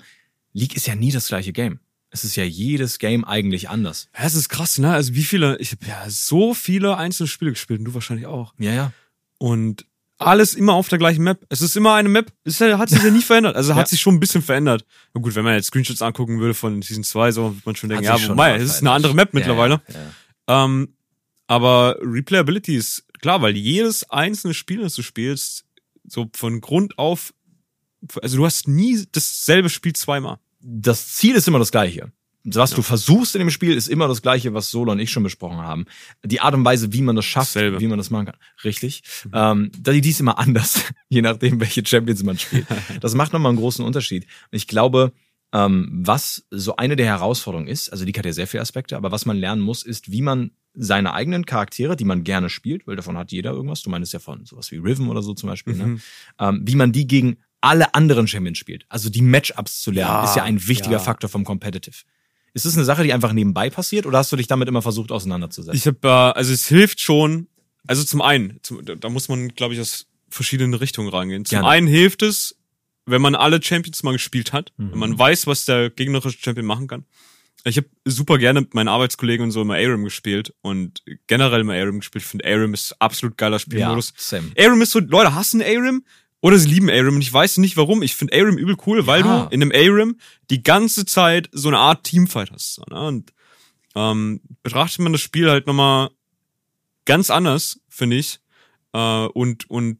League 0.53 0.75
ist 0.75 0.85
ja 0.85 0.95
nie 0.95 1.11
das 1.11 1.27
gleiche 1.29 1.53
Game. 1.53 1.79
Es 2.09 2.25
ist 2.25 2.35
ja 2.35 2.43
jedes 2.43 2.99
Game 2.99 3.23
eigentlich 3.23 3.69
anders. 3.69 4.09
Ja, 4.17 4.25
es 4.25 4.35
ist 4.35 4.49
krass, 4.49 4.77
ne? 4.79 4.91
Also 4.91 5.15
wie 5.15 5.23
viele, 5.23 5.57
ich 5.59 5.71
habe 5.71 5.85
ja 5.85 6.09
so 6.09 6.53
viele 6.53 6.97
einzelne 6.97 7.27
Spiele 7.27 7.51
gespielt 7.51 7.79
und 7.79 7.85
du 7.85 7.93
wahrscheinlich 7.93 8.27
auch. 8.27 8.53
Ja, 8.59 8.73
ja. 8.73 8.93
Und 9.37 9.85
alles 10.21 10.53
immer 10.53 10.73
auf 10.73 10.87
der 10.87 10.99
gleichen 10.99 11.23
Map. 11.23 11.45
Es 11.49 11.61
ist 11.61 11.75
immer 11.75 11.95
eine 11.95 12.09
Map. 12.09 12.31
Es 12.43 12.61
hat 12.61 12.89
sich 12.89 13.03
ja 13.03 13.09
nie 13.09 13.21
verändert. 13.21 13.55
Also 13.55 13.75
hat 13.75 13.87
ja. 13.87 13.89
sich 13.89 14.01
schon 14.01 14.15
ein 14.15 14.19
bisschen 14.19 14.41
verändert. 14.41 14.85
Na 15.13 15.21
gut, 15.21 15.35
wenn 15.35 15.43
man 15.43 15.55
jetzt 15.55 15.67
Screenshots 15.67 16.01
angucken 16.01 16.39
würde 16.39 16.53
von 16.53 16.81
Season 16.81 17.03
2, 17.03 17.31
so 17.31 17.55
wird 17.55 17.65
man 17.65 17.75
schon 17.75 17.89
denken, 17.89 18.05
ja, 18.05 18.29
wobei, 18.29 18.55
es 18.55 18.63
ist 18.63 18.81
eine 18.81 18.91
andere 18.91 19.13
Map 19.13 19.33
mittlerweile. 19.33 19.81
Ja, 20.47 20.65
ähm, 20.65 20.95
aber 21.47 21.97
Replayability 22.01 22.75
ist 22.75 23.05
klar, 23.21 23.41
weil 23.41 23.55
jedes 23.57 24.09
einzelne 24.09 24.53
Spiel, 24.53 24.81
das 24.81 24.95
du 24.95 25.01
spielst, 25.01 25.65
so 26.07 26.29
von 26.35 26.61
Grund 26.61 26.97
auf, 26.97 27.33
also 28.21 28.37
du 28.37 28.45
hast 28.45 28.67
nie 28.67 29.05
dasselbe 29.11 29.69
Spiel 29.69 29.93
zweimal. 29.93 30.37
Das 30.61 31.15
Ziel 31.15 31.35
ist 31.35 31.47
immer 31.47 31.59
das 31.59 31.71
gleiche 31.71 32.11
was 32.43 32.71
ja. 32.71 32.75
du 32.77 32.81
versuchst 32.81 33.35
in 33.35 33.39
dem 33.39 33.49
Spiel, 33.49 33.75
ist 33.75 33.87
immer 33.87 34.07
das 34.07 34.21
Gleiche, 34.21 34.53
was 34.53 34.71
Solo 34.71 34.91
und 34.91 34.99
ich 34.99 35.11
schon 35.11 35.23
besprochen 35.23 35.57
haben. 35.57 35.85
Die 36.23 36.41
Art 36.41 36.53
und 36.53 36.65
Weise, 36.65 36.91
wie 36.93 37.01
man 37.01 37.15
das 37.15 37.25
schafft, 37.25 37.55
Dasselbe. 37.55 37.79
wie 37.79 37.87
man 37.87 37.97
das 37.97 38.09
machen 38.09 38.27
kann. 38.27 38.35
Richtig. 38.63 39.03
Mhm. 39.25 39.31
Ähm, 39.33 39.71
die 39.73 40.09
ist 40.09 40.19
immer 40.19 40.39
anders, 40.39 40.83
je 41.09 41.21
nachdem, 41.21 41.59
welche 41.59 41.85
Champions 41.85 42.23
man 42.23 42.37
spielt. 42.37 42.65
Das 42.99 43.15
macht 43.15 43.33
nochmal 43.33 43.51
einen 43.51 43.59
großen 43.59 43.83
Unterschied. 43.85 44.25
Und 44.51 44.55
ich 44.55 44.67
glaube, 44.67 45.11
ähm, 45.53 45.89
was 45.91 46.45
so 46.49 46.75
eine 46.75 46.95
der 46.95 47.05
Herausforderungen 47.05 47.67
ist, 47.67 47.89
also 47.89 48.05
die 48.05 48.13
hat 48.13 48.25
ja 48.25 48.33
sehr 48.33 48.47
viele 48.47 48.61
Aspekte, 48.61 48.97
aber 48.97 49.11
was 49.11 49.25
man 49.25 49.37
lernen 49.37 49.61
muss, 49.61 49.83
ist, 49.83 50.11
wie 50.11 50.21
man 50.21 50.51
seine 50.73 51.13
eigenen 51.13 51.45
Charaktere, 51.45 51.95
die 51.95 52.05
man 52.05 52.23
gerne 52.23 52.49
spielt, 52.49 52.87
weil 52.87 52.95
davon 52.95 53.17
hat 53.17 53.31
jeder 53.31 53.51
irgendwas, 53.51 53.81
du 53.81 53.89
meinst 53.89 54.13
ja 54.13 54.19
von 54.19 54.45
sowas 54.45 54.71
wie 54.71 54.77
Riven 54.77 55.09
oder 55.09 55.21
so 55.21 55.33
zum 55.33 55.49
Beispiel, 55.49 55.75
ne? 55.75 55.85
mhm. 55.85 55.93
ne? 55.93 55.99
ähm, 56.39 56.61
wie 56.63 56.75
man 56.75 56.91
die 56.91 57.07
gegen 57.07 57.37
alle 57.59 57.93
anderen 57.93 58.27
Champions 58.27 58.57
spielt. 58.57 58.85
Also 58.89 59.09
die 59.09 59.21
Matchups 59.21 59.81
zu 59.81 59.91
lernen, 59.91 60.11
ja, 60.11 60.23
ist 60.23 60.35
ja 60.35 60.43
ein 60.43 60.67
wichtiger 60.67 60.93
ja. 60.93 60.99
Faktor 60.99 61.29
vom 61.29 61.43
Competitive. 61.43 62.03
Ist 62.53 62.65
das 62.65 62.75
eine 62.75 62.85
Sache, 62.85 63.03
die 63.03 63.13
einfach 63.13 63.33
nebenbei 63.33 63.69
passiert 63.69 64.05
oder 64.05 64.17
hast 64.17 64.31
du 64.31 64.35
dich 64.35 64.47
damit 64.47 64.67
immer 64.67 64.81
versucht 64.81 65.11
auseinanderzusetzen? 65.11 65.77
Ich 65.77 65.87
habe, 65.87 66.07
äh, 66.07 66.37
also 66.37 66.53
es 66.53 66.67
hilft 66.67 66.99
schon. 66.99 67.47
Also 67.87 68.03
zum 68.03 68.21
einen, 68.21 68.59
zum, 68.61 68.83
da 68.85 69.09
muss 69.09 69.27
man, 69.27 69.49
glaube 69.49 69.73
ich, 69.73 69.79
aus 69.79 70.07
verschiedenen 70.29 70.73
Richtungen 70.73 71.09
rangehen. 71.09 71.45
Zum 71.45 71.57
Gerne. 71.57 71.67
einen 71.67 71.87
hilft 71.87 72.21
es, 72.21 72.55
wenn 73.05 73.21
man 73.21 73.35
alle 73.35 73.61
Champions 73.61 74.03
mal 74.03 74.11
gespielt 74.11 74.53
hat, 74.53 74.71
mhm. 74.77 74.91
wenn 74.91 74.99
man 74.99 75.19
weiß, 75.19 75.47
was 75.47 75.65
der 75.65 75.89
gegnerische 75.89 76.37
Champion 76.37 76.65
machen 76.65 76.87
kann. 76.87 77.05
Ich 77.63 77.77
habe 77.77 77.87
super 78.05 78.37
gerne 78.37 78.61
mit 78.61 78.73
meinen 78.73 78.87
Arbeitskollegen 78.87 79.43
und 79.45 79.51
so 79.51 79.61
immer 79.61 79.75
Aram 79.75 80.03
gespielt 80.03 80.53
und 80.61 81.03
generell 81.27 81.61
immer 81.61 81.73
Aram 81.73 81.99
gespielt. 81.99 82.23
Ich 82.23 82.29
finde 82.29 82.45
Aram 82.45 82.73
ist 82.73 82.95
absolut 82.99 83.37
geiler 83.37 83.59
Spielmodus. 83.59 84.09
Ja, 84.09 84.15
same. 84.17 84.51
Aram 84.57 84.81
ist 84.81 84.91
so, 84.91 84.99
Leute 84.99 85.35
hassen 85.35 85.61
Aram, 85.61 86.03
oder 86.41 86.57
sie 86.57 86.69
lieben 86.69 86.89
Aram 86.89 87.15
und 87.15 87.21
ich 87.21 87.31
weiß 87.31 87.57
nicht 87.57 87.77
warum. 87.77 88.01
Ich 88.01 88.15
finde 88.15 88.35
Aram 88.35 88.57
übel 88.57 88.75
cool, 88.85 89.07
weil 89.07 89.21
ja. 89.21 89.45
du 89.45 89.55
in 89.55 89.61
einem 89.61 89.71
Aram 89.73 90.17
die 90.49 90.63
ganze 90.63 91.05
Zeit 91.05 91.49
so 91.51 91.67
eine 91.67 91.77
Art 91.77 92.03
Teamfight 92.03 92.51
hast. 92.51 92.75
So, 92.75 92.83
ne? 92.89 93.07
Und 93.07 93.33
ähm, 93.95 94.41
betrachtet 94.63 94.99
man 94.99 95.11
das 95.11 95.21
Spiel 95.21 95.49
halt 95.49 95.67
nochmal 95.67 96.09
ganz 97.05 97.29
anders, 97.29 97.79
finde 97.89 98.17
ich. 98.17 98.39
Äh, 98.93 99.25
und, 99.27 99.69
und 99.69 99.99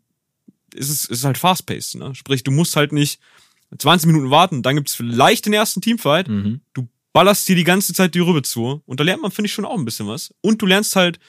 ist 0.74 0.90
es 0.90 1.06
ist 1.06 1.26
halt 1.26 1.38
fast-paced, 1.38 1.96
ne? 1.96 2.16
Sprich, 2.16 2.44
du 2.44 2.52
musst 2.52 2.76
halt 2.76 2.92
nicht 2.92 3.20
20 3.78 4.08
Minuten 4.08 4.32
warten, 4.32 4.64
dann 4.64 4.76
gibt's 4.76 4.96
vielleicht 4.96 5.46
den 5.46 5.54
ersten 5.54 5.82
Teamfight. 5.82 6.28
Mhm. 6.28 6.62
Du 6.74 6.88
ballerst 7.14 7.48
dir 7.48 7.56
die 7.56 7.64
ganze 7.64 7.94
Zeit 7.94 8.16
die 8.16 8.20
Rübe 8.20 8.42
zu. 8.42 8.82
Und 8.86 9.00
da 9.00 9.04
lernt 9.04 9.22
man, 9.22 9.32
finde 9.32 9.48
ich, 9.48 9.54
schon 9.54 9.66
auch 9.66 9.78
ein 9.78 9.86
bisschen 9.86 10.08
was. 10.08 10.34
Und 10.42 10.62
du 10.62 10.66
lernst 10.66 10.96
halt 10.96 11.20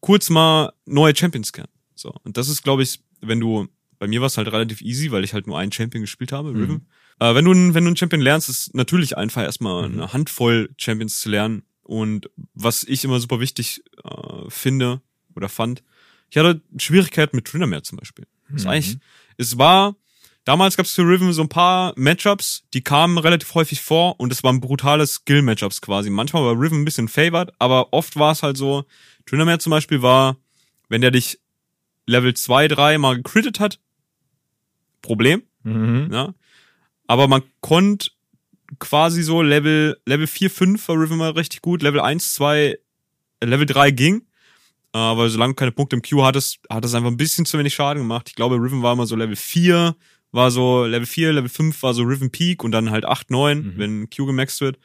kurz 0.00 0.30
mal 0.30 0.72
neue 0.84 1.16
Champions 1.16 1.52
kennen. 1.52 1.68
So. 1.94 2.14
Und 2.24 2.36
das 2.36 2.48
ist, 2.48 2.62
glaube 2.62 2.82
ich, 2.82 3.00
wenn 3.20 3.40
du, 3.40 3.68
bei 4.02 4.08
mir 4.08 4.20
war 4.20 4.26
es 4.26 4.36
halt 4.36 4.50
relativ 4.50 4.80
easy, 4.80 5.12
weil 5.12 5.22
ich 5.22 5.32
halt 5.32 5.46
nur 5.46 5.56
einen 5.60 5.70
Champion 5.70 6.00
gespielt 6.00 6.32
habe, 6.32 6.52
mhm. 6.52 6.60
Riven. 6.60 6.86
Äh, 7.20 7.36
wenn 7.36 7.44
du, 7.44 7.52
wenn 7.52 7.84
du 7.84 7.88
einen 7.88 7.96
Champion 7.96 8.20
lernst, 8.20 8.48
ist 8.48 8.74
natürlich 8.74 9.16
einfach 9.16 9.42
erstmal 9.42 9.88
mhm. 9.88 9.94
eine 9.94 10.12
Handvoll 10.12 10.70
Champions 10.76 11.20
zu 11.20 11.30
lernen. 11.30 11.62
Und 11.84 12.28
was 12.52 12.82
ich 12.82 13.04
immer 13.04 13.20
super 13.20 13.38
wichtig 13.38 13.84
äh, 14.02 14.48
finde 14.48 15.02
oder 15.36 15.48
fand, 15.48 15.84
ich 16.30 16.36
hatte 16.36 16.62
Schwierigkeiten 16.78 17.36
mit 17.36 17.44
Tryndamere 17.44 17.82
zum 17.82 17.96
Beispiel. 17.96 18.26
Mhm. 18.48 18.54
Das 18.54 18.62
ist 18.62 18.68
eigentlich, 18.68 18.98
es 19.36 19.56
war, 19.56 19.94
damals 20.42 20.76
gab 20.76 20.86
es 20.86 20.94
für 20.94 21.02
Riven 21.02 21.32
so 21.32 21.42
ein 21.42 21.48
paar 21.48 21.92
Matchups, 21.94 22.64
die 22.74 22.82
kamen 22.82 23.18
relativ 23.18 23.54
häufig 23.54 23.82
vor 23.82 24.18
und 24.18 24.32
es 24.32 24.42
waren 24.42 24.60
brutale 24.60 25.06
Skill-Matchups 25.06 25.80
quasi. 25.80 26.10
Manchmal 26.10 26.42
war 26.42 26.60
Riven 26.60 26.80
ein 26.80 26.84
bisschen 26.84 27.06
favored, 27.06 27.52
aber 27.60 27.92
oft 27.92 28.16
war 28.16 28.32
es 28.32 28.42
halt 28.42 28.56
so, 28.56 28.84
Tryndamere 29.26 29.60
zum 29.60 29.70
Beispiel 29.70 30.02
war, 30.02 30.38
wenn 30.88 31.02
der 31.02 31.12
dich 31.12 31.38
Level 32.06 32.34
2, 32.34 32.66
3 32.66 32.98
mal 32.98 33.14
gecrittet 33.14 33.60
hat, 33.60 33.78
Problem. 35.02 35.42
Mhm. 35.64 36.08
Ja. 36.10 36.34
Aber 37.06 37.28
man 37.28 37.42
konnte 37.60 38.10
quasi 38.78 39.22
so 39.22 39.42
Level, 39.42 39.98
Level 40.06 40.26
4, 40.26 40.50
5 40.50 40.88
war 40.88 41.00
Riven 41.00 41.18
mal 41.18 41.32
richtig 41.32 41.60
gut, 41.60 41.82
Level 41.82 42.00
1, 42.00 42.34
2, 42.34 42.78
Level 43.42 43.66
3 43.66 43.90
ging. 43.90 44.22
Aber 44.92 45.28
solange 45.30 45.52
du 45.52 45.56
keine 45.56 45.72
Punkte 45.72 45.96
im 45.96 46.02
Q 46.02 46.22
hattest, 46.24 46.60
hat 46.68 46.84
das 46.84 46.94
einfach 46.94 47.10
ein 47.10 47.16
bisschen 47.16 47.46
zu 47.46 47.58
wenig 47.58 47.74
Schaden 47.74 48.02
gemacht. 48.02 48.28
Ich 48.28 48.34
glaube, 48.34 48.56
Riven 48.56 48.82
war 48.82 48.92
immer 48.92 49.06
so 49.06 49.16
Level 49.16 49.36
4, 49.36 49.96
war 50.32 50.50
so 50.50 50.84
Level 50.84 51.06
4, 51.06 51.32
Level 51.32 51.48
5 51.48 51.82
war 51.82 51.94
so 51.94 52.02
Riven 52.02 52.30
Peak 52.30 52.62
und 52.62 52.72
dann 52.72 52.90
halt 52.90 53.04
8, 53.04 53.30
9, 53.30 53.58
mhm. 53.58 53.72
wenn 53.76 54.10
Q 54.10 54.26
gemaxt 54.26 54.60
wird. 54.60 54.78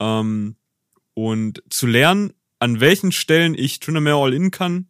Ähm, 0.00 0.56
und 1.14 1.62
zu 1.70 1.86
lernen, 1.86 2.32
an 2.58 2.80
welchen 2.80 3.12
Stellen 3.12 3.54
ich 3.54 3.80
Tryndamere 3.80 4.16
All-In 4.16 4.50
kann 4.50 4.88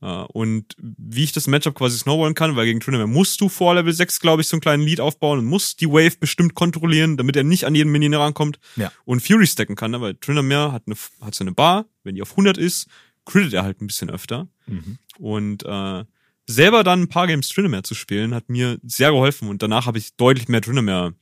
und 0.00 0.74
wie 0.78 1.24
ich 1.24 1.32
das 1.32 1.46
Matchup 1.46 1.74
quasi 1.74 1.98
snowballen 1.98 2.34
kann, 2.34 2.56
weil 2.56 2.64
gegen 2.64 2.80
Tryndamere 2.80 3.08
musst 3.08 3.40
du 3.40 3.48
vor 3.50 3.74
Level 3.74 3.92
6, 3.92 4.20
glaube 4.20 4.40
ich, 4.40 4.48
so 4.48 4.56
einen 4.56 4.62
kleinen 4.62 4.82
Lead 4.82 5.00
aufbauen 5.00 5.38
und 5.38 5.44
musst 5.44 5.80
die 5.80 5.88
Wave 5.88 6.16
bestimmt 6.18 6.54
kontrollieren, 6.54 7.18
damit 7.18 7.36
er 7.36 7.44
nicht 7.44 7.64
an 7.64 7.74
jeden 7.74 7.92
Minion 7.92 8.14
rankommt 8.14 8.58
ja. 8.76 8.90
und 9.04 9.20
Fury 9.20 9.46
stacken 9.46 9.76
kann, 9.76 9.90
ne? 9.90 10.00
weil 10.00 10.14
Tryndamere 10.14 10.72
hat, 10.72 10.84
eine, 10.86 10.96
hat 11.20 11.34
so 11.34 11.44
eine 11.44 11.52
Bar, 11.52 11.84
wenn 12.02 12.14
die 12.14 12.22
auf 12.22 12.30
100 12.30 12.56
ist, 12.56 12.88
crittet 13.26 13.52
er 13.52 13.62
halt 13.62 13.82
ein 13.82 13.86
bisschen 13.86 14.08
öfter 14.08 14.48
mhm. 14.66 14.98
und 15.18 15.66
uh, 15.66 16.04
selber 16.46 16.82
dann 16.82 17.02
ein 17.02 17.08
paar 17.08 17.26
Games 17.26 17.50
Tryndamere 17.50 17.82
zu 17.82 17.94
spielen, 17.94 18.34
hat 18.34 18.48
mir 18.48 18.78
sehr 18.82 19.10
geholfen 19.10 19.48
und 19.48 19.62
danach 19.62 19.84
habe 19.84 19.98
ich 19.98 20.16
deutlich 20.16 20.48
mehr 20.48 20.62
Tryndamere 20.62 21.14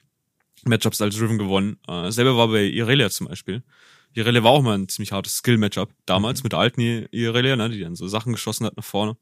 Matchups 0.64 1.00
als 1.00 1.20
Riven 1.20 1.38
gewonnen. 1.38 1.78
Uh, 1.88 2.10
selber 2.10 2.36
war 2.36 2.48
bei 2.48 2.64
Irelia 2.64 3.10
zum 3.10 3.26
Beispiel. 3.26 3.62
Irelia 4.18 4.42
war 4.42 4.50
auch 4.50 4.62
mal 4.62 4.76
ein 4.76 4.88
ziemlich 4.88 5.12
hartes 5.12 5.36
Skill-Matchup. 5.36 5.90
Damals 6.06 6.40
mhm. 6.40 6.46
mit 6.46 6.52
der 6.52 6.58
alten 6.60 6.80
Irelia, 6.80 7.56
ne, 7.56 7.70
die 7.70 7.80
dann 7.80 7.96
so 7.96 8.08
Sachen 8.08 8.32
geschossen 8.32 8.66
hat 8.66 8.76
nach 8.76 8.84
vorne, 8.84 9.16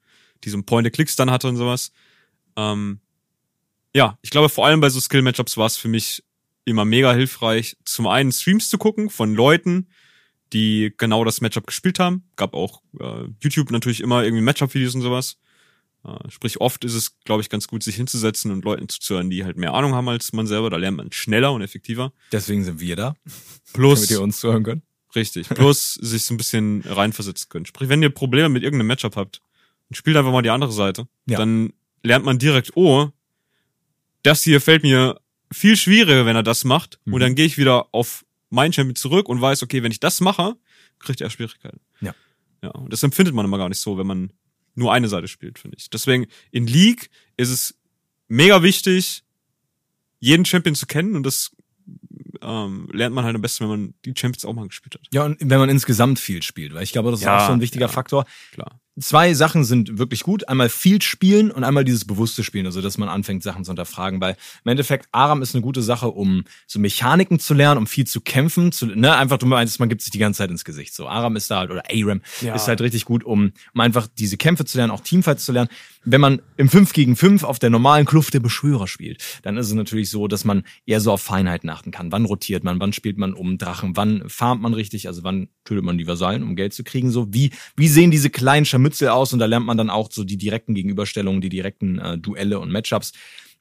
die 0.44 0.50
so 0.50 0.56
ein 0.56 0.64
Point-of-Clicks 0.64 1.16
dann 1.16 1.30
hatte 1.30 1.48
und 1.48 1.56
sowas. 1.56 1.92
Ähm, 2.56 3.00
ja, 3.94 4.18
ich 4.22 4.30
glaube, 4.30 4.48
vor 4.48 4.66
allem 4.66 4.80
bei 4.80 4.88
so 4.88 5.00
Skill-Matchups 5.00 5.56
war 5.56 5.66
es 5.66 5.76
für 5.76 5.88
mich 5.88 6.22
immer 6.64 6.84
mega 6.84 7.12
hilfreich, 7.12 7.76
zum 7.84 8.06
einen 8.06 8.32
Streams 8.32 8.68
zu 8.68 8.78
gucken 8.78 9.08
von 9.10 9.34
Leuten, 9.34 9.88
die 10.52 10.92
genau 10.96 11.24
das 11.24 11.40
Matchup 11.40 11.66
gespielt 11.66 11.98
haben. 11.98 12.24
Gab 12.36 12.54
auch 12.54 12.82
äh, 12.98 13.24
YouTube 13.40 13.70
natürlich 13.70 14.00
immer 14.00 14.24
irgendwie 14.24 14.42
Matchup-Videos 14.42 14.94
und 14.94 15.02
sowas. 15.02 15.38
Äh, 16.04 16.30
sprich, 16.30 16.60
oft 16.60 16.84
ist 16.84 16.94
es, 16.94 17.18
glaube 17.24 17.42
ich, 17.42 17.48
ganz 17.48 17.66
gut, 17.68 17.82
sich 17.82 17.96
hinzusetzen 17.96 18.50
und 18.52 18.64
Leuten 18.64 18.88
zuzuhören, 18.88 19.28
die 19.28 19.44
halt 19.44 19.56
mehr 19.56 19.74
Ahnung 19.74 19.94
haben 19.94 20.08
als 20.08 20.32
man 20.32 20.46
selber. 20.46 20.70
Da 20.70 20.76
lernt 20.76 20.96
man 20.96 21.10
schneller 21.12 21.52
und 21.52 21.62
effektiver. 21.62 22.12
Deswegen 22.32 22.64
sind 22.64 22.80
wir 22.80 22.96
da. 22.96 23.16
Plus. 23.72 24.00
Damit 24.00 24.10
ihr 24.10 24.22
uns 24.22 24.38
zuhören 24.38 24.62
könnt. 24.62 24.84
Richtig. 25.16 25.48
Plus 25.48 25.94
sich 26.00 26.22
so 26.24 26.34
ein 26.34 26.36
bisschen 26.36 26.82
reinversetzen 26.82 27.48
können. 27.48 27.66
Sprich, 27.66 27.88
wenn 27.88 28.02
ihr 28.02 28.10
Probleme 28.10 28.50
mit 28.50 28.62
irgendeinem 28.62 28.88
Matchup 28.88 29.16
habt, 29.16 29.40
dann 29.88 29.96
spielt 29.96 30.16
einfach 30.16 30.32
mal 30.32 30.42
die 30.42 30.50
andere 30.50 30.72
Seite. 30.72 31.08
Ja. 31.26 31.38
Dann 31.38 31.72
lernt 32.02 32.24
man 32.24 32.38
direkt, 32.38 32.76
oh, 32.76 33.10
das 34.22 34.42
hier 34.42 34.60
fällt 34.60 34.82
mir 34.82 35.20
viel 35.52 35.76
schwieriger, 35.76 36.26
wenn 36.26 36.36
er 36.36 36.42
das 36.42 36.64
macht. 36.64 37.00
Mhm. 37.04 37.14
Und 37.14 37.20
dann 37.20 37.34
gehe 37.34 37.46
ich 37.46 37.58
wieder 37.58 37.88
auf 37.92 38.24
mein 38.50 38.72
Champion 38.72 38.96
zurück 38.96 39.28
und 39.28 39.40
weiß, 39.40 39.62
okay, 39.62 39.82
wenn 39.82 39.92
ich 39.92 40.00
das 40.00 40.20
mache, 40.20 40.56
kriegt 40.98 41.20
er 41.20 41.30
Schwierigkeiten. 41.30 41.80
Ja. 42.00 42.14
Ja. 42.62 42.70
Und 42.70 42.92
das 42.92 43.02
empfindet 43.02 43.34
man 43.34 43.44
immer 43.44 43.58
gar 43.58 43.68
nicht 43.68 43.80
so, 43.80 43.98
wenn 43.98 44.06
man 44.06 44.32
nur 44.74 44.92
eine 44.92 45.08
Seite 45.08 45.28
spielt, 45.28 45.58
finde 45.58 45.76
ich. 45.78 45.88
Deswegen 45.90 46.26
in 46.50 46.66
League 46.66 47.10
ist 47.36 47.50
es 47.50 47.78
mega 48.28 48.62
wichtig, 48.62 49.24
jeden 50.18 50.44
Champion 50.44 50.74
zu 50.74 50.86
kennen 50.86 51.16
und 51.16 51.24
das 51.24 51.50
ähm, 52.46 52.88
lernt 52.92 53.14
man 53.14 53.24
halt 53.24 53.34
am 53.34 53.42
besten, 53.42 53.64
wenn 53.64 53.70
man 53.70 53.94
die 54.04 54.14
Champions 54.16 54.44
auch 54.44 54.54
mal 54.54 54.66
gespielt 54.66 54.94
hat. 54.94 55.02
Ja, 55.12 55.24
und 55.24 55.38
wenn 55.40 55.58
man 55.58 55.68
insgesamt 55.68 56.18
viel 56.18 56.42
spielt, 56.42 56.72
weil 56.72 56.82
ich 56.82 56.92
glaube, 56.92 57.10
das 57.10 57.20
ist 57.20 57.26
ja, 57.26 57.38
auch 57.38 57.46
so 57.46 57.52
ein 57.52 57.60
wichtiger 57.60 57.86
ja, 57.86 57.92
Faktor. 57.92 58.24
Klar 58.52 58.80
zwei 58.98 59.34
Sachen 59.34 59.64
sind 59.64 59.98
wirklich 59.98 60.22
gut. 60.22 60.48
Einmal 60.48 60.68
viel 60.68 61.02
spielen 61.02 61.50
und 61.50 61.64
einmal 61.64 61.84
dieses 61.84 62.04
bewusste 62.04 62.42
Spielen, 62.42 62.66
also 62.66 62.80
dass 62.80 62.98
man 62.98 63.08
anfängt, 63.08 63.42
Sachen 63.42 63.64
zu 63.64 63.70
hinterfragen. 63.70 64.20
Weil 64.20 64.36
im 64.64 64.70
Endeffekt, 64.70 65.08
Aram 65.12 65.42
ist 65.42 65.54
eine 65.54 65.62
gute 65.62 65.82
Sache, 65.82 66.08
um 66.08 66.44
so 66.66 66.78
Mechaniken 66.78 67.38
zu 67.38 67.54
lernen, 67.54 67.78
um 67.78 67.86
viel 67.86 68.06
zu 68.06 68.20
kämpfen. 68.20 68.72
Zu, 68.72 68.86
ne? 68.86 69.16
Einfach, 69.16 69.38
du 69.38 69.46
meinst, 69.46 69.78
man 69.80 69.88
gibt 69.88 70.02
sich 70.02 70.10
die 70.10 70.18
ganze 70.18 70.38
Zeit 70.38 70.50
ins 70.50 70.64
Gesicht. 70.64 70.94
So, 70.94 71.08
Aram 71.08 71.36
ist 71.36 71.50
da 71.50 71.58
halt, 71.58 71.70
oder 71.70 71.82
Aram 71.90 72.22
ja. 72.40 72.54
ist 72.54 72.68
halt 72.68 72.80
richtig 72.80 73.04
gut, 73.04 73.24
um, 73.24 73.52
um 73.74 73.80
einfach 73.80 74.06
diese 74.18 74.36
Kämpfe 74.36 74.64
zu 74.64 74.78
lernen, 74.78 74.90
auch 74.90 75.00
Teamfights 75.00 75.44
zu 75.44 75.52
lernen. 75.52 75.68
Wenn 76.04 76.20
man 76.20 76.40
im 76.56 76.68
5 76.68 76.92
gegen 76.92 77.16
5 77.16 77.42
auf 77.42 77.58
der 77.58 77.70
normalen 77.70 78.06
Kluft 78.06 78.32
der 78.32 78.40
Beschwörer 78.40 78.86
spielt, 78.86 79.22
dann 79.42 79.56
ist 79.56 79.66
es 79.66 79.74
natürlich 79.74 80.08
so, 80.08 80.28
dass 80.28 80.44
man 80.44 80.62
eher 80.86 81.00
so 81.00 81.12
auf 81.12 81.20
Feinheiten 81.20 81.68
achten 81.68 81.90
kann. 81.90 82.12
Wann 82.12 82.24
rotiert 82.24 82.62
man, 82.62 82.80
wann 82.80 82.92
spielt 82.92 83.18
man 83.18 83.34
um 83.34 83.58
Drachen, 83.58 83.96
wann 83.96 84.22
farmt 84.28 84.62
man 84.62 84.72
richtig, 84.72 85.08
also 85.08 85.24
wann 85.24 85.48
tötet 85.64 85.84
man 85.84 85.98
die 85.98 86.06
Vasallen, 86.06 86.44
um 86.44 86.54
Geld 86.54 86.72
zu 86.74 86.84
kriegen. 86.84 87.10
So, 87.10 87.26
wie, 87.34 87.50
wie 87.76 87.88
sehen 87.88 88.12
diese 88.12 88.30
kleinen 88.30 88.64
Scharmützel 88.64 88.85
aus? 89.12 89.32
Und 89.32 89.38
da 89.38 89.46
lernt 89.46 89.66
man 89.66 89.76
dann 89.76 89.90
auch 89.90 90.10
so 90.10 90.24
die 90.24 90.36
direkten 90.36 90.74
Gegenüberstellungen, 90.74 91.40
die 91.40 91.48
direkten 91.48 91.98
äh, 91.98 92.18
Duelle 92.18 92.58
und 92.58 92.70
Matchups. 92.70 93.12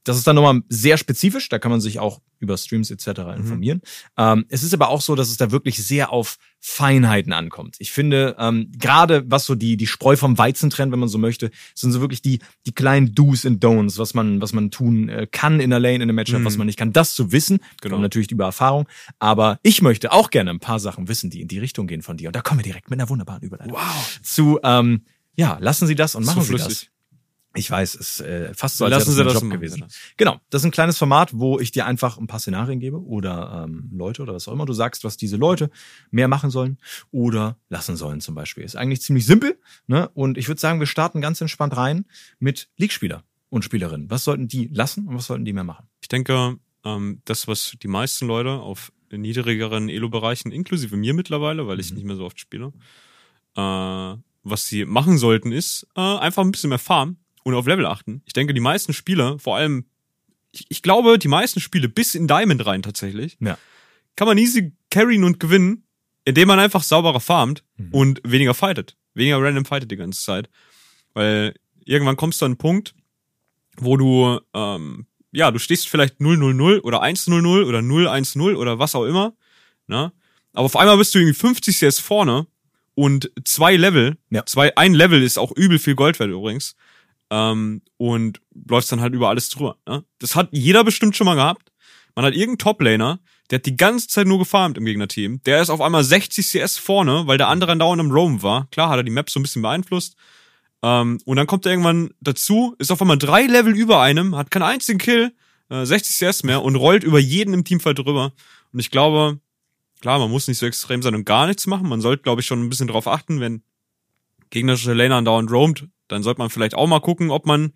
Das 0.05 0.17
ist 0.17 0.27
dann 0.27 0.35
nochmal 0.35 0.61
sehr 0.69 0.97
spezifisch, 0.97 1.49
da 1.49 1.57
kann 1.57 1.71
man 1.71 1.81
sich 1.81 1.99
auch 1.99 2.21
über 2.39 2.57
Streams 2.57 2.91
etc. 2.91 3.07
Mhm. 3.07 3.33
informieren. 3.37 3.81
Mhm. 4.17 4.23
Ähm, 4.23 4.45
es 4.49 4.61
ist 4.61 4.73
aber 4.73 4.89
auch 4.89 5.01
so, 5.01 5.15
dass 5.15 5.29
es 5.29 5.37
da 5.37 5.51
wirklich 5.51 5.83
sehr 5.83 6.11
auf 6.11 6.37
Feinheiten 6.59 7.33
ankommt. 7.33 7.75
Ich 7.79 7.91
finde, 7.91 8.35
ähm, 8.37 8.71
gerade 8.77 9.23
was 9.27 9.45
so 9.45 9.55
die, 9.55 9.77
die 9.77 9.87
Spreu 9.87 10.15
vom 10.15 10.37
Weizen 10.37 10.69
trennt, 10.69 10.91
wenn 10.91 10.99
man 10.99 11.09
so 11.09 11.17
möchte, 11.17 11.49
sind 11.73 11.91
so 11.91 12.01
wirklich 12.01 12.21
die, 12.21 12.39
die 12.67 12.71
kleinen 12.71 13.15
Do's 13.15 13.45
and 13.45 13.63
Don'ts, 13.63 13.97
was 13.97 14.13
man, 14.13 14.41
was 14.41 14.53
man 14.53 14.69
tun 14.69 15.09
äh, 15.09 15.27
kann 15.31 15.59
in 15.59 15.71
der 15.71 15.79
Lane, 15.79 15.95
in 15.95 16.01
einem 16.03 16.15
Matchup, 16.15 16.41
mhm. 16.41 16.45
was 16.45 16.57
man 16.57 16.67
nicht 16.67 16.77
kann. 16.77 16.93
Das 16.93 17.15
zu 17.15 17.31
wissen, 17.31 17.59
genau. 17.81 17.97
natürlich 17.97 18.31
über 18.31 18.45
Erfahrung. 18.45 18.87
Aber 19.17 19.59
ich 19.63 19.81
möchte 19.81 20.11
auch 20.11 20.29
gerne 20.29 20.51
ein 20.51 20.59
paar 20.59 20.79
Sachen 20.79 21.07
wissen, 21.07 21.31
die 21.31 21.41
in 21.41 21.47
die 21.47 21.59
Richtung 21.59 21.87
gehen 21.87 22.03
von 22.03 22.17
dir. 22.17 22.29
Und 22.29 22.35
da 22.35 22.41
kommen 22.41 22.59
wir 22.59 22.63
direkt 22.63 22.91
mit 22.91 22.99
einer 22.99 23.09
wunderbaren 23.09 23.41
Überleitung. 23.41 23.75
Wow. 23.75 24.19
Zu, 24.21 24.59
ähm, 24.63 25.01
ja, 25.35 25.57
lassen 25.59 25.87
Sie 25.87 25.95
das 25.95 26.15
und 26.15 26.25
machen 26.25 26.43
Sie 26.43 26.53
das. 26.53 26.87
Ich 27.57 27.71
weiß, 27.71 27.95
es 27.95 28.19
ist 28.19 28.21
äh, 28.21 28.53
fast 28.53 28.77
so, 28.77 28.85
als 28.85 28.91
Lassen 28.91 29.15
wäre 29.15 29.31
das 29.31 29.41
Job 29.41 29.49
gewesen. 29.49 29.81
Das. 29.81 29.95
Genau, 30.17 30.41
das 30.49 30.61
ist 30.61 30.65
ein 30.65 30.71
kleines 30.71 30.97
Format, 30.97 31.31
wo 31.33 31.57
ich 31.59 31.71
dir 31.71 31.85
einfach 31.85 32.17
ein 32.17 32.27
paar 32.27 32.39
Szenarien 32.39 32.81
gebe 32.81 33.01
oder 33.01 33.65
ähm, 33.65 33.89
Leute 33.93 34.21
oder 34.23 34.33
was 34.33 34.47
auch 34.47 34.53
immer. 34.53 34.65
Du 34.65 34.73
sagst, 34.73 35.05
was 35.05 35.15
diese 35.15 35.37
Leute 35.37 35.69
mehr 36.11 36.27
machen 36.27 36.49
sollen 36.49 36.77
oder 37.11 37.57
lassen 37.69 37.95
sollen 37.95 38.19
zum 38.19 38.35
Beispiel. 38.35 38.63
Ist 38.63 38.75
eigentlich 38.75 39.01
ziemlich 39.01 39.25
simpel. 39.25 39.57
Ne? 39.87 40.09
Und 40.13 40.37
ich 40.37 40.49
würde 40.49 40.59
sagen, 40.59 40.79
wir 40.79 40.87
starten 40.87 41.21
ganz 41.21 41.39
entspannt 41.39 41.77
rein 41.77 42.05
mit 42.39 42.67
League-Spieler 42.75 43.23
und 43.49 43.63
Spielerinnen. 43.63 44.09
Was 44.09 44.25
sollten 44.25 44.49
die 44.49 44.67
lassen 44.73 45.07
und 45.07 45.15
was 45.15 45.27
sollten 45.27 45.45
die 45.45 45.53
mehr 45.53 45.63
machen? 45.63 45.87
Ich 46.01 46.09
denke, 46.09 46.57
ähm, 46.83 47.21
das, 47.23 47.47
was 47.47 47.77
die 47.81 47.87
meisten 47.87 48.27
Leute 48.27 48.51
auf 48.51 48.91
niedrigeren 49.11 49.87
Elo-Bereichen, 49.87 50.51
inklusive 50.51 50.97
mir 50.97 51.13
mittlerweile, 51.13 51.67
weil 51.67 51.79
ich 51.79 51.91
mhm. 51.91 51.95
nicht 51.95 52.05
mehr 52.05 52.17
so 52.17 52.25
oft 52.25 52.39
spiele, 52.39 52.73
äh, 53.55 54.15
was 54.45 54.67
sie 54.67 54.85
machen 54.85 55.17
sollten, 55.17 55.51
ist 55.51 55.87
äh, 55.95 56.01
einfach 56.01 56.43
ein 56.43 56.51
bisschen 56.51 56.69
mehr 56.69 56.79
farmen 56.79 57.17
und 57.43 57.55
auf 57.55 57.67
Level 57.67 57.85
achten. 57.85 58.21
Ich 58.25 58.33
denke, 58.33 58.53
die 58.53 58.61
meisten 58.61 58.93
Spieler, 58.93 59.37
vor 59.39 59.57
allem, 59.57 59.85
ich, 60.51 60.65
ich 60.69 60.81
glaube, 60.81 61.19
die 61.19 61.27
meisten 61.27 61.59
Spiele 61.59 61.89
bis 61.89 62.15
in 62.15 62.27
Diamond 62.27 62.65
rein 62.65 62.83
tatsächlich, 62.83 63.37
ja. 63.41 63.57
kann 64.15 64.27
man 64.27 64.37
easy 64.37 64.73
carryen 64.89 65.23
und 65.23 65.39
gewinnen, 65.39 65.83
indem 66.25 66.47
man 66.47 66.59
einfach 66.59 66.83
sauberer 66.83 67.19
farmt 67.19 67.63
mhm. 67.77 67.89
und 67.91 68.21
weniger 68.23 68.53
fightet. 68.53 68.95
Weniger 69.15 69.41
random 69.41 69.65
fightet 69.65 69.91
die 69.91 69.97
ganze 69.97 70.23
Zeit. 70.23 70.49
Weil 71.13 71.55
irgendwann 71.83 72.17
kommst 72.17 72.41
du 72.41 72.45
an 72.45 72.51
einen 72.51 72.57
Punkt, 72.57 72.93
wo 73.77 73.97
du, 73.97 74.39
ähm, 74.53 75.07
ja, 75.31 75.51
du 75.51 75.59
stehst 75.59 75.89
vielleicht 75.89 76.19
0-0-0 76.19 76.81
oder 76.81 77.01
1-0-0 77.03 77.65
oder 77.65 77.79
0-1-0 77.79 78.55
oder 78.55 78.79
was 78.79 78.95
auch 78.95 79.05
immer, 79.05 79.35
ne? 79.87 80.11
Aber 80.53 80.65
auf 80.65 80.77
einmal 80.77 80.97
bist 80.97 81.13
du 81.13 81.19
irgendwie 81.19 81.37
50 81.37 81.77
CS 81.77 81.99
vorne 81.99 82.47
und 82.95 83.31
zwei 83.43 83.75
Level, 83.75 84.17
ja. 84.29 84.45
zwei, 84.45 84.75
ein 84.77 84.93
Level 84.93 85.21
ist 85.21 85.37
auch 85.37 85.51
übel 85.51 85.79
viel 85.79 85.95
Gold 85.95 86.19
wert 86.19 86.31
übrigens 86.31 86.75
ähm, 87.29 87.81
und 87.97 88.41
läufst 88.67 88.91
dann 88.91 89.01
halt 89.01 89.13
über 89.13 89.29
alles 89.29 89.49
drüber. 89.49 89.77
Ne? 89.87 90.03
Das 90.19 90.35
hat 90.35 90.49
jeder 90.51 90.83
bestimmt 90.83 91.15
schon 91.15 91.25
mal 91.25 91.35
gehabt. 91.35 91.71
Man 92.15 92.25
hat 92.25 92.33
irgendeinen 92.33 92.59
Top-Laner, 92.59 93.19
der 93.51 93.59
hat 93.59 93.65
die 93.65 93.75
ganze 93.75 94.07
Zeit 94.07 94.27
nur 94.27 94.39
gefarmt 94.39 94.77
im 94.77 94.85
Gegnerteam. 94.85 95.41
Der 95.43 95.61
ist 95.61 95.69
auf 95.69 95.81
einmal 95.81 96.03
60 96.03 96.49
CS 96.49 96.77
vorne, 96.77 97.27
weil 97.27 97.37
der 97.37 97.49
andere 97.49 97.77
dauernd 97.77 97.99
im 97.99 98.11
Roam 98.11 98.41
war. 98.41 98.67
Klar 98.71 98.89
hat 98.89 98.97
er 98.97 99.03
die 99.03 99.11
Map 99.11 99.29
so 99.29 99.39
ein 99.39 99.43
bisschen 99.43 99.61
beeinflusst. 99.61 100.15
Ähm, 100.81 101.19
und 101.25 101.35
dann 101.35 101.47
kommt 101.47 101.65
er 101.65 101.73
irgendwann 101.73 102.11
dazu, 102.21 102.75
ist 102.79 102.91
auf 102.91 103.01
einmal 103.01 103.17
drei 103.17 103.43
Level 103.43 103.75
über 103.75 104.01
einem, 104.01 104.35
hat 104.35 104.51
keinen 104.51 104.63
einzigen 104.63 104.99
Kill, 104.99 105.33
äh, 105.69 105.85
60 105.85 106.15
CS 106.15 106.43
mehr 106.43 106.63
und 106.63 106.75
rollt 106.75 107.03
über 107.03 107.19
jeden 107.19 107.53
im 107.53 107.65
Teamfight 107.65 107.99
drüber. 107.99 108.31
Und 108.71 108.79
ich 108.79 108.91
glaube, 108.91 109.39
klar, 110.05 110.19
man 110.19 110.29
muss 110.29 110.47
nicht 110.47 110.59
so 110.59 110.67
extrem 110.67 111.01
sein 111.01 111.15
und 111.15 111.25
gar 111.25 111.47
nichts 111.47 111.65
machen. 111.65 111.89
Man 111.89 111.99
sollte, 111.99 112.21
glaube 112.21 112.39
ich, 112.39 112.45
schon 112.45 112.61
ein 112.61 112.69
bisschen 112.69 112.87
drauf 112.87 113.07
achten, 113.07 113.39
wenn 113.39 113.63
gegnerische 114.51 114.93
Laner 114.93 115.15
andauernd 115.15 115.49
roamt, 115.49 115.87
dann 116.07 116.21
sollte 116.21 116.37
man 116.37 116.51
vielleicht 116.51 116.75
auch 116.75 116.85
mal 116.85 116.99
gucken, 116.99 117.31
ob 117.31 117.47
man 117.47 117.73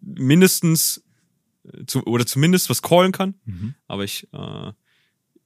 mindestens 0.00 1.04
zu, 1.86 2.02
oder 2.04 2.26
zumindest 2.26 2.68
was 2.68 2.82
callen 2.82 3.12
kann. 3.12 3.36
Mhm. 3.44 3.74
Aber 3.86 4.02
ich, 4.02 4.26
äh, 4.32 4.72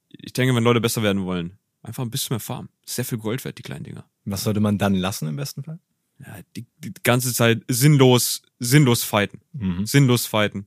ich 0.09 0.33
denke, 0.33 0.55
wenn 0.55 0.65
Leute 0.65 0.81
besser 0.81 1.03
werden 1.03 1.27
wollen, 1.27 1.59
einfach 1.83 2.03
ein 2.03 2.11
bisschen 2.11 2.33
mehr 2.33 2.41
farmen. 2.41 2.71
Sehr 2.87 3.05
viel 3.05 3.19
Gold 3.19 3.45
wert, 3.45 3.59
die 3.59 3.63
kleinen 3.63 3.85
Dinger. 3.85 4.09
Was 4.25 4.45
sollte 4.45 4.61
man 4.61 4.79
dann 4.79 4.95
lassen 4.95 5.29
im 5.29 5.37
besten 5.37 5.65
Fall? 5.65 5.81
Ja, 6.19 6.39
die, 6.57 6.65
die 6.79 6.95
ganze 7.03 7.35
Zeit 7.35 7.63
sinnlos, 7.69 8.41
sinnlos 8.59 9.05
fighten. 9.05 9.43
Mhm. 9.53 9.85
Sinnlos 9.85 10.25
fighten. 10.25 10.67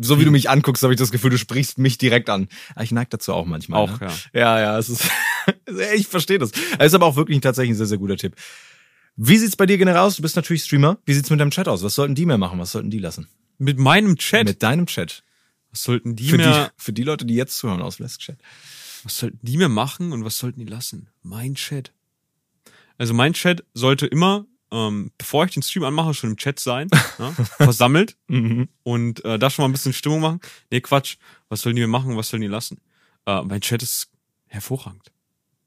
So 0.00 0.18
wie 0.18 0.24
du 0.24 0.30
mich 0.30 0.50
anguckst, 0.50 0.82
habe 0.82 0.92
ich 0.92 0.98
das 0.98 1.10
Gefühl, 1.10 1.30
du 1.30 1.38
sprichst 1.38 1.78
mich 1.78 1.98
direkt 1.98 2.28
an. 2.28 2.48
Aber 2.74 2.84
ich 2.84 2.90
neige 2.90 3.10
dazu 3.10 3.32
auch 3.32 3.46
manchmal. 3.46 3.80
Auch, 3.80 4.00
ne? 4.00 4.08
ja. 4.32 4.40
Ja, 4.40 4.60
ja, 4.60 4.78
es 4.78 4.88
ist, 4.88 5.08
ich 5.94 6.08
verstehe 6.08 6.38
das. 6.38 6.50
Es 6.78 6.88
ist 6.88 6.94
aber 6.94 7.06
auch 7.06 7.16
wirklich 7.16 7.40
tatsächlich 7.40 7.74
ein 7.74 7.78
sehr, 7.78 7.86
sehr 7.86 7.98
guter 7.98 8.16
Tipp. 8.16 8.34
Wie 9.16 9.38
sieht's 9.38 9.54
bei 9.54 9.66
dir 9.66 9.78
generell 9.78 10.00
aus? 10.00 10.16
Du 10.16 10.22
bist 10.22 10.34
natürlich 10.34 10.64
Streamer. 10.64 10.98
Wie 11.06 11.14
sieht's 11.14 11.30
mit 11.30 11.38
deinem 11.38 11.52
Chat 11.52 11.68
aus? 11.68 11.84
Was 11.84 11.94
sollten 11.94 12.16
die 12.16 12.26
mehr 12.26 12.38
machen? 12.38 12.58
Was 12.58 12.72
sollten 12.72 12.90
die 12.90 12.98
lassen? 12.98 13.28
Mit 13.58 13.78
meinem 13.78 14.16
Chat? 14.16 14.46
Mit 14.46 14.62
deinem 14.62 14.86
Chat. 14.86 15.22
Was 15.70 15.84
sollten 15.84 16.16
die 16.16 16.28
für 16.28 16.36
mehr... 16.36 16.72
Die, 16.76 16.82
für 16.82 16.92
die 16.92 17.04
Leute, 17.04 17.24
die 17.24 17.34
jetzt 17.34 17.56
zuhören 17.58 17.80
aus 17.80 17.96
Flask 17.96 18.20
Chat. 18.20 18.38
Was 19.04 19.18
sollten 19.18 19.38
die 19.42 19.56
mehr 19.56 19.68
machen 19.68 20.12
und 20.12 20.24
was 20.24 20.38
sollten 20.38 20.58
die 20.58 20.66
lassen? 20.66 21.08
Mein 21.22 21.54
Chat. 21.54 21.92
Also 22.98 23.14
mein 23.14 23.32
Chat 23.34 23.64
sollte 23.74 24.06
immer, 24.06 24.46
ähm, 24.74 25.12
bevor 25.16 25.44
ich 25.44 25.52
den 25.52 25.62
Stream 25.62 25.84
anmache, 25.84 26.12
schon 26.14 26.30
im 26.30 26.36
Chat 26.36 26.58
sein, 26.58 26.88
ja, 27.18 27.30
versammelt 27.58 28.16
Mhm. 28.28 28.68
und 28.82 29.24
äh, 29.24 29.38
da 29.38 29.48
schon 29.50 29.62
mal 29.62 29.68
ein 29.68 29.72
bisschen 29.72 29.92
Stimmung 29.92 30.20
machen. 30.20 30.40
Nee, 30.70 30.80
Quatsch. 30.80 31.16
Was 31.48 31.60
sollen 31.62 31.76
die 31.76 31.80
mehr 31.82 31.88
machen, 31.88 32.16
was 32.16 32.28
sollen 32.28 32.40
die 32.42 32.48
lassen? 32.48 32.80
Äh, 33.26 33.42
mein 33.42 33.60
Chat 33.60 33.82
ist 33.82 34.10
hervorragend. 34.46 35.12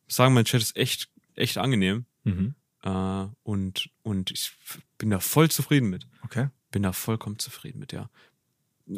Ich 0.07 0.15
sagen, 0.15 0.33
mein 0.33 0.45
Chat 0.45 0.61
ist 0.61 0.75
echt, 0.75 1.09
echt 1.35 1.57
angenehm. 1.57 2.05
Mhm. 2.23 2.55
Äh, 2.83 3.25
und, 3.43 3.89
und 4.03 4.31
ich 4.31 4.51
bin 4.97 5.09
da 5.09 5.19
voll 5.19 5.49
zufrieden 5.49 5.89
mit. 5.89 6.07
Okay. 6.23 6.49
Bin 6.71 6.83
da 6.83 6.91
vollkommen 6.91 7.39
zufrieden 7.39 7.79
mit, 7.79 7.93
ja. 7.93 8.09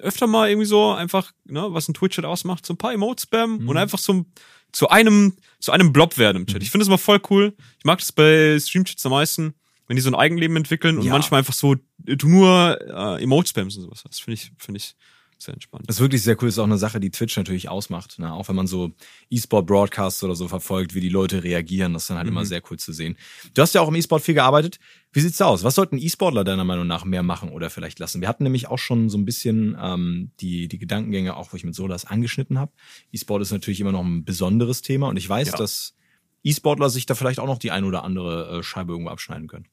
Öfter 0.01 0.27
mal 0.27 0.49
irgendwie 0.49 0.67
so 0.67 0.91
einfach, 0.93 1.31
ne, 1.45 1.67
was 1.73 1.87
ein 1.87 1.93
Twitch-Chat 1.95 2.25
ausmacht, 2.25 2.65
so 2.65 2.73
ein 2.73 2.77
paar 2.77 2.93
Emote-Spam 2.93 3.57
Mhm. 3.59 3.69
und 3.69 3.77
einfach 3.77 3.97
so 3.99 4.25
zu 4.71 4.87
einem, 4.89 5.35
zu 5.59 5.71
einem 5.71 5.91
Blob 5.93 6.17
werden 6.19 6.37
im 6.37 6.45
Chat. 6.45 6.57
Mhm. 6.57 6.61
Ich 6.61 6.69
finde 6.71 6.83
das 6.83 6.89
mal 6.89 6.97
voll 6.97 7.19
cool. 7.31 7.55
Ich 7.79 7.85
mag 7.85 7.97
das 7.99 8.11
bei 8.11 8.57
Stream-Chats 8.59 9.03
am 9.07 9.11
meisten, 9.13 9.55
wenn 9.89 9.97
die 9.97 10.01
so 10.01 10.09
ein 10.09 10.15
Eigenleben 10.15 10.55
entwickeln 10.55 10.97
und 10.99 11.03
Ja. 11.05 11.11
manchmal 11.11 11.39
einfach 11.39 11.53
so, 11.53 11.75
du 11.97 12.27
nur 12.29 12.79
äh, 12.87 13.21
Emote-Spams 13.23 13.75
und 13.75 13.83
sowas. 13.83 14.03
Das 14.07 14.19
finde 14.19 14.35
ich, 14.35 14.51
finde 14.57 14.77
ich 14.77 14.95
sehr 15.41 15.53
entspannt. 15.53 15.85
Das 15.87 15.95
ist 15.95 16.01
wirklich 16.01 16.21
sehr 16.21 16.35
cool. 16.41 16.47
Das 16.49 16.55
ist 16.55 16.59
auch 16.59 16.65
eine 16.65 16.77
Sache, 16.77 16.99
die 16.99 17.11
Twitch 17.11 17.37
natürlich 17.37 17.69
ausmacht. 17.69 18.19
Ne? 18.19 18.31
Auch 18.33 18.49
wenn 18.49 18.55
man 18.57 18.67
so 18.67 18.91
E-Sport-Broadcasts 19.29 20.23
oder 20.23 20.35
so 20.35 20.47
verfolgt, 20.49 20.95
wie 20.95 20.99
die 20.99 21.07
Leute 21.09 21.43
reagieren, 21.43 21.93
das 21.93 22.03
ist 22.03 22.09
dann 22.09 22.17
halt 22.17 22.27
Mhm. 22.27 22.33
immer 22.33 22.45
sehr 22.45 22.61
cool 22.69 22.77
zu 22.77 22.91
sehen. 22.93 23.15
Du 23.53 23.61
hast 23.61 23.73
ja 23.73 23.81
auch 23.81 23.87
im 23.87 23.95
E-Sport 23.95 24.21
viel 24.21 24.33
gearbeitet. 24.35 24.79
Wie 25.13 25.21
sieht's 25.21 25.37
da 25.37 25.45
aus? 25.45 25.63
Was 25.63 25.75
sollten 25.75 25.97
E-Sportler 25.97 26.43
deiner 26.43 26.65
Meinung 26.65 26.85
nach 26.87 27.05
mehr 27.05 27.23
machen 27.23 27.49
oder 27.49 27.69
vielleicht 27.69 27.99
lassen? 27.99 28.21
Wir 28.21 28.27
hatten 28.27 28.43
nämlich 28.43 28.67
auch 28.67 28.77
schon 28.79 29.09
so 29.09 29.17
ein 29.17 29.25
bisschen 29.25 29.77
ähm, 29.81 30.31
die, 30.41 30.67
die 30.67 30.77
Gedankengänge, 30.77 31.35
auch 31.35 31.51
wo 31.53 31.57
ich 31.57 31.63
mit 31.63 31.73
Solas 31.73 32.05
angeschnitten 32.05 32.59
habe. 32.59 32.71
E-Sport 33.13 33.41
ist 33.41 33.51
natürlich 33.51 33.79
immer 33.79 33.93
noch 33.93 34.03
ein 34.03 34.25
besonderes 34.25 34.81
Thema 34.81 35.07
und 35.07 35.17
ich 35.17 35.27
weiß, 35.27 35.51
Ja. 35.51 35.57
dass 35.57 35.95
E-Sportler 36.43 36.89
sich 36.89 37.05
da 37.05 37.15
vielleicht 37.15 37.39
auch 37.39 37.47
noch 37.47 37.57
die 37.59 37.71
ein 37.71 37.83
oder 37.85 38.03
andere 38.03 38.59
äh, 38.59 38.63
Scheibe 38.63 38.91
irgendwo 38.93 39.09
abschneiden 39.11 39.47
können. 39.47 39.65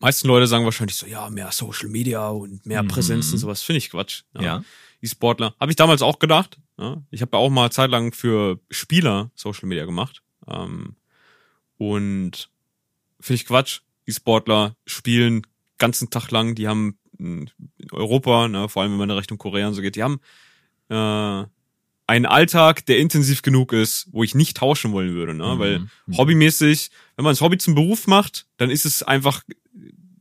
Meisten 0.00 0.26
Leute 0.28 0.46
sagen 0.46 0.64
wahrscheinlich 0.64 0.96
so, 0.96 1.06
ja, 1.06 1.28
mehr 1.30 1.52
Social 1.52 1.88
Media 1.88 2.28
und 2.28 2.64
mehr 2.66 2.82
Mhm. 2.82 2.88
Präsenz 2.88 3.32
und 3.32 3.38
sowas. 3.38 3.62
Finde 3.62 3.78
ich 3.78 3.90
Quatsch. 3.90 4.22
Ja. 4.38 4.62
E-Sportler. 5.02 5.54
Habe 5.60 5.72
ich 5.72 5.76
damals 5.76 6.02
auch 6.02 6.18
gedacht. 6.18 6.58
Ja. 6.78 7.02
Ich 7.10 7.22
habe 7.22 7.36
ja 7.36 7.38
auch 7.42 7.50
mal 7.50 7.70
zeitlang 7.70 8.12
für 8.12 8.58
Spieler 8.70 9.30
Social 9.34 9.68
Media 9.68 9.84
gemacht. 9.84 10.22
Ähm, 10.48 10.96
und 11.78 12.50
finde 13.20 13.34
ich 13.42 13.46
Quatsch. 13.46 13.80
E-Sportler 14.06 14.76
spielen 14.86 15.46
ganzen 15.78 16.10
Tag 16.10 16.30
lang. 16.30 16.54
Die 16.54 16.68
haben 16.68 16.98
in 17.18 17.50
Europa, 17.92 18.48
ne, 18.48 18.68
vor 18.68 18.82
allem 18.82 18.92
wenn 18.92 18.98
man 18.98 19.10
in 19.10 19.16
Richtung 19.16 19.38
Korea 19.38 19.68
und 19.68 19.74
so 19.74 19.82
geht, 19.82 19.96
die 19.96 20.02
haben 20.02 20.20
äh, 20.88 21.46
einen 22.06 22.26
Alltag, 22.26 22.84
der 22.86 22.98
intensiv 22.98 23.42
genug 23.42 23.72
ist, 23.72 24.08
wo 24.10 24.24
ich 24.24 24.34
nicht 24.34 24.56
tauschen 24.56 24.92
wollen 24.92 25.14
würde. 25.14 25.34
Ne? 25.34 25.54
Mhm. 25.54 25.58
Weil 25.58 25.78
Mhm. 26.06 26.16
hobbymäßig, 26.16 26.90
wenn 27.16 27.24
man 27.24 27.32
das 27.32 27.40
Hobby 27.40 27.58
zum 27.58 27.74
Beruf 27.74 28.06
macht, 28.06 28.46
dann 28.56 28.70
ist 28.70 28.84
es 28.84 29.02
einfach 29.02 29.42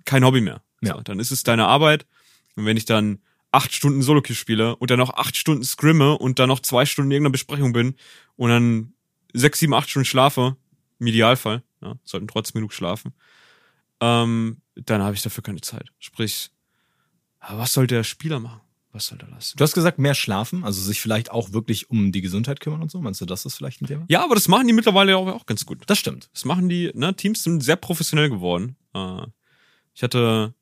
kein 0.09 0.25
Hobby 0.25 0.41
mehr. 0.41 0.63
Ja. 0.81 0.95
So, 0.95 1.01
dann 1.01 1.19
ist 1.19 1.31
es 1.31 1.43
deine 1.43 1.67
Arbeit. 1.67 2.07
Und 2.55 2.65
wenn 2.65 2.77
ich 2.77 2.85
dann 2.85 3.19
acht 3.51 3.73
Stunden 3.73 4.01
Solo-Queue 4.01 4.35
spiele 4.35 4.75
und 4.75 4.89
dann 4.89 4.97
noch 4.97 5.13
acht 5.13 5.37
Stunden 5.37 5.63
scrimme 5.63 6.17
und 6.17 6.39
dann 6.39 6.49
noch 6.49 6.59
zwei 6.59 6.85
Stunden 6.85 7.11
in 7.11 7.15
irgendeiner 7.15 7.33
Besprechung 7.33 7.73
bin 7.73 7.95
und 8.35 8.49
dann 8.49 8.93
sechs, 9.33 9.59
sieben, 9.59 9.73
acht 9.73 9.89
Stunden 9.89 10.05
schlafe, 10.05 10.57
im 10.99 11.07
Idealfall, 11.07 11.63
ja, 11.81 11.95
sollten 12.03 12.27
trotzdem 12.27 12.55
genug 12.55 12.73
schlafen, 12.73 13.13
ähm, 14.01 14.61
dann 14.75 15.01
habe 15.03 15.15
ich 15.15 15.21
dafür 15.21 15.43
keine 15.43 15.61
Zeit. 15.61 15.89
Sprich, 15.99 16.49
aber 17.39 17.59
was 17.59 17.73
soll 17.73 17.87
der 17.87 18.03
Spieler 18.03 18.39
machen? 18.39 18.61
Was 18.91 19.05
soll 19.05 19.19
der 19.19 19.29
lassen? 19.29 19.55
Du 19.57 19.63
hast 19.63 19.73
gesagt, 19.73 19.99
mehr 19.99 20.15
schlafen, 20.15 20.63
also 20.63 20.81
sich 20.81 20.99
vielleicht 20.99 21.29
auch 21.29 21.53
wirklich 21.53 21.91
um 21.91 22.11
die 22.11 22.21
Gesundheit 22.21 22.59
kümmern 22.59 22.81
und 22.81 22.89
so. 22.89 22.99
Meinst 22.99 23.21
du, 23.21 23.25
das 23.25 23.45
ist 23.45 23.55
vielleicht 23.55 23.81
ein 23.81 23.85
Thema? 23.85 24.05
Ja, 24.09 24.23
aber 24.23 24.33
das 24.33 24.47
machen 24.47 24.65
die 24.65 24.73
mittlerweile 24.73 25.15
auch, 25.15 25.27
auch 25.27 25.45
ganz 25.45 25.65
gut. 25.65 25.83
Das 25.85 25.99
stimmt. 25.99 26.29
Das 26.33 26.43
machen 26.45 26.69
die, 26.69 26.91
ne, 26.95 27.15
Teams 27.15 27.43
sind 27.43 27.61
sehr 27.61 27.75
professionell 27.75 28.29
geworden. 28.29 28.75
Äh, 28.95 29.27
ich 29.99 30.03
hatte 30.03 30.53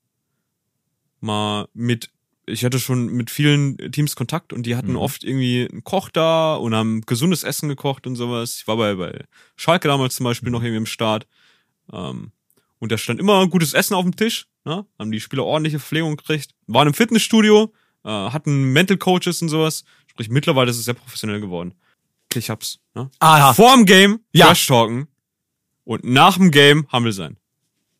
mal 1.20 1.68
mit, 1.72 2.10
ich 2.46 2.64
hatte 2.64 2.80
schon 2.80 3.06
mit 3.06 3.30
vielen 3.30 3.76
Teams 3.92 4.16
Kontakt 4.16 4.52
und 4.52 4.64
die 4.64 4.74
hatten 4.74 4.90
Mhm. 4.92 4.96
oft 4.96 5.22
irgendwie 5.22 5.68
einen 5.70 5.84
Koch 5.84 6.08
da 6.08 6.56
und 6.56 6.74
haben 6.74 7.02
gesundes 7.02 7.44
Essen 7.44 7.68
gekocht 7.68 8.08
und 8.08 8.16
sowas. 8.16 8.56
Ich 8.56 8.66
war 8.66 8.76
bei, 8.76 8.94
bei 8.96 9.24
Schalke 9.54 9.86
damals 9.86 10.16
zum 10.16 10.24
Beispiel 10.24 10.50
noch 10.50 10.60
irgendwie 10.62 10.78
im 10.78 10.86
Start. 10.86 11.28
Ähm, 11.92 12.32
und 12.80 12.90
da 12.90 12.98
stand 12.98 13.20
immer 13.20 13.46
gutes 13.46 13.74
Essen 13.74 13.94
auf 13.94 14.02
dem 14.04 14.16
Tisch, 14.16 14.48
ne? 14.64 14.84
haben 14.98 15.12
die 15.12 15.20
Spieler 15.20 15.44
ordentliche 15.44 15.78
Verpflegung 15.78 16.16
gekriegt, 16.16 16.50
waren 16.66 16.88
im 16.88 16.94
Fitnessstudio, 16.94 17.72
äh, 18.04 18.08
hatten 18.08 18.72
Mental 18.72 18.96
Coaches 18.96 19.40
und 19.40 19.50
sowas. 19.50 19.84
Sprich, 20.08 20.30
mittlerweile 20.30 20.70
ist 20.72 20.78
es 20.78 20.84
sehr 20.84 20.94
professionell 20.94 21.40
geworden. 21.40 21.74
Ich 22.34 22.50
hab's. 22.50 22.80
Ne? 22.96 23.08
Ah, 23.20 23.54
Vor 23.54 23.72
dem 23.76 23.86
Game 23.86 24.18
Ja. 24.32 24.46
Trash 24.46 24.66
talken 24.66 25.06
und 25.84 26.02
nach 26.04 26.36
dem 26.38 26.50
Game 26.50 26.88
Humble 26.92 27.12
sein. 27.12 27.36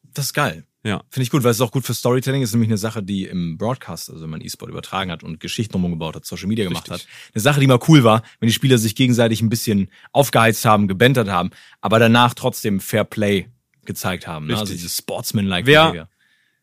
das 0.03 0.27
ist 0.27 0.33
geil. 0.35 0.65
Ja. 0.85 1.03
Finde 1.11 1.25
ich 1.25 1.31
gut, 1.31 1.43
weil 1.43 1.51
es 1.51 1.57
ist 1.57 1.61
auch 1.61 1.73
gut 1.73 1.85
für 1.85 1.93
Storytelling. 1.93 2.41
ist 2.43 2.53
nämlich 2.53 2.69
eine 2.71 2.79
Sache, 2.79 3.03
die 3.03 3.25
im 3.25 3.59
Broadcast, 3.59 4.11
also 4.11 4.23
wenn 4.23 4.31
man 4.31 4.41
E-Sport 4.41 4.71
übertragen 4.71 5.11
hat 5.11 5.23
und 5.25 5.41
Geschichten 5.41 5.73
drumherum 5.73 5.93
gebaut 5.99 6.15
hat, 6.15 6.25
Social 6.25 6.47
Media 6.47 6.65
gemacht 6.65 6.89
Richtig. 6.91 7.07
hat. 7.09 7.33
Eine 7.35 7.43
Sache, 7.43 7.61
die 7.61 7.67
mal 7.67 7.81
cool 7.89 8.05
war, 8.05 8.23
wenn 8.39 8.47
die 8.47 8.53
Spieler 8.53 8.79
sich 8.79 8.95
gegenseitig 8.95 9.43
ein 9.43 9.49
bisschen 9.49 9.91
aufgeheizt 10.13 10.65
haben, 10.65 10.87
gebentert 10.87 11.29
haben, 11.29 11.51
aber 11.81 11.99
danach 11.99 12.35
trotzdem 12.35 12.79
Fair 12.81 13.05
Play 13.05 13.49
gezeigt 13.85 14.27
haben. 14.29 14.47
Ne? 14.47 14.57
Also 14.57 14.73
dieses 14.73 14.97
Sportsman-like 14.97 15.67
Wer- 15.67 15.83
Behavior. 15.87 16.09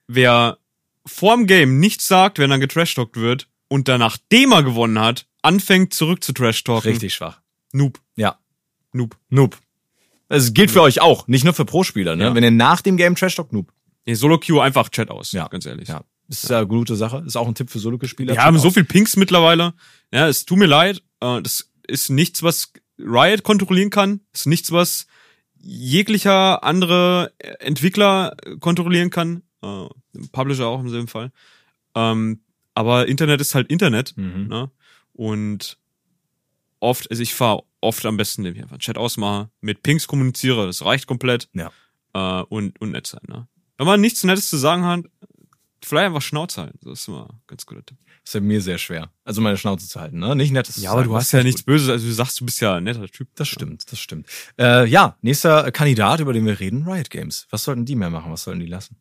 Wer 0.08 0.58
vorm 1.06 1.46
Game 1.48 1.80
nichts 1.80 2.08
sagt, 2.08 2.40
wenn 2.40 2.50
dann 2.50 2.60
getrashtalkt 2.62 3.18
wird 3.18 3.48
und 3.68 3.88
dann 3.88 4.00
nachdem 4.00 4.52
er 4.54 4.64
gewonnen 4.64 5.00
hat, 5.00 5.28
anfängt 5.42 5.94
zurück 5.94 6.24
zu 6.24 6.32
trashtalken. 6.34 6.90
Richtig 6.92 7.14
schwach. 7.14 7.42
Noob. 7.74 8.00
Ja. 8.16 8.40
Noob. 8.94 9.18
Noob. 9.30 9.58
Es 10.30 10.54
gilt 10.54 10.72
für 10.72 10.82
euch 10.82 11.02
auch, 11.02 11.28
nicht 11.28 11.44
nur 11.44 11.54
für 11.54 11.66
Pro-Spieler. 11.66 12.16
Ne? 12.16 12.24
Ja. 12.26 12.36
Wenn 12.36 12.44
ihr 12.44 12.52
nach 12.52 12.82
dem 12.82 12.98
Game 12.98 13.16
Trash 13.16 13.36
Talk, 13.36 13.52
Noob. 13.54 13.72
Nee, 14.06 14.14
Solo 14.14 14.40
Queue 14.40 14.62
einfach 14.62 14.90
Chat 14.90 15.10
aus. 15.10 15.32
Ja. 15.32 15.48
Ganz 15.48 15.66
ehrlich. 15.66 15.88
Ja. 15.88 16.04
Ist 16.28 16.50
ja 16.50 16.58
eine 16.58 16.68
gute 16.68 16.96
Sache. 16.96 17.24
Ist 17.26 17.36
auch 17.36 17.48
ein 17.48 17.56
Tipp 17.56 17.70
für 17.70 17.80
Solo-Spieler. 17.80 18.34
Wir 18.34 18.44
haben 18.44 18.58
so 18.58 18.72
viel 18.72 18.84
Pings 18.84 19.16
mittlerweile. 19.16 19.74
Ja, 20.12 20.28
es 20.28 20.46
tut 20.46 20.58
mir 20.58 20.66
leid. 20.66 21.04
Äh, 21.20 21.42
das 21.42 21.72
ist 21.88 22.10
nichts, 22.10 22.42
was 22.42 22.74
Riot 22.98 23.44
kontrollieren 23.44 23.90
kann. 23.90 24.22
Das 24.32 24.42
ist 24.42 24.48
nichts, 24.48 24.72
was 24.72 25.08
jeglicher 25.60 26.64
andere 26.64 27.32
Entwickler 27.60 28.36
kontrollieren 28.60 29.10
kann. 29.10 29.44
Äh, 29.62 29.88
Publisher 30.32 30.68
auch 30.68 30.80
im 30.80 30.90
selben 30.90 31.08
Fall. 31.08 31.32
Ähm, 31.94 32.42
aber 32.74 33.08
Internet 33.08 33.42
ist 33.42 33.56
halt 33.56 33.70
Internet. 33.70 34.18
Mhm. 34.18 34.48
Ne? 34.48 34.72
Und 35.14 35.78
oft, 36.80 37.10
also 37.10 37.22
ich 37.22 37.34
fahre 37.34 37.64
oft 37.82 38.06
am 38.06 38.18
besten, 38.18 38.42
indem 38.42 38.56
ich 38.56 38.62
einfach 38.64 38.76
einen 38.76 38.82
Chat 38.82 38.98
ausmache, 38.98 39.50
mit 39.62 39.84
Pings 39.84 40.08
kommuniziere, 40.08 40.66
das 40.66 40.84
reicht 40.84 41.08
komplett. 41.08 41.50
Ja. 41.54 41.72
Äh, 42.14 42.44
und, 42.44 42.80
und 42.82 42.92
nett 42.92 43.08
sein, 43.08 43.22
ne? 43.28 43.48
Wenn 43.78 43.88
man 43.88 44.02
nichts 44.02 44.24
Nettes 44.24 44.50
zu 44.50 44.58
sagen 44.58 44.86
hat, 44.86 45.06
vielleicht 45.84 46.08
einfach 46.08 46.22
Schnauze 46.22 46.62
halten. 46.62 46.80
Das 46.84 47.02
ist 47.02 47.08
immer 47.08 47.30
ein 47.30 47.42
ganz 47.48 47.66
guter 47.66 47.86
Tipp. 47.86 47.98
ist 48.24 48.34
ja 48.34 48.40
mir 48.40 48.62
sehr 48.62 48.78
schwer. 48.78 49.12
Also 49.24 49.42
meine 49.42 49.58
Schnauze 49.58 49.88
zu 49.88 50.00
halten, 50.00 50.20
ne? 50.20 50.36
Nicht 50.36 50.52
nettes 50.52 50.76
zu 50.76 50.82
Ja, 50.82 50.92
aber 50.92 51.02
sagen, 51.02 51.10
du 51.10 51.14
das 51.16 51.24
hast 51.24 51.32
ja 51.34 51.40
nicht 51.40 51.46
nichts 51.46 51.64
Böses, 51.64 51.90
also 51.90 52.08
du 52.08 52.14
sagst, 52.14 52.40
du 52.40 52.46
bist 52.46 52.62
ja 52.62 52.76
ein 52.76 52.84
netter 52.84 53.08
Typ. 53.08 53.28
Das 53.36 53.48
stimmt, 53.48 53.92
das 53.92 54.00
stimmt. 54.00 54.28
Äh, 54.58 54.88
ja, 54.88 55.18
nächster 55.22 55.72
Kandidat, 55.72 56.20
über 56.20 56.34
den 56.34 56.46
wir 56.46 56.60
reden, 56.60 56.88
Riot 56.88 57.10
Games. 57.10 57.48
Was 57.50 57.64
sollten 57.64 57.86
die 57.86 57.96
mehr 57.96 58.10
machen? 58.10 58.32
Was 58.32 58.44
sollten 58.44 58.62
die 58.62 58.68
lassen? 58.68 58.98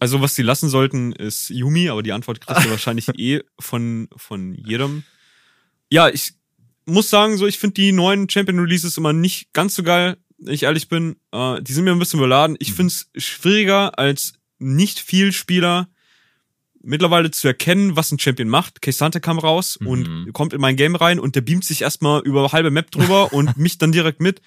Also, 0.00 0.20
was 0.20 0.34
die 0.34 0.42
lassen 0.42 0.68
sollten, 0.68 1.12
ist 1.12 1.50
Yumi, 1.50 1.88
aber 1.88 2.02
die 2.02 2.12
Antwort 2.12 2.40
kriegst 2.40 2.64
du 2.64 2.70
wahrscheinlich 2.70 3.08
eh 3.18 3.42
von, 3.58 4.08
von 4.16 4.54
jedem. 4.54 5.02
Ja, 5.90 6.08
ich, 6.08 6.34
muss 6.88 7.10
sagen, 7.10 7.36
so 7.36 7.46
ich 7.46 7.58
finde 7.58 7.74
die 7.74 7.92
neuen 7.92 8.28
Champion 8.28 8.58
Releases 8.58 8.96
immer 8.96 9.12
nicht 9.12 9.52
ganz 9.52 9.74
so 9.74 9.82
geil, 9.82 10.16
ich 10.38 10.64
ehrlich 10.64 10.88
bin. 10.88 11.16
Äh, 11.32 11.62
die 11.62 11.72
sind 11.72 11.84
mir 11.84 11.92
ein 11.92 11.98
bisschen 11.98 12.20
überladen. 12.20 12.56
Ich 12.58 12.70
mhm. 12.70 12.74
finde 12.74 12.94
es 12.94 13.24
schwieriger 13.24 13.98
als 13.98 14.34
nicht 14.58 15.00
viel 15.00 15.32
Spieler 15.32 15.88
mittlerweile 16.82 17.30
zu 17.30 17.48
erkennen, 17.48 17.96
was 17.96 18.12
ein 18.12 18.18
Champion 18.18 18.48
macht. 18.48 18.80
Keisante 18.82 19.20
kam 19.20 19.38
raus 19.38 19.78
mhm. 19.80 19.86
und 19.86 20.32
kommt 20.32 20.52
in 20.52 20.60
mein 20.60 20.76
Game 20.76 20.96
rein 20.96 21.20
und 21.20 21.36
der 21.36 21.40
beamt 21.40 21.64
sich 21.64 21.82
erstmal 21.82 22.22
über 22.22 22.52
halbe 22.52 22.70
Map 22.70 22.90
drüber 22.90 23.32
und 23.32 23.56
mich 23.56 23.78
dann 23.78 23.92
direkt 23.92 24.20
mit. 24.20 24.40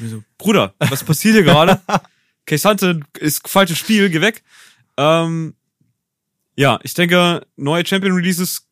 So, 0.00 0.22
Bruder, 0.38 0.74
was 0.78 1.04
passiert 1.04 1.34
hier 1.34 1.44
gerade? 1.44 1.80
Keisante 2.46 3.00
ist 3.18 3.48
falsches 3.48 3.78
Spiel, 3.78 4.10
geh 4.10 4.20
weg. 4.20 4.42
Ähm, 4.96 5.54
ja, 6.56 6.78
ich 6.82 6.94
denke, 6.94 7.46
neue 7.56 7.86
Champion 7.86 8.14
Releases 8.14 8.68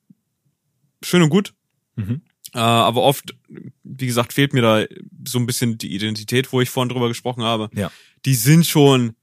schön 1.02 1.22
und 1.22 1.30
gut. 1.30 1.54
Mhm. 1.96 2.22
Äh, 2.55 2.59
aber 2.59 3.03
oft, 3.03 3.34
wie 3.82 4.07
gesagt, 4.07 4.32
fehlt 4.32 4.53
mir 4.53 4.62
da 4.62 4.84
so 5.26 5.38
ein 5.38 5.46
bisschen 5.46 5.78
die 5.78 5.94
Identität, 5.94 6.53
wo 6.53 6.61
ich 6.61 6.70
vorhin 6.70 6.90
drüber 6.90 7.09
gesprochen 7.09 7.42
habe. 7.42 7.70
Ja. 7.74 7.90
Die 8.24 8.34
sind 8.34 8.66
schon 8.66 9.14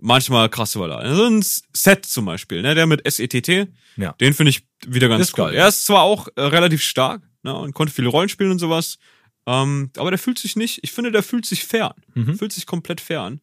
manchmal 0.00 0.48
krasse 0.48 0.78
Balladen. 0.78 1.10
Also 1.10 1.24
ein 1.26 1.42
Set 1.42 2.06
zum 2.06 2.24
Beispiel, 2.24 2.62
ne, 2.62 2.74
der 2.74 2.86
mit 2.86 3.02
SETT, 3.10 3.68
ja. 3.96 4.12
den 4.12 4.34
finde 4.34 4.50
ich 4.50 4.66
wieder 4.86 5.08
ganz 5.08 5.28
ist 5.28 5.38
cool. 5.38 5.46
Geil. 5.46 5.54
Er 5.56 5.68
ist 5.68 5.84
zwar 5.84 6.02
auch 6.02 6.28
äh, 6.36 6.42
relativ 6.42 6.82
stark 6.82 7.22
ne, 7.42 7.54
und 7.54 7.74
konnte 7.74 7.92
viele 7.92 8.08
Rollen 8.08 8.28
spielen 8.28 8.50
und 8.50 8.58
sowas, 8.58 8.98
ähm, 9.46 9.90
aber 9.96 10.10
der 10.10 10.18
fühlt 10.18 10.38
sich 10.38 10.56
nicht, 10.56 10.80
ich 10.82 10.92
finde, 10.92 11.12
der 11.12 11.22
fühlt 11.22 11.46
sich 11.46 11.64
fair 11.64 11.90
an. 11.90 12.02
Mhm. 12.14 12.38
Fühlt 12.38 12.52
sich 12.52 12.66
komplett 12.66 13.00
fair 13.00 13.22
an. 13.22 13.40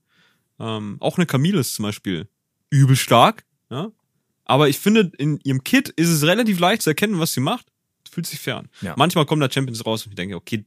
Ähm, 0.60 0.98
auch 1.00 1.18
eine 1.18 1.26
Camille 1.26 1.60
ist 1.60 1.76
zum 1.76 1.84
Beispiel 1.84 2.28
übel 2.70 2.96
stark, 2.96 3.46
ja, 3.70 3.92
aber 4.46 4.70
ich 4.70 4.80
finde, 4.80 5.12
in 5.18 5.40
ihrem 5.44 5.64
Kit 5.64 5.90
ist 5.90 6.10
es 6.10 6.24
relativ 6.24 6.60
leicht 6.60 6.82
zu 6.82 6.90
erkennen, 6.90 7.20
was 7.20 7.34
sie 7.34 7.42
macht. 7.42 7.67
Fühlt 8.18 8.26
sich 8.26 8.40
fair 8.40 8.58
an. 8.58 8.70
Ja. 8.82 8.96
Manchmal 8.98 9.28
kommen 9.28 9.42
da 9.42 9.52
Champions 9.52 9.86
raus 9.86 10.04
und 10.08 10.14
ich 10.14 10.16
denke, 10.16 10.36
okay, 10.36 10.66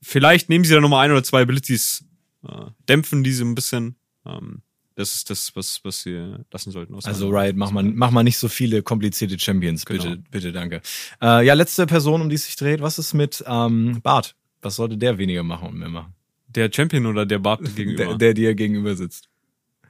vielleicht 0.00 0.48
nehmen 0.48 0.64
sie 0.64 0.72
da 0.72 0.80
nochmal 0.80 1.04
ein 1.04 1.10
oder 1.10 1.24
zwei 1.24 1.42
Abilities, 1.42 2.04
äh, 2.46 2.66
dämpfen 2.88 3.24
diese 3.24 3.44
ein 3.44 3.56
bisschen. 3.56 3.96
Ähm, 4.24 4.62
das 4.94 5.16
ist 5.16 5.30
das, 5.30 5.56
was, 5.56 5.80
was 5.82 6.02
sie 6.02 6.36
lassen 6.52 6.70
sollten. 6.70 6.94
Also 6.94 7.28
Riot, 7.28 7.56
mach 7.56 7.72
mal, 7.72 7.82
mach 7.82 8.12
mal 8.12 8.22
nicht 8.22 8.38
so 8.38 8.46
viele 8.46 8.84
komplizierte 8.84 9.36
Champions, 9.36 9.84
bitte, 9.84 10.10
genau. 10.10 10.22
bitte, 10.30 10.52
danke. 10.52 10.80
Äh, 11.20 11.44
ja, 11.44 11.54
letzte 11.54 11.86
Person, 11.86 12.20
um 12.20 12.28
die 12.28 12.36
es 12.36 12.44
sich 12.44 12.54
dreht. 12.54 12.82
Was 12.82 13.00
ist 13.00 13.14
mit 13.14 13.42
ähm, 13.44 14.00
Bart? 14.00 14.36
Was 14.62 14.76
sollte 14.76 14.96
der 14.96 15.18
weniger 15.18 15.42
machen 15.42 15.70
und 15.70 15.78
mehr 15.80 15.88
machen? 15.88 16.14
Der 16.46 16.70
Champion 16.72 17.06
oder 17.06 17.26
der 17.26 17.40
Bart 17.40 17.62
gegenüber? 17.74 18.04
der, 18.04 18.14
der 18.14 18.34
dir 18.34 18.54
gegenüber 18.54 18.94
sitzt. 18.94 19.28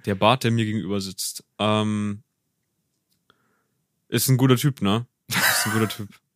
Der 0.06 0.14
Bart, 0.14 0.44
der 0.44 0.50
mir 0.50 0.64
gegenüber 0.64 1.02
sitzt. 1.02 1.44
Ähm, 1.58 2.22
ist 4.08 4.30
ein 4.30 4.38
guter 4.38 4.56
Typ, 4.56 4.80
ne? 4.80 5.04
Ist 5.28 5.66
ein 5.66 5.72
guter 5.72 5.88
Typ. 5.90 6.08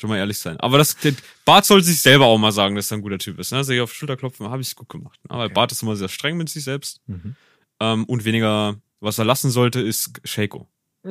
Schon 0.00 0.08
mal 0.08 0.16
ehrlich 0.16 0.38
sein. 0.38 0.58
Aber 0.60 0.78
das, 0.78 0.96
der 0.96 1.12
Bart 1.44 1.66
soll 1.66 1.82
sich 1.82 2.00
selber 2.00 2.24
auch 2.24 2.38
mal 2.38 2.52
sagen, 2.52 2.74
dass 2.74 2.90
er 2.90 2.96
ein 2.96 3.02
guter 3.02 3.18
Typ 3.18 3.38
ist. 3.38 3.52
Ne? 3.52 3.62
Sich 3.64 3.82
auf 3.82 3.92
die 3.92 3.98
Schulter 3.98 4.16
klopfen, 4.16 4.48
habe 4.48 4.62
ich 4.62 4.74
gut 4.74 4.88
gemacht. 4.88 5.20
Ne? 5.24 5.30
Aber 5.30 5.44
okay. 5.44 5.52
Bart 5.52 5.72
ist 5.72 5.82
immer 5.82 5.94
sehr 5.94 6.08
streng 6.08 6.38
mit 6.38 6.48
sich 6.48 6.64
selbst. 6.64 7.02
Mhm. 7.06 7.36
Ähm, 7.80 8.04
und 8.06 8.24
weniger, 8.24 8.76
was 9.00 9.18
er 9.18 9.26
lassen 9.26 9.50
sollte, 9.50 9.80
ist 9.80 10.18
Shaco. 10.24 10.66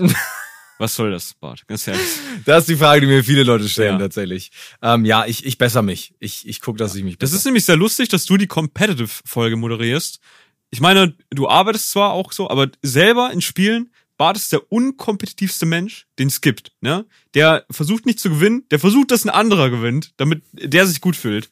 Was 0.80 0.96
soll 0.96 1.12
das, 1.12 1.34
Bart? 1.34 1.68
Ganz 1.68 1.86
ehrlich. 1.90 2.08
Das 2.46 2.62
ist 2.62 2.70
die 2.70 2.78
Frage, 2.78 3.02
die 3.02 3.08
mir 3.08 3.22
viele 3.22 3.44
Leute 3.44 3.68
stellen, 3.68 3.96
ja. 3.96 4.00
tatsächlich. 4.00 4.50
Ähm, 4.82 5.04
ja, 5.04 5.26
ich, 5.26 5.46
ich 5.46 5.58
besser 5.58 5.82
mich. 5.82 6.16
Ich, 6.20 6.48
ich 6.48 6.62
guck, 6.62 6.78
dass 6.78 6.96
ich 6.96 7.04
mich 7.04 7.18
besser. 7.18 7.34
Das 7.34 7.38
ist 7.38 7.44
nämlich 7.44 7.66
sehr 7.66 7.76
lustig, 7.76 8.08
dass 8.08 8.24
du 8.24 8.38
die 8.38 8.48
Competitive-Folge 8.48 9.58
moderierst. 9.58 10.22
Ich 10.70 10.80
meine, 10.80 11.18
du 11.32 11.50
arbeitest 11.50 11.92
zwar 11.92 12.14
auch 12.14 12.32
so, 12.32 12.50
aber 12.50 12.70
selber 12.82 13.30
in 13.34 13.42
Spielen, 13.42 13.92
Bart 14.20 14.36
ist 14.36 14.52
der 14.52 14.70
unkompetitivste 14.70 15.66
Mensch, 15.66 16.06
den 16.20 16.28
es 16.28 16.42
gibt. 16.42 16.74
Ne? 16.82 17.06
Der 17.36 17.66
versucht 17.72 18.06
nicht 18.06 18.20
zu 18.20 18.30
gewinnen, 18.30 18.66
der 18.70 18.78
versucht, 18.78 19.12
dass 19.12 19.24
ein 19.24 19.30
anderer 19.30 19.70
gewinnt, 19.70 20.12
damit 20.18 20.44
der 20.52 20.86
sich 20.86 21.00
gut 21.00 21.16
fühlt. 21.16 21.50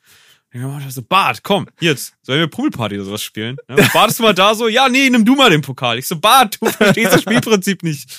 So, 0.89 1.01
Bart, 1.01 1.43
komm, 1.43 1.67
jetzt, 1.79 2.15
sollen 2.23 2.39
wir 2.41 2.47
Poolparty 2.47 2.95
oder 2.95 3.05
sowas 3.05 3.23
spielen? 3.23 3.55
Ja, 3.69 3.87
Bart 3.93 4.11
ist 4.11 4.19
mal 4.19 4.33
da 4.33 4.53
so, 4.53 4.67
ja, 4.67 4.89
nee, 4.89 5.09
nimm 5.09 5.23
du 5.23 5.35
mal 5.35 5.49
den 5.49 5.61
Pokal. 5.61 5.97
Ich 5.97 6.07
so, 6.07 6.19
Bart, 6.19 6.57
du 6.59 6.69
verstehst 6.69 7.13
das 7.13 7.21
Spielprinzip 7.21 7.83
nicht. 7.83 8.09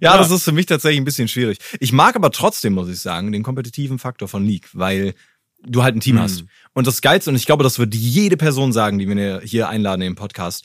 Ja, 0.00 0.12
ja, 0.12 0.18
das 0.18 0.32
ist 0.32 0.42
für 0.42 0.52
mich 0.52 0.66
tatsächlich 0.66 1.00
ein 1.00 1.04
bisschen 1.04 1.28
schwierig. 1.28 1.58
Ich 1.78 1.92
mag 1.92 2.16
aber 2.16 2.32
trotzdem, 2.32 2.72
muss 2.72 2.88
ich 2.88 3.00
sagen, 3.00 3.30
den 3.30 3.44
kompetitiven 3.44 4.00
Faktor 4.00 4.26
von 4.26 4.44
League, 4.44 4.68
weil 4.72 5.14
du 5.62 5.84
halt 5.84 5.94
ein 5.94 6.00
Team 6.00 6.16
mhm. 6.16 6.22
hast. 6.22 6.44
Und 6.72 6.88
das 6.88 7.02
Geilste, 7.02 7.30
und 7.30 7.36
ich 7.36 7.46
glaube, 7.46 7.62
das 7.62 7.78
wird 7.78 7.94
jede 7.94 8.36
Person 8.36 8.72
sagen, 8.72 8.98
die 8.98 9.08
wir 9.08 9.40
hier 9.44 9.68
einladen 9.68 10.02
im 10.02 10.16
Podcast, 10.16 10.64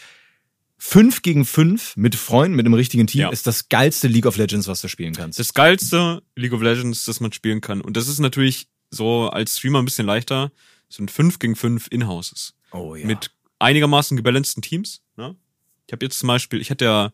fünf 0.83 1.21
gegen 1.21 1.45
fünf 1.45 1.95
mit 1.95 2.15
Freunden, 2.15 2.55
mit 2.55 2.65
dem 2.65 2.73
richtigen 2.73 3.05
Team, 3.05 3.21
ja. 3.21 3.29
ist 3.29 3.45
das 3.45 3.69
geilste 3.69 4.07
League 4.07 4.25
of 4.25 4.37
Legends, 4.37 4.67
was 4.67 4.81
du 4.81 4.87
spielen 4.87 5.13
kannst. 5.13 5.37
Das 5.37 5.53
geilste 5.53 6.23
League 6.35 6.53
of 6.53 6.61
Legends, 6.63 7.05
das 7.05 7.19
man 7.19 7.31
spielen 7.31 7.61
kann. 7.61 7.81
Und 7.81 7.97
das 7.97 8.07
ist 8.07 8.17
natürlich 8.17 8.67
so 8.89 9.29
als 9.29 9.57
Streamer 9.57 9.77
ein 9.77 9.85
bisschen 9.85 10.07
leichter, 10.07 10.51
sind 10.89 11.11
fünf 11.11 11.37
gegen 11.37 11.55
fünf 11.55 11.87
In-Houses. 11.91 12.55
Oh 12.71 12.95
ja. 12.95 13.05
Mit 13.05 13.29
einigermaßen 13.59 14.17
gebalanceden 14.17 14.63
Teams. 14.63 15.03
Ne? 15.17 15.35
Ich 15.85 15.93
habe 15.93 16.03
jetzt 16.03 16.17
zum 16.17 16.25
Beispiel, 16.25 16.59
ich 16.59 16.71
hatte 16.71 16.85
ja 16.85 17.05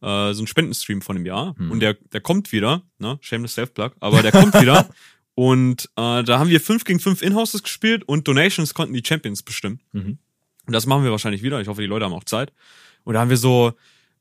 äh, 0.00 0.32
so 0.32 0.38
einen 0.38 0.46
Spendenstream 0.46 1.02
von 1.02 1.16
einem 1.16 1.26
Jahr 1.26 1.56
hm. 1.58 1.72
und 1.72 1.80
der, 1.80 1.94
der 1.94 2.20
kommt 2.20 2.52
wieder, 2.52 2.82
ne? 3.00 3.18
Shameless 3.20 3.54
Self-Plug, 3.54 3.96
aber 3.98 4.22
der 4.22 4.30
kommt 4.30 4.54
wieder. 4.60 4.88
Und 5.34 5.84
äh, 5.94 6.24
da 6.24 6.40
haben 6.40 6.50
wir 6.50 6.60
fünf 6.60 6.82
gegen 6.82 6.98
fünf 6.98 7.22
In-Houses 7.22 7.62
gespielt 7.62 8.02
und 8.02 8.26
Donations 8.26 8.74
konnten 8.74 8.92
die 8.92 9.04
Champions 9.06 9.44
bestimmen. 9.44 9.80
Mhm. 9.92 10.18
Und 10.66 10.72
das 10.72 10.84
machen 10.84 11.04
wir 11.04 11.12
wahrscheinlich 11.12 11.44
wieder. 11.44 11.60
Ich 11.60 11.68
hoffe, 11.68 11.80
die 11.80 11.86
Leute 11.86 12.06
haben 12.06 12.12
auch 12.12 12.24
Zeit. 12.24 12.52
Und 13.08 13.14
da 13.14 13.20
haben 13.20 13.30
wir 13.30 13.38
so, 13.38 13.72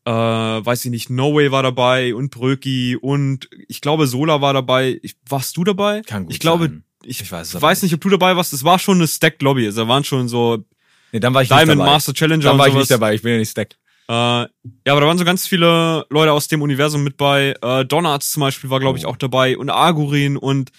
äh, 0.05 0.09
weiß 0.11 0.85
ich 0.85 0.91
nicht, 0.91 1.09
No 1.09 1.35
Way 1.35 1.51
war 1.51 1.61
dabei 1.61 2.15
und 2.15 2.31
Bröki 2.31 2.95
und 2.95 3.49
ich 3.67 3.81
glaube 3.81 4.07
Sola 4.07 4.39
war 4.39 4.53
dabei. 4.53 4.97
Ich, 5.03 5.17
warst 5.27 5.57
du 5.57 5.65
dabei? 5.65 6.03
Kann 6.03 6.23
gut 6.23 6.33
Ich 6.33 6.39
glaube, 6.39 6.67
sein 6.67 6.83
ich, 7.03 7.19
ich 7.19 7.29
weiß, 7.29 7.61
weiß 7.61 7.83
nicht, 7.83 7.93
ob 7.93 7.99
du 7.99 8.07
dabei 8.07 8.37
warst. 8.37 8.53
Es 8.53 8.63
war 8.63 8.79
schon 8.79 8.99
eine 8.99 9.07
Stacked 9.09 9.41
Lobby. 9.41 9.65
Also 9.65 9.81
da 9.81 9.89
waren 9.89 10.05
schon 10.05 10.29
so 10.29 10.63
nee, 11.11 11.19
dann 11.19 11.33
war 11.33 11.41
ich 11.41 11.49
Diamond 11.49 11.67
nicht 11.67 11.79
dabei. 11.79 11.91
Master 11.91 12.13
Challenger 12.13 12.43
dann 12.43 12.57
war 12.57 12.69
ich 12.69 12.75
nicht 12.75 12.89
dabei. 12.89 13.13
Ich 13.13 13.23
bin 13.23 13.33
ja 13.33 13.39
nicht 13.39 13.51
stacked. 13.51 13.77
Äh, 14.07 14.13
ja, 14.13 14.47
aber 14.85 15.01
da 15.01 15.07
waren 15.07 15.17
so 15.17 15.25
ganz 15.25 15.45
viele 15.45 16.05
Leute 16.09 16.31
aus 16.31 16.47
dem 16.47 16.61
Universum 16.61 17.03
mit 17.03 17.17
bei. 17.17 17.55
Äh, 17.61 17.83
Donards 17.83 18.31
zum 18.31 18.39
Beispiel 18.39 18.69
war, 18.69 18.79
glaube 18.79 18.97
ich, 18.97 19.05
oh. 19.05 19.09
auch 19.09 19.17
dabei 19.17 19.57
und 19.57 19.69
Argurin 19.69 20.37
und 20.37 20.71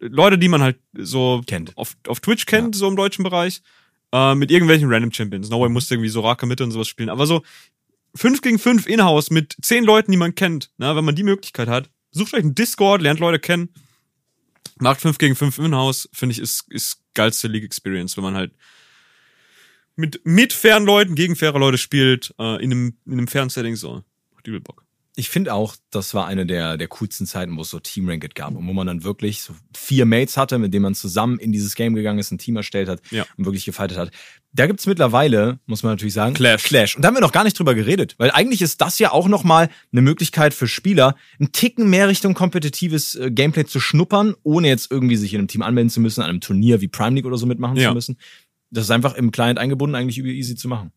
Leute, 0.00 0.38
die 0.38 0.48
man 0.48 0.60
halt 0.60 0.80
so 0.92 1.40
kennt. 1.46 1.76
Auf, 1.76 1.94
auf 2.08 2.18
Twitch 2.18 2.46
kennt, 2.46 2.74
ja. 2.74 2.78
so 2.80 2.88
im 2.88 2.96
deutschen 2.96 3.22
Bereich. 3.22 3.62
Äh, 4.14 4.36
mit 4.36 4.52
irgendwelchen 4.52 4.88
Random 4.90 5.12
Champions. 5.12 5.50
No 5.50 5.60
Way 5.60 5.70
musste 5.70 5.94
irgendwie 5.94 6.08
so 6.08 6.20
Rake 6.20 6.46
Mitte 6.46 6.62
und 6.62 6.70
sowas 6.70 6.86
spielen. 6.86 7.08
Aber 7.08 7.26
so 7.26 7.42
fünf 8.14 8.40
gegen 8.42 8.60
fünf 8.60 8.86
In-House 8.86 9.30
mit 9.30 9.56
zehn 9.60 9.82
Leuten, 9.82 10.12
die 10.12 10.16
man 10.16 10.36
kennt, 10.36 10.70
ne, 10.78 10.94
wenn 10.94 11.04
man 11.04 11.16
die 11.16 11.24
Möglichkeit 11.24 11.68
hat. 11.68 11.90
Sucht 12.12 12.32
euch 12.32 12.44
einen 12.44 12.54
Discord, 12.54 13.02
lernt 13.02 13.18
Leute 13.18 13.40
kennen 13.40 13.70
Macht 14.78 15.00
5 15.00 15.18
gegen 15.18 15.36
5 15.36 15.58
im 15.58 15.74
Haus, 15.74 16.08
finde 16.12 16.32
ich, 16.32 16.40
ist, 16.40 16.64
ist 16.70 17.00
geilste 17.14 17.48
League 17.48 17.64
Experience, 17.64 18.16
wenn 18.16 18.24
man 18.24 18.34
halt 18.34 18.52
mit, 19.96 20.20
mit 20.24 20.52
fairen 20.52 20.84
Leuten 20.84 21.14
gegen 21.14 21.36
faire 21.36 21.58
Leute 21.58 21.78
spielt, 21.78 22.34
äh, 22.38 22.62
in 22.62 22.72
einem, 22.72 22.98
in 23.06 23.12
einem 23.12 23.28
fairen 23.28 23.50
Setting 23.50 23.76
so. 23.76 24.02
Macht 24.32 24.46
übel 24.46 24.60
Bock 24.60 24.83
ich 25.16 25.28
finde 25.28 25.54
auch, 25.54 25.76
das 25.90 26.12
war 26.14 26.26
eine 26.26 26.44
der, 26.44 26.76
der 26.76 26.88
coolsten 26.88 27.24
Zeiten, 27.26 27.56
wo 27.56 27.62
es 27.62 27.70
so 27.70 27.78
Team 27.78 28.08
Ranked 28.08 28.34
gab 28.34 28.56
und 28.56 28.66
wo 28.66 28.72
man 28.72 28.88
dann 28.88 29.04
wirklich 29.04 29.42
so 29.42 29.54
vier 29.76 30.06
Mates 30.06 30.36
hatte, 30.36 30.58
mit 30.58 30.74
denen 30.74 30.82
man 30.82 30.94
zusammen 30.96 31.38
in 31.38 31.52
dieses 31.52 31.76
Game 31.76 31.94
gegangen 31.94 32.18
ist, 32.18 32.32
ein 32.32 32.38
Team 32.38 32.56
erstellt 32.56 32.88
hat 32.88 33.00
ja. 33.10 33.24
und 33.36 33.44
wirklich 33.44 33.64
gefightet 33.64 33.96
hat. 33.96 34.10
Da 34.52 34.66
gibt's 34.66 34.86
mittlerweile, 34.86 35.60
muss 35.66 35.84
man 35.84 35.92
natürlich 35.92 36.14
sagen, 36.14 36.34
Clash. 36.34 36.64
Clash. 36.64 36.96
Und 36.96 37.02
da 37.02 37.08
haben 37.08 37.14
wir 37.14 37.20
noch 37.20 37.32
gar 37.32 37.44
nicht 37.44 37.56
drüber 37.56 37.76
geredet, 37.76 38.16
weil 38.18 38.32
eigentlich 38.32 38.60
ist 38.60 38.80
das 38.80 38.98
ja 38.98 39.12
auch 39.12 39.28
nochmal 39.28 39.68
eine 39.92 40.02
Möglichkeit 40.02 40.52
für 40.52 40.66
Spieler, 40.66 41.14
einen 41.38 41.52
Ticken 41.52 41.88
mehr 41.88 42.08
Richtung 42.08 42.34
kompetitives 42.34 43.14
äh, 43.14 43.30
Gameplay 43.30 43.66
zu 43.66 43.78
schnuppern, 43.78 44.34
ohne 44.42 44.68
jetzt 44.68 44.90
irgendwie 44.90 45.16
sich 45.16 45.32
in 45.32 45.38
einem 45.38 45.48
Team 45.48 45.62
anmelden 45.62 45.90
zu 45.90 46.00
müssen, 46.00 46.22
an 46.22 46.30
einem 46.30 46.40
Turnier 46.40 46.80
wie 46.80 46.88
Prime 46.88 47.14
League 47.14 47.26
oder 47.26 47.38
so 47.38 47.46
mitmachen 47.46 47.76
ja. 47.76 47.90
zu 47.90 47.94
müssen. 47.94 48.18
Das 48.70 48.84
ist 48.84 48.90
einfach 48.90 49.14
im 49.14 49.30
Client 49.30 49.60
eingebunden 49.60 49.94
eigentlich 49.94 50.18
easy 50.18 50.56
zu 50.56 50.66
machen 50.66 50.92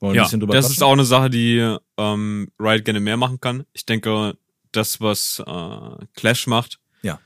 ja, 0.00 0.22
das 0.22 0.30
quatschen? 0.30 0.72
ist 0.72 0.82
auch 0.82 0.92
eine 0.92 1.04
Sache, 1.04 1.30
die 1.30 1.76
ähm, 1.96 2.50
Riot 2.58 2.84
gerne 2.84 3.00
mehr 3.00 3.16
machen 3.16 3.40
kann. 3.40 3.64
Ich 3.72 3.84
denke, 3.86 4.36
das, 4.72 5.00
was 5.00 5.42
äh, 5.46 6.06
Clash 6.14 6.46
macht, 6.46 6.80
ja. 7.02 7.20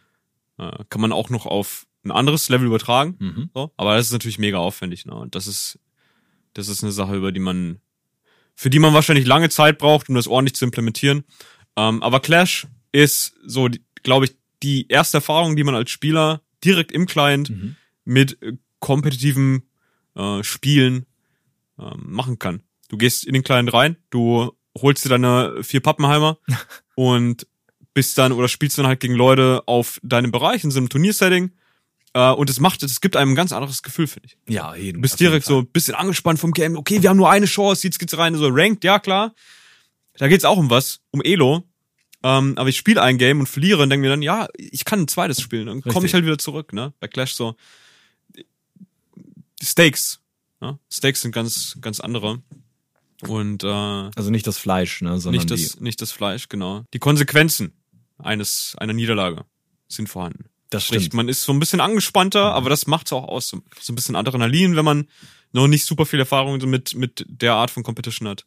äh, 0.58 0.84
kann 0.88 1.00
man 1.00 1.12
auch 1.12 1.30
noch 1.30 1.46
auf 1.46 1.86
ein 2.04 2.10
anderes 2.10 2.48
Level 2.48 2.66
übertragen. 2.66 3.16
Mhm. 3.18 3.50
So. 3.54 3.72
Aber 3.76 3.96
das 3.96 4.06
ist 4.06 4.12
natürlich 4.12 4.38
mega 4.38 4.58
aufwendig. 4.58 5.06
Ne? 5.06 5.14
Und 5.14 5.34
das 5.34 5.46
ist, 5.46 5.78
das 6.52 6.68
ist 6.68 6.82
eine 6.82 6.92
Sache, 6.92 7.16
über 7.16 7.32
die 7.32 7.40
man, 7.40 7.80
für 8.54 8.70
die 8.70 8.78
man 8.78 8.94
wahrscheinlich 8.94 9.26
lange 9.26 9.48
Zeit 9.48 9.78
braucht, 9.78 10.08
um 10.08 10.14
das 10.14 10.26
ordentlich 10.26 10.54
zu 10.54 10.64
implementieren. 10.64 11.24
Ähm, 11.76 12.02
aber 12.02 12.20
Clash 12.20 12.66
ist 12.92 13.34
so, 13.44 13.68
glaube 14.02 14.26
ich, 14.26 14.36
die 14.62 14.88
erste 14.88 15.18
Erfahrung, 15.18 15.56
die 15.56 15.64
man 15.64 15.74
als 15.74 15.90
Spieler 15.90 16.42
direkt 16.64 16.92
im 16.92 17.06
Client 17.06 17.50
mhm. 17.50 17.76
mit 18.04 18.40
äh, 18.42 18.54
kompetitiven 18.80 19.68
äh, 20.14 20.42
Spielen 20.42 21.06
ähm, 21.78 22.04
machen 22.06 22.38
kann. 22.38 22.62
Du 22.88 22.96
gehst 22.96 23.24
in 23.24 23.34
den 23.34 23.42
Kleinen 23.42 23.68
rein, 23.68 23.96
du 24.10 24.52
holst 24.76 25.04
dir 25.04 25.08
deine 25.08 25.62
vier 25.62 25.80
Pappenheimer 25.80 26.38
und 26.94 27.46
bist 27.94 28.18
dann 28.18 28.32
oder 28.32 28.48
spielst 28.48 28.76
dann 28.78 28.86
halt 28.86 29.00
gegen 29.00 29.14
Leute 29.14 29.62
auf 29.66 30.00
deinem 30.02 30.32
Bereich 30.32 30.64
in 30.64 30.70
so 30.70 30.78
einem 30.78 30.88
Turniersetting. 30.88 31.52
Äh, 32.12 32.30
und 32.30 32.50
es 32.50 32.60
macht, 32.60 32.82
es 32.82 33.00
gibt 33.00 33.16
einem 33.16 33.32
ein 33.32 33.36
ganz 33.36 33.52
anderes 33.52 33.82
Gefühl, 33.82 34.06
finde 34.06 34.28
ich. 34.28 34.52
Ja, 34.52 34.74
jeden, 34.74 34.98
Du 34.98 35.02
bist 35.02 35.20
direkt 35.20 35.46
so 35.46 35.60
ein 35.60 35.66
bisschen 35.66 35.94
angespannt 35.94 36.38
vom 36.38 36.52
Game. 36.52 36.76
Okay, 36.76 37.02
wir 37.02 37.10
haben 37.10 37.16
nur 37.16 37.30
eine 37.30 37.46
Chance, 37.46 37.86
jetzt 37.86 37.98
geht's 37.98 38.16
rein, 38.16 38.34
so 38.34 38.48
ranked, 38.50 38.84
ja 38.84 38.98
klar. 38.98 39.34
Da 40.16 40.28
geht's 40.28 40.44
auch 40.44 40.56
um 40.56 40.70
was, 40.70 41.00
um 41.10 41.20
Elo. 41.22 41.64
Ähm, 42.22 42.54
aber 42.56 42.68
ich 42.68 42.76
spiele 42.76 43.02
ein 43.02 43.18
Game 43.18 43.40
und 43.40 43.46
verliere 43.46 43.82
und 43.82 43.90
denke 43.90 44.02
mir 44.02 44.10
dann, 44.10 44.22
ja, 44.22 44.48
ich 44.56 44.84
kann 44.84 45.00
ein 45.00 45.08
zweites 45.08 45.40
spielen. 45.40 45.66
Dann 45.66 45.82
komme 45.82 46.06
ich 46.06 46.14
halt 46.14 46.24
wieder 46.24 46.38
zurück, 46.38 46.72
ne? 46.72 46.94
Bei 46.98 47.06
Clash 47.06 47.34
so. 47.34 47.54
Die 48.34 49.66
Stakes. 49.66 50.20
Ne? 50.64 50.78
Stakes 50.90 51.20
sind 51.20 51.32
ganz, 51.32 51.76
ganz 51.82 52.00
andere. 52.00 52.42
Und 53.28 53.64
äh, 53.64 53.66
also 53.68 54.30
nicht 54.30 54.46
das 54.46 54.56
Fleisch, 54.56 55.02
ne, 55.02 55.20
sondern 55.20 55.38
nicht 55.38 55.50
das, 55.50 55.80
nicht 55.80 56.00
das 56.00 56.10
Fleisch, 56.10 56.48
genau. 56.48 56.84
Die 56.94 56.98
Konsequenzen 56.98 57.72
eines 58.18 58.74
einer 58.78 58.94
Niederlage 58.94 59.44
sind 59.88 60.08
vorhanden. 60.08 60.46
Das 60.70 60.84
stimmt. 60.84 61.02
Sprich, 61.02 61.12
man 61.12 61.28
ist 61.28 61.44
so 61.44 61.52
ein 61.52 61.60
bisschen 61.60 61.80
angespannter, 61.80 62.54
aber 62.54 62.70
das 62.70 62.86
macht's 62.86 63.12
auch 63.12 63.24
aus. 63.24 63.48
So 63.48 63.92
ein 63.92 63.94
bisschen 63.94 64.16
Adrenalin, 64.16 64.74
wenn 64.74 64.84
man 64.84 65.08
noch 65.52 65.68
nicht 65.68 65.84
super 65.84 66.06
viel 66.06 66.18
Erfahrung 66.18 66.58
mit 66.68 66.94
mit 66.94 67.24
der 67.28 67.54
Art 67.54 67.70
von 67.70 67.82
Competition 67.82 68.26
hat. 68.26 68.46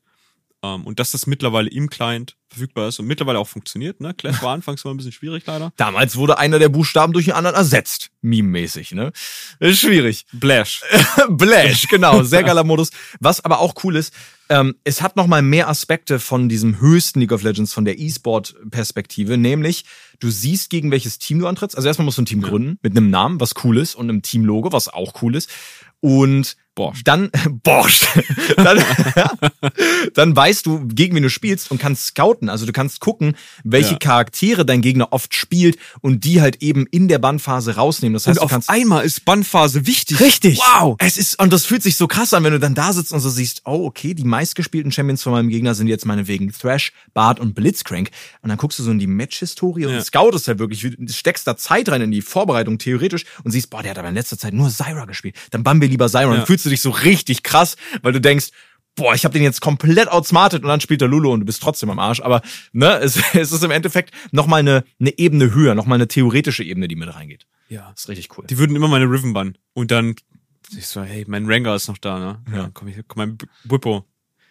Ähm, 0.75 0.85
und 0.85 0.99
dass 0.99 1.11
das 1.11 1.27
mittlerweile 1.27 1.69
im 1.69 1.89
Client 1.89 2.35
verfügbar 2.49 2.87
ist 2.87 2.99
und 2.99 3.07
mittlerweile 3.07 3.39
auch 3.39 3.47
funktioniert. 3.47 3.99
Ne? 3.99 4.13
Clash 4.13 4.41
war 4.41 4.53
anfangs 4.53 4.83
mal 4.83 4.91
ein 4.91 4.97
bisschen 4.97 5.11
schwierig 5.11 5.43
leider. 5.45 5.71
Damals 5.77 6.15
wurde 6.15 6.37
einer 6.37 6.59
der 6.59 6.69
Buchstaben 6.69 7.13
durch 7.13 7.25
den 7.25 7.33
anderen 7.33 7.55
ersetzt, 7.55 8.09
meme-mäßig. 8.21 8.93
Ne? 8.93 9.11
Schwierig. 9.61 10.25
Blash. 10.33 10.81
Blash, 11.29 11.87
genau. 11.87 12.23
Sehr 12.23 12.43
geiler 12.43 12.63
Modus. 12.63 12.89
Was 13.19 13.43
aber 13.43 13.59
auch 13.59 13.75
cool 13.83 13.95
ist, 13.95 14.13
ähm, 14.49 14.75
es 14.83 15.01
hat 15.01 15.17
noch 15.17 15.27
mal 15.27 15.41
mehr 15.41 15.67
Aspekte 15.67 16.19
von 16.19 16.47
diesem 16.47 16.79
höchsten 16.79 17.19
League 17.19 17.33
of 17.33 17.43
Legends, 17.43 17.73
von 17.73 17.85
der 17.85 17.99
E-Sport-Perspektive, 17.99 19.37
nämlich 19.37 19.83
du 20.19 20.29
siehst, 20.29 20.69
gegen 20.69 20.89
welches 20.91 21.19
Team 21.19 21.39
du 21.39 21.47
antrittst. 21.47 21.75
Also 21.75 21.87
erstmal 21.87 22.05
musst 22.05 22.17
du 22.17 22.21
ein 22.21 22.27
Team 22.27 22.41
gründen 22.41 22.79
mit 22.81 22.95
einem 22.95 23.09
Namen, 23.09 23.41
was 23.41 23.53
cool 23.63 23.77
ist, 23.77 23.95
und 23.95 24.09
einem 24.09 24.21
Teamlogo, 24.21 24.71
was 24.71 24.87
auch 24.87 25.21
cool 25.21 25.35
ist. 25.35 25.49
Und 25.99 26.55
Borscht. 26.77 27.07
Dann, 27.07 27.31
Borscht. 27.63 28.07
dann, 28.55 28.81
dann 30.13 30.35
weißt 30.35 30.65
du, 30.67 30.87
gegen 30.87 31.15
wen 31.15 31.23
du 31.23 31.29
spielst 31.29 31.71
und 31.71 31.79
kannst 31.79 32.05
scouten. 32.05 32.49
Also 32.49 32.65
du 32.67 32.71
kannst 32.71 33.01
gucken, 33.01 33.35
welche 33.63 33.93
ja. 33.93 33.97
Charaktere 33.97 34.63
dein 34.63 34.81
Gegner 34.81 35.11
oft 35.11 35.35
spielt 35.35 35.77
und 36.01 36.23
die 36.23 36.39
halt 36.39 36.61
eben 36.61 36.85
in 36.85 37.07
der 37.07 37.17
Bannphase 37.17 37.75
rausnehmen. 37.75 38.13
Das 38.13 38.27
heißt, 38.27 38.37
und 38.37 38.45
auf 38.45 38.51
kannst 38.51 38.69
einmal 38.69 39.03
ist 39.03 39.25
Bannphase 39.25 39.87
wichtig. 39.87 40.19
Richtig. 40.19 40.59
Wow. 40.59 40.95
Es 40.99 41.17
ist, 41.17 41.41
und 41.41 41.51
das 41.51 41.65
fühlt 41.65 41.81
sich 41.81 41.97
so 41.97 42.07
krass 42.07 42.33
an, 42.33 42.43
wenn 42.43 42.53
du 42.53 42.59
dann 42.59 42.75
da 42.75 42.93
sitzt 42.93 43.11
und 43.11 43.21
so 43.21 43.29
siehst, 43.29 43.63
oh, 43.65 43.85
okay, 43.85 44.13
die 44.13 44.23
meistgespielten 44.23 44.91
Champions 44.91 45.23
von 45.23 45.31
meinem 45.31 45.49
Gegner 45.49 45.73
sind 45.73 45.87
jetzt 45.87 46.05
meinetwegen 46.05 46.51
Thrash, 46.51 46.93
Bart 47.15 47.39
und 47.39 47.55
Blitzcrank. 47.55 48.11
Und 48.43 48.49
dann 48.49 48.57
guckst 48.59 48.77
du 48.77 48.83
so 48.83 48.91
in 48.91 48.99
die 48.99 49.07
Match-Historie 49.07 49.81
ja. 49.81 49.89
und 49.89 50.03
scoutest 50.03 50.47
halt 50.47 50.59
wirklich, 50.59 50.87
steckst 51.09 51.47
da 51.47 51.57
Zeit 51.57 51.89
rein 51.89 52.01
in 52.01 52.11
die 52.11 52.21
Vorbereitung 52.21 52.77
theoretisch 52.77 53.25
und 53.43 53.49
siehst, 53.49 53.71
boah, 53.71 53.81
der 53.81 53.91
hat 53.91 53.97
aber 53.97 54.09
in 54.09 54.15
letzter 54.15 54.37
Zeit 54.37 54.53
nur 54.53 54.69
Syra 54.69 55.05
gespielt. 55.05 55.35
Dann 55.49 55.63
wir 55.81 55.87
lieber 55.87 56.07
Syra. 56.07 56.21
Ja. 56.23 56.35
Dann 56.35 56.45
fühlst 56.45 56.66
du 56.67 56.71
dich 56.71 56.81
so 56.81 56.89
richtig 56.89 57.43
krass, 57.43 57.75
weil 58.01 58.13
du 58.13 58.21
denkst, 58.21 58.51
boah, 58.95 59.13
ich 59.13 59.23
habe 59.23 59.33
den 59.33 59.43
jetzt 59.43 59.61
komplett 59.61 60.09
outsmartet 60.09 60.63
und 60.63 60.69
dann 60.69 60.81
spielt 60.81 61.01
der 61.01 61.07
Lulu 61.07 61.31
und 61.31 61.41
du 61.41 61.45
bist 61.45 61.61
trotzdem 61.61 61.89
am 61.89 61.99
Arsch. 61.99 62.19
Aber 62.19 62.41
ne, 62.73 62.97
es, 62.97 63.17
es 63.33 63.51
ist 63.51 63.63
im 63.63 63.71
Endeffekt 63.71 64.13
nochmal 64.31 64.59
eine, 64.59 64.83
eine 64.99 65.17
Ebene 65.17 65.53
höher, 65.53 65.75
nochmal 65.75 65.95
eine 65.95 66.07
theoretische 66.07 66.63
Ebene, 66.63 66.87
die 66.87 66.95
mit 66.95 67.13
reingeht. 67.13 67.47
Ja. 67.69 67.91
Das 67.91 68.01
ist 68.01 68.09
richtig 68.09 68.37
cool. 68.37 68.45
Die 68.47 68.57
würden 68.57 68.75
immer 68.75 68.87
meine 68.87 69.05
Riven 69.05 69.33
bannen. 69.33 69.57
Und 69.73 69.91
dann, 69.91 70.15
ich 70.75 70.87
so, 70.87 71.01
hey, 71.03 71.25
mein 71.27 71.45
Ranger 71.45 71.75
ist 71.75 71.87
noch 71.87 71.97
da, 71.97 72.19
ne? 72.19 72.41
Ja. 72.51 72.63
Dann 72.63 72.73
komm 72.73 72.87
ich, 72.87 72.97
komm 73.07 73.17
mein 73.17 73.37
Bippo. 73.63 74.05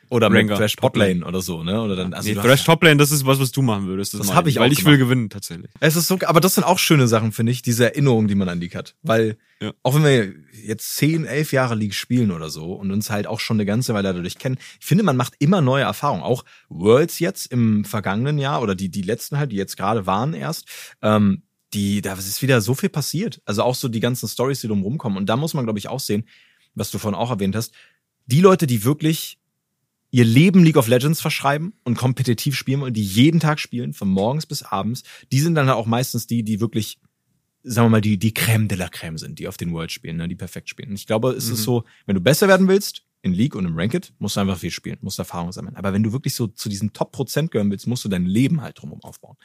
Oder 0.09 0.29
Ranger. 0.29 0.43
mit 0.45 0.57
Thrash 0.57 0.77
Toplane 0.77 1.25
oder 1.25 1.41
so, 1.41 1.63
ne? 1.63 1.81
Oder 1.83 1.97
dann, 1.97 2.15
also 2.15 2.29
nee, 2.29 2.35
Thrash 2.35 2.65
Toplane, 2.65 2.97
das 2.97 3.11
ist 3.11 3.27
was, 3.27 3.41
was 3.41 3.51
du 3.51 3.63
machen 3.63 3.87
würdest. 3.87 4.15
Das, 4.15 4.21
das 4.21 4.35
habe 4.35 4.49
ich 4.49 4.59
auch 4.59 4.63
Weil 4.63 4.73
ich 4.73 4.85
will 4.85 4.99
gewinnen, 4.99 5.31
tatsächlich. 5.31 5.71
Es 5.81 5.97
ist 5.97 6.07
so, 6.07 6.19
aber 6.25 6.41
das 6.41 6.55
sind 6.55 6.65
auch 6.65 6.79
schöne 6.79 7.09
Sachen, 7.09 7.33
finde 7.33 7.53
ich, 7.53 7.63
diese 7.63 7.87
Erinnerungen, 7.87 8.29
die 8.29 8.35
man 8.35 8.49
an 8.49 8.61
League 8.61 8.77
hat. 8.77 8.95
Weil, 9.03 9.37
ja. 9.61 9.73
auch 9.83 9.95
wenn 9.95 10.05
wir 10.05 10.33
jetzt 10.65 10.97
zehn, 10.97 11.25
elf 11.25 11.53
Jahre 11.53 11.75
League 11.75 11.95
spielen 11.95 12.31
oder 12.31 12.51
so 12.51 12.73
und 12.73 12.91
uns 12.93 13.11
halt 13.11 13.27
auch 13.27 13.41
schon 13.41 13.57
eine 13.57 13.67
ganze 13.67 13.95
Weile 13.95 14.15
dadurch 14.15 14.39
kennen, 14.39 14.59
ich 14.79 14.87
finde, 14.87 15.03
man 15.03 15.17
macht 15.17 15.35
immer 15.39 15.61
neue 15.61 15.85
Erfahrungen. 15.85 16.23
Auch 16.23 16.45
Worlds 16.69 17.19
jetzt 17.19 17.51
im 17.53 17.85
vergangenen 17.85 18.39
Jahr 18.39 18.63
oder 18.63 18.75
die, 18.75 18.89
die 18.89 19.03
letzten 19.03 19.39
halt, 19.39 19.53
die 19.53 19.57
jetzt 19.57 19.77
gerade 19.77 20.07
waren 20.07 20.35
erst, 20.35 20.69
ähm, 21.03 21.43
die, 21.75 22.01
da 22.01 22.15
ist 22.15 22.43
wieder 22.43 22.61
so 22.61 22.75
viel 22.75 22.89
passiert. 22.89 23.41
Also 23.45 23.63
auch 23.63 23.75
so 23.75 23.89
die 23.89 24.01
ganzen 24.01 24.29
Stories, 24.29 24.61
die 24.61 24.69
drum 24.69 24.83
rumkommen. 24.83 25.19
Und 25.19 25.27
da 25.27 25.37
muss 25.37 25.55
man, 25.55 25.65
glaube 25.65 25.79
ich, 25.79 25.89
auch 25.89 26.01
sehen, 26.01 26.29
was 26.75 26.91
du 26.91 26.99
vorhin 26.99 27.19
auch 27.19 27.31
erwähnt 27.31 27.57
hast, 27.57 27.75
die 28.27 28.41
Leute, 28.41 28.67
die 28.67 28.85
wirklich 28.85 29.39
ihr 30.17 30.25
Leben 30.25 30.65
League 30.65 30.79
of 30.79 30.89
Legends 30.89 31.21
verschreiben 31.21 31.75
und 31.85 31.99
kompetitiv 31.99 32.57
spielen 32.57 32.81
wollen, 32.81 32.95
die 32.95 33.05
jeden 33.05 33.39
Tag 33.39 33.61
spielen, 33.61 33.93
von 33.93 34.09
morgens 34.09 34.47
bis 34.47 34.63
abends, 34.63 35.03
die 35.31 35.41
sind 35.41 35.57
dann 35.57 35.69
auch 35.69 35.85
meistens 35.85 36.27
die, 36.27 36.43
die 36.43 36.59
wirklich, 36.59 36.99
sagen 37.63 37.85
wir 37.85 37.91
mal, 37.91 38.01
die, 38.01 38.19
die 38.19 38.33
Crème 38.33 38.67
de 38.67 38.79
la 38.79 38.87
Crème 38.87 39.19
sind, 39.19 39.39
die 39.39 39.47
auf 39.47 39.59
den 39.59 39.75
World 39.75 39.93
spielen, 39.93 40.17
ne, 40.17 40.27
die 40.27 40.35
perfekt 40.35 40.71
spielen. 40.71 40.89
Und 40.89 40.95
ich 40.95 41.07
glaube, 41.07 41.33
es 41.33 41.49
mhm. 41.49 41.53
ist 41.53 41.65
so, 41.65 41.85
wenn 42.07 42.15
du 42.15 42.23
besser 42.23 42.49
werden 42.49 42.67
willst, 42.67 43.03
in 43.21 43.35
League 43.35 43.55
und 43.55 43.67
im 43.67 43.77
Ranked, 43.77 44.15
musst 44.19 44.37
du 44.37 44.41
einfach 44.41 44.57
viel 44.57 44.71
spielen, 44.71 44.97
musst 45.03 45.19
Erfahrung 45.19 45.53
sammeln. 45.53 45.77
Aber 45.77 45.93
wenn 45.93 46.03
du 46.03 46.15
wirklich 46.15 46.35
so 46.35 46.47
zu 46.47 46.71
diesem 46.71 46.95
Top-Prozent 46.95 47.51
gehören 47.51 47.71
willst, 47.71 47.87
musst 47.87 48.03
du 48.07 48.09
dein 48.09 48.25
Leben 48.25 48.63
halt 48.63 48.81
drumherum 48.81 49.03
aufbauen. 49.03 49.37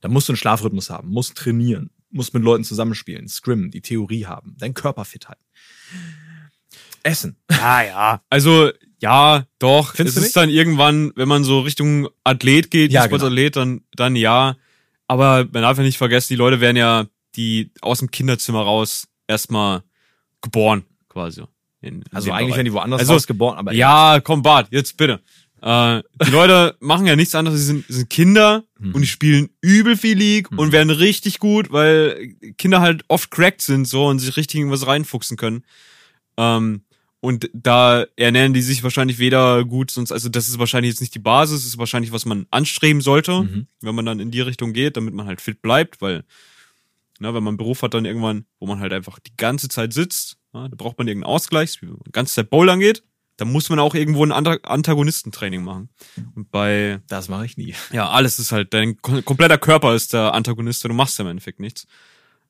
Da 0.00 0.08
musst 0.08 0.28
du 0.28 0.32
einen 0.32 0.38
Schlafrhythmus 0.38 0.88
haben, 0.88 1.10
musst 1.10 1.36
trainieren, 1.36 1.90
musst 2.08 2.32
mit 2.32 2.42
Leuten 2.42 2.64
zusammenspielen, 2.64 3.28
scrimmen, 3.28 3.70
die 3.70 3.82
Theorie 3.82 4.24
haben, 4.24 4.56
deinen 4.56 4.72
Körper 4.72 5.04
fit 5.04 5.28
halten. 5.28 5.44
Essen. 7.06 7.36
Ja, 7.50 7.82
ja. 7.82 8.22
Also 8.30 8.70
ja, 9.00 9.44
doch. 9.58 9.94
Findest 9.94 10.16
es 10.18 10.26
ist 10.26 10.36
dann 10.36 10.50
irgendwann, 10.50 11.12
wenn 11.16 11.28
man 11.28 11.44
so 11.44 11.60
Richtung 11.60 12.08
Athlet 12.24 12.70
geht, 12.70 12.92
ja, 12.92 13.04
Sportathlet, 13.04 13.54
genau. 13.54 13.64
dann, 13.64 13.80
dann 13.94 14.16
ja. 14.16 14.56
Aber 15.06 15.46
man 15.52 15.62
darf 15.62 15.76
ja 15.78 15.84
nicht 15.84 15.98
vergessen, 15.98 16.28
die 16.32 16.36
Leute 16.36 16.60
werden 16.60 16.76
ja 16.76 17.06
die 17.36 17.70
aus 17.82 17.98
dem 17.98 18.10
Kinderzimmer 18.10 18.62
raus 18.62 19.06
erstmal 19.26 19.82
geboren, 20.40 20.84
quasi. 21.08 21.42
In, 21.82 21.96
in 21.96 22.04
also 22.12 22.30
eigentlich 22.32 22.46
Bereich. 22.46 22.56
werden 22.56 22.64
die 22.64 22.72
woanders 22.72 23.00
also, 23.00 23.12
raus 23.12 23.26
geboren, 23.26 23.58
aber 23.58 23.72
ja, 23.72 24.20
komm, 24.20 24.42
Bart, 24.42 24.68
jetzt 24.70 24.96
bitte. 24.96 25.20
Äh, 25.60 26.02
die 26.24 26.30
Leute 26.30 26.76
machen 26.80 27.06
ja 27.06 27.16
nichts 27.16 27.34
anderes, 27.34 27.60
sie 27.60 27.66
sind, 27.66 27.84
sind 27.88 28.10
Kinder 28.10 28.64
hm. 28.78 28.94
und 28.94 29.02
die 29.02 29.06
spielen 29.06 29.50
übel 29.60 29.96
viel 29.96 30.16
League 30.16 30.50
hm. 30.50 30.58
und 30.58 30.72
werden 30.72 30.90
richtig 30.90 31.38
gut, 31.38 31.70
weil 31.70 32.34
Kinder 32.56 32.80
halt 32.80 33.04
oft 33.08 33.30
cracked 33.30 33.62
sind 33.62 33.86
so 33.86 34.06
und 34.06 34.18
sich 34.18 34.36
richtig 34.36 34.60
in 34.60 34.70
was 34.70 34.86
reinfuchsen 34.86 35.36
können. 35.36 35.64
Ähm, 36.38 36.82
und 37.20 37.50
da 37.52 38.04
ernähren 38.16 38.52
die 38.52 38.62
sich 38.62 38.82
wahrscheinlich 38.82 39.18
weder 39.18 39.64
gut, 39.64 39.90
sonst, 39.90 40.12
also 40.12 40.28
das 40.28 40.48
ist 40.48 40.58
wahrscheinlich 40.58 40.90
jetzt 40.92 41.00
nicht 41.00 41.14
die 41.14 41.20
Basis, 41.20 41.60
das 41.60 41.66
ist 41.66 41.78
wahrscheinlich, 41.78 42.12
was 42.12 42.24
man 42.26 42.46
anstreben 42.50 43.00
sollte, 43.00 43.42
mhm. 43.42 43.66
wenn 43.80 43.94
man 43.94 44.06
dann 44.06 44.20
in 44.20 44.30
die 44.30 44.40
Richtung 44.40 44.72
geht, 44.72 44.96
damit 44.96 45.14
man 45.14 45.26
halt 45.26 45.40
fit 45.40 45.62
bleibt, 45.62 46.00
weil, 46.00 46.24
na, 47.18 47.34
wenn 47.34 47.42
man 47.42 47.52
einen 47.52 47.56
Beruf 47.56 47.82
hat 47.82 47.94
dann 47.94 48.04
irgendwann, 48.04 48.44
wo 48.60 48.66
man 48.66 48.80
halt 48.80 48.92
einfach 48.92 49.18
die 49.18 49.36
ganze 49.36 49.68
Zeit 49.68 49.92
sitzt, 49.92 50.36
na, 50.52 50.68
da 50.68 50.76
braucht 50.76 50.98
man 50.98 51.08
irgendeinen 51.08 51.32
Ausgleich, 51.32 51.80
wie 51.80 51.86
man 51.86 51.98
die 52.06 52.12
ganze 52.12 52.34
Zeit 52.34 52.50
Bowlern 52.50 52.80
geht, 52.80 53.02
da 53.36 53.44
muss 53.44 53.68
man 53.68 53.78
auch 53.78 53.94
irgendwo 53.94 54.24
ein 54.24 54.32
Antagonistentraining 54.32 55.62
machen. 55.62 55.90
Und 56.34 56.50
bei. 56.50 57.00
Das 57.06 57.28
mache 57.28 57.44
ich 57.44 57.58
nie. 57.58 57.74
Ja, 57.92 58.08
alles 58.08 58.38
ist 58.38 58.50
halt, 58.50 58.72
dein 58.72 58.96
kompletter 59.02 59.58
Körper 59.58 59.94
ist 59.94 60.14
der 60.14 60.32
Antagonist, 60.32 60.84
du 60.84 60.88
machst 60.94 61.18
ja 61.18 61.24
im 61.24 61.30
Endeffekt 61.30 61.60
nichts. 61.60 61.86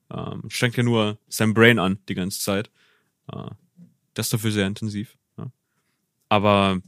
Ähm, 0.09 0.43
strengt 0.47 0.77
ja 0.77 0.83
nur 0.83 1.17
sein 1.27 1.53
Brain 1.53 1.79
an 1.79 1.99
die 2.07 2.15
ganze 2.15 2.39
Zeit. 2.39 2.71
Äh, 3.29 3.49
das 4.17 4.27
ist 4.27 4.33
dafür 4.33 4.51
sehr 4.51 4.67
intensiv. 4.67 5.15
Ja. 5.37 5.47
Aber 6.29 6.79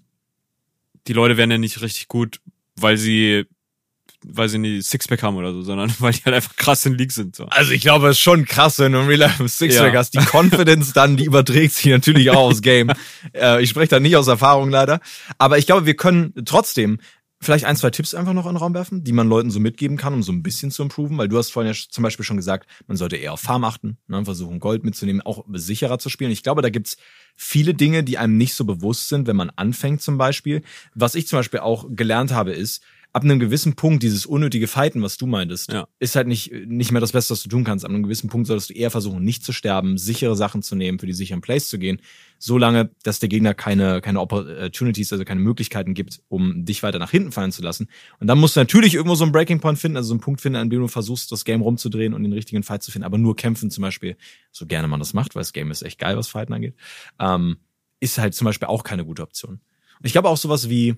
die 1.07 1.13
Leute 1.13 1.37
werden 1.37 1.51
ja 1.51 1.57
nicht 1.57 1.81
richtig 1.81 2.07
gut, 2.07 2.39
weil 2.75 2.97
sie 2.97 3.45
weil 4.25 4.49
sie 4.49 4.57
nie 4.57 4.81
Sixpack 4.81 5.23
haben 5.23 5.37
oder 5.37 5.53
so, 5.53 5.61
sondern 5.61 5.93
weil 5.99 6.11
die 6.11 6.23
halt 6.25 6.35
einfach 6.35 6.55
krass 6.55 6.85
in 6.85 6.95
League 6.95 7.11
sind. 7.11 7.35
So. 7.35 7.45
Also 7.45 7.71
ich 7.71 7.81
glaube, 7.81 8.09
es 8.09 8.17
ist 8.17 8.21
schon 8.21 8.45
krass, 8.45 8.79
wenn 8.79 8.91
du 8.91 8.99
im 8.99 9.07
Real 9.07 9.19
Life 9.19 9.47
Sixpack 9.47 9.93
ja. 9.93 9.99
hast. 9.99 10.13
Die 10.13 10.19
Confidence 10.19 10.93
dann, 10.93 11.17
die 11.17 11.25
überträgt 11.25 11.73
sich 11.73 11.85
natürlich 11.85 12.29
auch 12.31 12.49
aus 12.49 12.61
Game. 12.61 12.91
Äh, 13.33 13.61
ich 13.61 13.69
spreche 13.69 13.89
da 13.89 13.99
nicht 13.99 14.15
aus 14.15 14.27
Erfahrung 14.27 14.69
leider. 14.69 15.01
Aber 15.37 15.57
ich 15.57 15.65
glaube, 15.65 15.85
wir 15.85 15.95
können 15.95 16.33
trotzdem 16.45 16.99
vielleicht 17.41 17.65
ein, 17.65 17.75
zwei 17.75 17.89
Tipps 17.89 18.13
einfach 18.13 18.33
noch 18.33 18.45
in 18.45 18.53
den 18.53 18.57
Raum 18.57 18.73
werfen, 18.73 19.03
die 19.03 19.13
man 19.13 19.27
Leuten 19.27 19.49
so 19.49 19.59
mitgeben 19.59 19.97
kann, 19.97 20.13
um 20.13 20.23
so 20.23 20.31
ein 20.31 20.43
bisschen 20.43 20.71
zu 20.71 20.83
improven, 20.83 21.17
weil 21.17 21.29
du 21.29 21.37
hast 21.37 21.51
vorhin 21.51 21.73
ja 21.73 21.79
zum 21.89 22.03
Beispiel 22.03 22.25
schon 22.25 22.37
gesagt, 22.37 22.69
man 22.87 22.97
sollte 22.97 23.15
eher 23.15 23.33
auf 23.33 23.39
Farm 23.39 23.63
achten, 23.63 23.97
ne, 24.07 24.25
versuchen 24.25 24.59
Gold 24.59 24.83
mitzunehmen, 24.83 25.21
auch 25.21 25.45
sicherer 25.53 25.99
zu 25.99 26.09
spielen. 26.09 26.31
Ich 26.31 26.43
glaube, 26.43 26.61
da 26.61 26.69
gibt's 26.69 26.97
viele 27.35 27.73
Dinge, 27.73 28.03
die 28.03 28.17
einem 28.17 28.37
nicht 28.37 28.53
so 28.53 28.65
bewusst 28.65 29.07
sind, 29.09 29.27
wenn 29.27 29.37
man 29.37 29.51
anfängt 29.55 30.01
zum 30.01 30.17
Beispiel. 30.17 30.61
Was 30.93 31.15
ich 31.15 31.27
zum 31.27 31.39
Beispiel 31.39 31.61
auch 31.61 31.87
gelernt 31.89 32.33
habe, 32.33 32.51
ist, 32.51 32.83
ab 33.11 33.23
einem 33.23 33.39
gewissen 33.39 33.75
Punkt 33.75 34.03
dieses 34.03 34.25
unnötige 34.25 34.67
Fighten, 34.67 35.01
was 35.01 35.17
du 35.17 35.25
meintest, 35.25 35.71
ja. 35.71 35.87
ist 35.97 36.15
halt 36.15 36.27
nicht, 36.27 36.51
nicht 36.67 36.91
mehr 36.91 37.01
das 37.01 37.11
Beste, 37.11 37.31
was 37.31 37.41
du 37.41 37.49
tun 37.49 37.63
kannst. 37.63 37.83
Ab 37.83 37.89
einem 37.89 38.03
gewissen 38.03 38.29
Punkt 38.29 38.47
solltest 38.47 38.69
du 38.69 38.73
eher 38.75 38.91
versuchen, 38.91 39.23
nicht 39.23 39.43
zu 39.43 39.51
sterben, 39.51 39.97
sichere 39.97 40.35
Sachen 40.35 40.61
zu 40.61 40.75
nehmen, 40.75 40.99
für 40.99 41.07
die 41.07 41.13
sicheren 41.13 41.41
Plays 41.41 41.69
zu 41.69 41.79
gehen, 41.79 42.01
so 42.37 42.57
lange, 42.57 42.91
dass 43.03 43.19
der 43.19 43.27
Gegner 43.27 43.55
keine, 43.55 44.01
keine 44.01 44.21
Opportunities, 44.21 45.11
also 45.11 45.25
keine 45.25 45.39
Möglichkeiten 45.39 45.95
gibt, 45.95 46.21
um 46.29 46.65
dich 46.65 46.83
weiter 46.83 46.99
nach 46.99 47.09
hinten 47.09 47.31
fallen 47.31 47.51
zu 47.51 47.63
lassen. 47.63 47.87
Und 48.19 48.27
dann 48.27 48.39
musst 48.39 48.55
du 48.55 48.59
natürlich 48.59 48.93
irgendwo 48.93 49.15
so 49.15 49.23
einen 49.23 49.33
Breaking 49.33 49.59
Point 49.59 49.79
finden, 49.79 49.97
also 49.97 50.09
so 50.09 50.13
einen 50.13 50.21
Punkt 50.21 50.41
finden, 50.41 50.57
an 50.57 50.69
dem 50.69 50.81
du 50.81 50.87
versuchst, 50.87 51.31
das 51.31 51.45
Game 51.45 51.61
rumzudrehen 51.61 52.13
und 52.13 52.21
den 52.21 52.33
richtigen 52.33 52.61
Fight 52.61 52.83
zu 52.83 52.91
finden, 52.91 53.05
aber 53.05 53.17
nur 53.17 53.35
kämpfen 53.35 53.71
zum 53.71 53.81
Beispiel, 53.81 54.17
so 54.51 54.67
gerne 54.67 54.87
man 54.87 54.99
das 54.99 55.13
macht, 55.13 55.33
weil 55.35 55.41
das 55.41 55.53
Game 55.53 55.71
ist 55.71 55.81
echt 55.81 55.99
geil, 55.99 56.15
was 56.15 56.27
Fighten 56.27 56.53
angeht, 56.53 56.75
ähm, 57.19 57.57
ist 57.99 58.19
halt 58.19 58.35
zum 58.35 58.45
Beispiel 58.45 58.67
auch 58.67 58.83
keine 58.83 59.03
gute 59.03 59.23
Option. 59.23 59.59
Und 59.99 60.05
ich 60.05 60.13
glaube 60.13 60.29
auch 60.29 60.37
sowas 60.37 60.69
wie, 60.69 60.95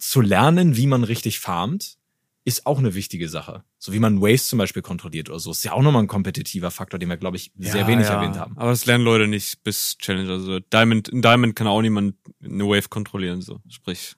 zu 0.00 0.20
lernen, 0.20 0.76
wie 0.76 0.86
man 0.86 1.04
richtig 1.04 1.38
farmt, 1.40 1.98
ist 2.44 2.66
auch 2.66 2.78
eine 2.78 2.94
wichtige 2.94 3.28
Sache. 3.28 3.64
So 3.78 3.92
wie 3.92 3.98
man 3.98 4.20
Waste 4.20 4.48
zum 4.48 4.58
Beispiel 4.58 4.82
kontrolliert 4.82 5.28
oder 5.28 5.38
so. 5.38 5.50
Ist 5.50 5.64
ja 5.64 5.72
auch 5.72 5.82
nochmal 5.82 6.02
ein 6.02 6.08
kompetitiver 6.08 6.70
Faktor, 6.70 6.98
den 6.98 7.08
wir, 7.08 7.16
glaube 7.16 7.36
ich, 7.36 7.52
sehr 7.56 7.82
ja, 7.82 7.86
wenig 7.86 8.06
ja. 8.06 8.14
erwähnt 8.14 8.36
haben. 8.36 8.56
Aber 8.56 8.70
das 8.70 8.86
lernen 8.86 9.04
Leute 9.04 9.28
nicht 9.28 9.62
bis 9.62 9.98
Challenge. 9.98 10.30
Also 10.30 10.58
Diamond, 10.58 11.08
in 11.08 11.22
Diamond 11.22 11.54
kann 11.54 11.66
auch 11.66 11.82
niemand 11.82 12.16
eine 12.42 12.64
Wave 12.64 12.88
kontrollieren, 12.88 13.42
so. 13.42 13.60
Sprich. 13.68 14.14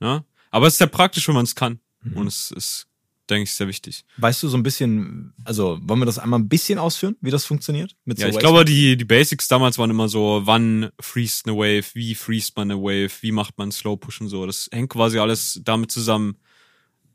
Ja? 0.00 0.24
Aber 0.50 0.66
es 0.66 0.74
ist 0.74 0.80
ja 0.80 0.86
praktisch, 0.86 1.26
wenn 1.28 1.36
man 1.36 1.44
es 1.44 1.54
kann. 1.54 1.80
Mhm. 2.02 2.16
Und 2.16 2.26
es 2.26 2.50
ist, 2.50 2.88
denke 3.30 3.44
ich, 3.44 3.54
sehr 3.54 3.68
wichtig. 3.68 4.04
Weißt 4.16 4.42
du 4.42 4.48
so 4.48 4.56
ein 4.56 4.62
bisschen, 4.62 5.34
also 5.44 5.78
wollen 5.82 6.00
wir 6.00 6.06
das 6.06 6.18
einmal 6.18 6.40
ein 6.40 6.48
bisschen 6.48 6.78
ausführen, 6.78 7.16
wie 7.20 7.30
das 7.30 7.44
funktioniert? 7.44 7.96
Mit 8.04 8.18
ja, 8.18 8.26
so 8.26 8.32
ich 8.32 8.38
glaube, 8.38 8.64
die, 8.64 8.96
die 8.96 9.04
Basics 9.04 9.48
damals 9.48 9.78
waren 9.78 9.90
immer 9.90 10.08
so, 10.08 10.42
wann 10.44 10.90
freest 11.00 11.46
eine 11.46 11.56
Wave, 11.56 11.86
wie 11.94 12.14
freest 12.14 12.56
man 12.56 12.70
eine 12.70 12.80
Wave, 12.80 13.10
wie 13.20 13.32
macht 13.32 13.58
man 13.58 13.72
Slow 13.72 13.96
Push 13.96 14.20
und 14.20 14.28
so. 14.28 14.46
Das 14.46 14.68
hängt 14.72 14.90
quasi 14.90 15.18
alles 15.18 15.60
damit 15.64 15.90
zusammen, 15.90 16.36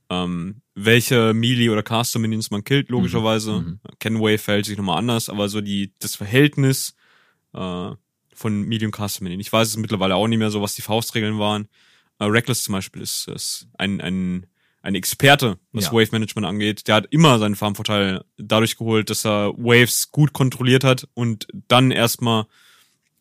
ähm, 0.10 0.62
welche 0.76 1.34
Melee 1.34 1.70
oder 1.70 1.84
Caster 1.84 2.20
Minions 2.20 2.52
man 2.52 2.64
killt, 2.64 2.90
logischerweise. 2.90 3.62
Mhm. 3.62 3.80
Ken 4.00 4.20
Wave 4.20 4.38
verhält 4.40 4.66
sich 4.66 4.78
nochmal 4.78 4.98
anders, 4.98 5.30
aber 5.30 5.48
so 5.48 5.62
die, 5.62 5.94
das 6.00 6.16
Verhältnis 6.16 6.96
äh, 7.54 7.92
von 8.34 8.62
Medium 8.64 8.92
Caster 8.92 9.24
Minion. 9.24 9.40
Ich 9.40 9.52
weiß 9.52 9.70
es 9.70 9.78
mittlerweile 9.78 10.16
auch 10.16 10.28
nicht 10.28 10.40
mehr 10.40 10.52
so, 10.52 10.62
was 10.62 10.76
die 10.76 10.82
Faustregeln 10.82 11.40
waren. 11.40 11.68
Äh, 12.20 12.26
Reckless 12.26 12.64
zum 12.64 12.74
Beispiel 12.74 13.02
ist, 13.02 13.28
ist 13.30 13.68
ein, 13.78 14.02
ein, 14.02 14.46
ein 14.82 14.96
Experte, 14.96 15.60
was 15.72 15.86
ja. 15.86 15.92
Wave 15.92 16.10
Management 16.12 16.48
angeht. 16.48 16.88
Der 16.88 16.96
hat 16.96 17.08
immer 17.12 17.38
seinen 17.40 17.56
Farmvorteil 17.56 18.24
dadurch 18.38 18.78
geholt, 18.78 19.10
dass 19.10 19.26
er 19.26 19.54
Waves 19.58 20.12
gut 20.12 20.34
kontrolliert 20.34 20.84
hat 20.84 21.08
und 21.14 21.48
dann 21.68 21.92
erstmal 21.92 22.46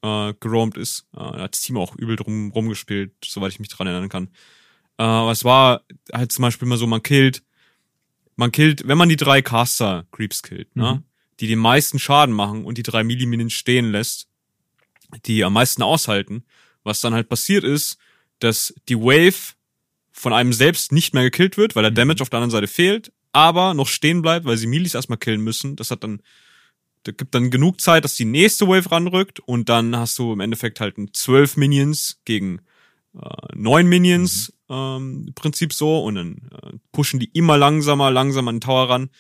äh, 0.03 0.33
geroamt 0.41 0.77
ist. 0.77 1.07
Äh, 1.13 1.19
da 1.19 1.39
hat 1.41 1.55
das 1.55 1.61
Team 1.61 1.77
auch 1.77 1.95
übel 1.97 2.17
drum 2.17 2.51
rumgespielt, 2.53 3.13
soweit 3.25 3.53
ich 3.53 3.61
mich 3.61 3.69
dran 3.69 3.87
erinnern 3.87 4.09
kann. 4.09 4.29
Äh, 4.99 5.03
aber 5.03 5.33
es 5.33 5.45
war 5.45 5.83
halt 6.13 6.33
zum 6.33 6.43
Beispiel 6.43 6.67
immer 6.67 6.79
so, 6.79 6.87
man 6.87 7.03
killt, 7.03 7.43
man 8.37 8.53
killt, 8.53 8.89
wenn 8.89 8.99
man 8.99 9.09
die 9.09 9.17
drei 9.17 9.43
Caster 9.43 10.07
Creeps 10.13 10.43
killt, 10.43 10.75
ne, 10.75 10.83
mhm. 10.83 10.91
ne, 10.91 11.05
die 11.41 11.47
den 11.47 11.59
meisten 11.59 11.99
Schaden 11.99 12.35
machen 12.35 12.65
und 12.65 12.79
die 12.79 12.83
drei 12.83 13.05
Milliminien 13.05 13.51
stehen 13.51 13.93
lässt, 13.93 14.29
die 15.27 15.45
am 15.45 15.53
meisten 15.53 15.83
aushalten, 15.83 16.45
was 16.85 17.01
dann 17.01 17.13
halt 17.13 17.29
passiert 17.29 17.65
ist, 17.65 17.99
dass 18.39 18.75
die 18.89 18.99
Wave 18.99 19.55
von 20.21 20.35
einem 20.35 20.53
selbst 20.53 20.93
nicht 20.93 21.15
mehr 21.15 21.23
gekillt 21.23 21.57
wird, 21.57 21.75
weil 21.75 21.83
der 21.83 21.93
mhm. 21.93 21.97
Damage 21.97 22.23
auf 22.23 22.29
der 22.29 22.39
anderen 22.39 22.51
Seite 22.51 22.67
fehlt, 22.67 23.11
aber 23.33 23.73
noch 23.73 23.89
stehen 23.89 24.21
bleibt, 24.21 24.45
weil 24.45 24.59
sie 24.59 24.67
Milis 24.67 24.95
erstmal 24.95 25.19
killen 25.19 25.41
müssen. 25.41 25.77
Das 25.77 25.91
hat 25.91 26.05
dann, 26.05 26.21
da 27.05 27.13
gibt 27.13 27.35
dann 27.35 27.51
genug 27.51 27.81
Zeit, 27.81 28.05
dass 28.05 28.17
die 28.17 28.27
nächste 28.27 28.69
Wave 28.69 28.91
ranrückt 28.93 29.41
und 29.41 29.71
dann 29.71 29.97
hast 29.97 30.19
du 30.19 30.35
im 30.35 30.41
Endeffekt 30.41 30.79
halt 30.79 30.99
ein 30.99 31.15
zwölf 31.15 31.57
Minions 31.57 32.21
gegen 32.27 32.61
äh, 33.15 33.29
neun 33.55 33.87
Minions 33.87 34.53
mhm. 34.69 34.75
ähm, 34.75 35.33
Prinzip 35.35 35.73
so 35.73 36.05
und 36.05 36.17
dann 36.17 36.51
äh, 36.53 36.77
pushen 36.93 37.19
die 37.19 37.31
immer 37.33 37.57
langsamer, 37.57 38.11
langsamer 38.11 38.51
an 38.51 38.57
den 38.57 38.61
Tower 38.61 38.91
ran. 38.91 39.11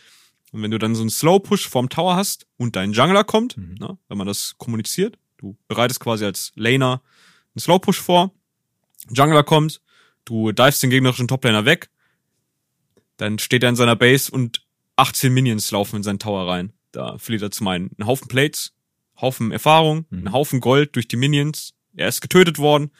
Und 0.52 0.62
wenn 0.62 0.70
du 0.70 0.78
dann 0.78 0.94
so 0.94 1.00
einen 1.00 1.10
Slow 1.10 1.38
Push 1.40 1.66
vorm 1.66 1.88
Tower 1.88 2.14
hast 2.14 2.46
und 2.58 2.76
dein 2.76 2.92
Jungler 2.92 3.24
kommt, 3.24 3.56
mhm. 3.56 3.76
ne, 3.80 3.96
wenn 4.08 4.18
man 4.18 4.26
das 4.26 4.56
kommuniziert, 4.58 5.16
du 5.38 5.56
bereitest 5.66 6.00
quasi 6.00 6.26
als 6.26 6.52
Laner 6.56 7.00
einen 7.54 7.60
Slow 7.60 7.78
Push 7.78 8.00
vor, 8.00 8.34
Jungler 9.08 9.44
kommt, 9.44 9.80
du 10.24 10.52
divest 10.52 10.82
den 10.82 10.90
gegnerischen 10.90 11.28
Toplaner 11.28 11.64
weg, 11.64 11.90
dann 13.16 13.38
steht 13.38 13.62
er 13.62 13.68
in 13.68 13.76
seiner 13.76 13.96
Base 13.96 14.30
und 14.30 14.62
18 14.96 15.32
Minions 15.32 15.70
laufen 15.70 15.96
in 15.96 16.02
seinen 16.02 16.18
Tower 16.18 16.48
rein. 16.48 16.72
Da 16.92 17.18
verliert 17.18 17.42
er 17.42 17.50
zum 17.50 17.68
einen 17.68 17.90
einen 17.98 18.06
Haufen 18.06 18.28
Plates, 18.28 18.72
Haufen 19.20 19.52
Erfahrung, 19.52 20.06
mhm. 20.10 20.18
einen 20.18 20.32
Haufen 20.32 20.60
Gold 20.60 20.96
durch 20.96 21.08
die 21.08 21.16
Minions. 21.16 21.74
Er 21.94 22.08
ist 22.08 22.20
getötet 22.20 22.58
worden. 22.58 22.90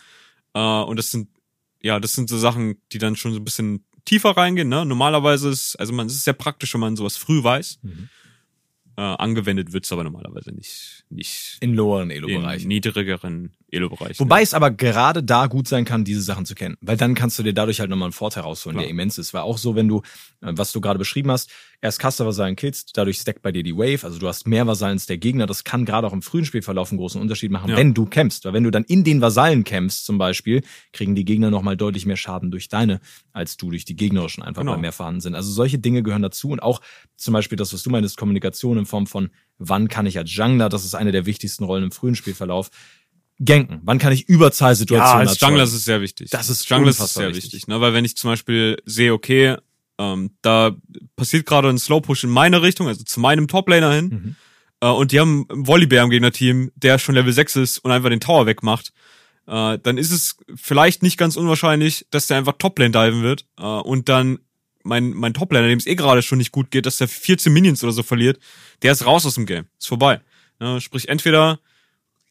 Äh, 0.55 0.61
und 0.61 0.97
das 0.99 1.11
sind, 1.11 1.29
ja, 1.81 1.99
das 2.01 2.15
sind 2.15 2.29
so 2.29 2.39
Sachen, 2.39 2.77
die 2.93 2.99
dann 2.99 3.17
schon 3.17 3.33
so 3.33 3.39
ein 3.39 3.45
bisschen 3.45 3.85
tiefer 4.05 4.31
reingehen. 4.31 4.69
Ne? 4.69 4.85
Normalerweise 4.85 5.49
ist, 5.49 5.77
also 5.77 5.93
man, 5.93 6.07
es 6.07 6.15
ist 6.15 6.25
sehr 6.25 6.35
praktisch, 6.35 6.75
wenn 6.75 6.81
man 6.81 6.97
sowas 6.97 7.17
früh 7.17 7.43
weiß. 7.43 7.79
Mhm. 7.83 8.09
Äh, 8.97 9.03
angewendet 9.03 9.73
wird's 9.73 9.93
aber 9.93 10.05
normalerweise 10.05 10.53
nicht, 10.53 11.05
nicht 11.09 11.59
in 11.61 11.75
loweren 11.75 12.11
Elo-Bereichen. 12.11 12.65
In 12.65 12.69
niedrigeren 12.69 13.57
Elo-Bereichen. 13.73 14.19
Wobei 14.19 14.43
es 14.43 14.55
aber 14.55 14.71
gerade 14.71 15.23
da 15.23 15.47
gut 15.47 15.69
sein 15.69 15.85
kann, 15.85 16.05
diese 16.05 16.23
Sachen 16.23 16.47
zu 16.47 16.55
kennen. 16.55 16.77
Weil 16.81 16.97
dann 16.97 17.15
kannst 17.15 17.39
du 17.39 17.43
dir 17.43 17.53
dadurch 17.53 17.81
halt 17.81 17.91
nochmal 17.91 18.07
einen 18.07 18.13
Vorteil 18.13 18.43
rausholen, 18.43 18.77
Klar. 18.77 18.85
der 18.85 18.91
immens 18.91 19.19
ist. 19.19 19.35
Weil 19.35 19.43
auch 19.43 19.59
so, 19.59 19.77
wenn 19.77 19.89
du, 19.89 19.99
äh, 20.41 20.53
was 20.53 20.73
du 20.73 20.81
gerade 20.81 20.99
beschrieben 20.99 21.31
hast, 21.31 21.51
erst 21.81 21.99
Caster-Vasallen 21.99 22.57
killst, 22.57 22.97
dadurch 22.97 23.19
stackt 23.19 23.43
bei 23.43 23.53
dir 23.53 23.63
die 23.63 23.75
Wave, 23.75 24.05
also 24.05 24.19
du 24.19 24.29
hast 24.29 24.47
mehr 24.47 24.67
Vasallen 24.67 24.97
als 24.97 25.07
der 25.07 25.19
Gegner. 25.19 25.47
Das 25.47 25.65
kann 25.65 25.85
gerade 25.85 26.07
auch 26.07 26.13
im 26.13 26.23
frühen 26.23 26.45
Spielverlauf 26.45 26.91
einen 26.91 26.99
großen 26.99 27.21
Unterschied 27.21 27.51
machen, 27.51 27.71
ja. 27.71 27.77
wenn 27.77 27.95
du 27.95 28.07
kämpfst. 28.07 28.45
Weil 28.45 28.53
wenn 28.53 28.65
du 28.65 28.71
dann 28.71 28.85
in 28.85 29.05
den 29.05 29.21
Vasallen 29.21 29.65
kämpfst 29.65 30.05
zum 30.05 30.19
Beispiel, 30.19 30.63
kriegen 30.93 31.15
die 31.15 31.25
Gegner 31.25 31.51
nochmal 31.51 31.77
deutlich 31.77 32.07
mehr 32.07 32.17
Schaden 32.17 32.51
durch 32.51 32.69
deine, 32.69 33.01
als 33.33 33.57
du 33.57 33.71
durch 33.71 33.85
die 33.85 33.97
gegnerischen 33.97 34.43
einfach 34.43 34.63
genau. 34.63 34.77
mehr 34.77 34.93
vorhanden 34.93 35.21
sind. 35.21 35.35
Also 35.35 35.51
solche 35.51 35.79
Dinge 35.79 36.03
gehören 36.03 36.23
dazu 36.23 36.51
und 36.51 36.63
auch 36.63 36.81
zum 37.17 37.33
Beispiel 37.33 37.57
das, 37.57 37.73
was 37.73 37.83
du 37.83 37.91
meinst, 37.91 38.17
Kommunikation 38.17 38.79
in 38.79 38.87
Form 38.87 39.07
von 39.07 39.31
wann 39.59 39.89
kann 39.89 40.07
ich 40.07 40.19
als 40.19 40.35
Jungler, 40.35 40.69
das 40.69 40.85
ist 40.85 40.95
eine 40.95 41.13
der 41.13 41.27
wichtigsten 41.27 41.65
Rollen 41.65 41.85
im 41.85 41.93
frühen 41.93 42.17
Spielverlauf, 42.17 42.71
ganken? 43.45 43.81
Wann 43.85 43.99
kann 43.99 44.13
ich 44.13 44.29
Überzahlsituationen 44.29 45.25
Ja, 45.27 45.31
als 45.31 45.41
Jungler 45.41 45.65
ist 45.65 45.73
es 45.73 45.85
sehr 45.85 46.01
wichtig. 46.01 46.31
Das 46.31 46.51
ist 46.51 46.69
Jungler 46.69 46.91
ist 46.91 46.99
sehr 46.99 47.29
wichtig. 47.29 47.45
wichtig, 47.45 47.69
ne? 47.69 47.81
Weil 47.81 47.93
wenn 47.93 48.05
ich 48.05 48.17
zum 48.17 48.31
Beispiel 48.31 48.77
sehe, 48.85 49.13
okay, 49.13 49.57
ähm, 49.99 50.31
da 50.43 50.77
passiert 51.17 51.47
gerade 51.47 51.69
ein 51.69 51.79
Slow 51.79 52.01
Push 52.01 52.25
in 52.25 52.31
meine 52.31 52.63
Richtung, 52.63 52.89
also 52.89 53.05
zu 53.05 53.21
meinem 53.21 53.49
Toplaner 53.49 53.93
hin, 53.93 54.07
mhm. 54.09 54.37
äh, 54.81 54.89
und 54.89 55.13
die 55.13 55.21
haben 55.21 55.47
einen 55.49 55.67
Volleybär 55.67 56.03
im 56.03 56.11
Gegnerteam, 56.11 56.71
der 56.75 56.99
schon 56.99 57.15
Level 57.15 57.33
6 57.33 57.57
ist 57.57 57.79
und 57.79 57.91
einfach 57.91 58.11
den 58.11 58.21
Tower 58.21 58.47
wegmacht, 58.47 58.93
äh, 59.47 59.79
dann 59.79 59.99
ist 59.99 60.11
es 60.11 60.37
vielleicht 60.55 61.03
nicht 61.03 61.19
ganz 61.19 61.37
unwahrscheinlich, 61.37 62.07
dass 62.11 62.27
der 62.27 62.39
einfach 62.39 62.55
Toplane 62.59 62.93
diven 62.93 63.23
wird 63.23 63.47
äh, 63.59 63.65
und 63.65 64.09
dann 64.09 64.39
mein, 64.83 65.11
mein 65.11 65.35
Toplaner, 65.35 65.69
dem 65.69 65.79
es 65.79 65.87
eh 65.87 65.95
gerade 65.95 66.23
schon 66.23 66.39
nicht 66.39 66.53
gut 66.53 66.71
geht, 66.71 66.87
dass 66.87 66.97
der 66.97 67.09
14 67.09 67.53
Minions 67.53 67.85
oder 67.85 67.93
so 67.93 68.03
verliert, 68.03 68.39
der 68.83 68.93
ist 68.93 69.05
raus 69.05 69.27
aus 69.27 69.35
dem 69.35 69.45
Game. 69.45 69.67
Ist 69.79 69.89
vorbei. 69.89 70.21
Ja, 70.61 70.81
sprich, 70.81 71.09
entweder 71.09 71.61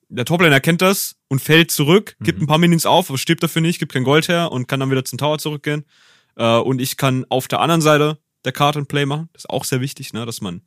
der 0.10 0.26
Toplaner 0.26 0.60
kennt 0.60 0.82
das 0.82 1.16
und 1.28 1.40
fällt 1.40 1.72
zurück, 1.72 2.16
gibt 2.20 2.40
mhm. 2.40 2.44
ein 2.44 2.48
paar 2.48 2.58
Minions 2.58 2.86
auf, 2.86 3.10
aber 3.10 3.18
stirbt 3.18 3.44
dafür 3.44 3.62
nicht, 3.62 3.80
gibt 3.80 3.94
kein 3.94 4.04
Gold 4.04 4.28
her 4.28 4.52
und 4.52 4.68
kann 4.68 4.80
dann 4.80 4.92
wieder 4.92 5.06
zum 5.06 5.18
Tower 5.18 5.38
zurückgehen. 5.38 5.86
Äh, 6.36 6.58
und 6.58 6.82
ich 6.82 6.98
kann 6.98 7.26
auf 7.30 7.48
der 7.48 7.62
anderen 7.62 7.82
Seite 7.82 8.20
der 8.46 8.52
Karte 8.52 8.80
ein 8.80 8.88
Play 8.88 9.06
machen. 9.06 9.30
Das 9.34 9.44
ist 9.44 9.50
auch 9.50 9.64
sehr 9.64 9.82
wichtig, 9.82 10.14
ne, 10.14 10.26
dass 10.26 10.42
man 10.42 10.62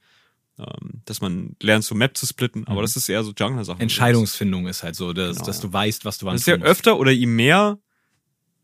ähm, 0.59 1.01
dass 1.07 1.23
man 1.23 1.57
lernt, 1.63 1.83
so 1.85 1.95
Map 1.95 2.17
zu 2.17 2.27
splitten, 2.27 2.67
aber 2.67 2.81
mhm. 2.81 2.83
das 2.83 2.97
ist 2.97 3.09
eher 3.09 3.25
so 3.25 3.33
Jungler-Sachen. 3.37 3.81
Entscheidungsfindung 3.81 4.67
ist 4.67 4.83
halt 4.83 4.97
so, 4.97 5.15
dass, 5.15 5.37
genau, 5.37 5.47
dass 5.47 5.61
du 5.61 5.73
weißt, 5.73 6.05
was 6.05 6.19
du 6.19 6.27
wann 6.27 6.35
Das 6.35 6.43
ist 6.43 6.47
ja 6.47 6.57
öfter 6.57 6.99
oder 6.99 7.11
je 7.11 7.27
mehr 7.27 7.79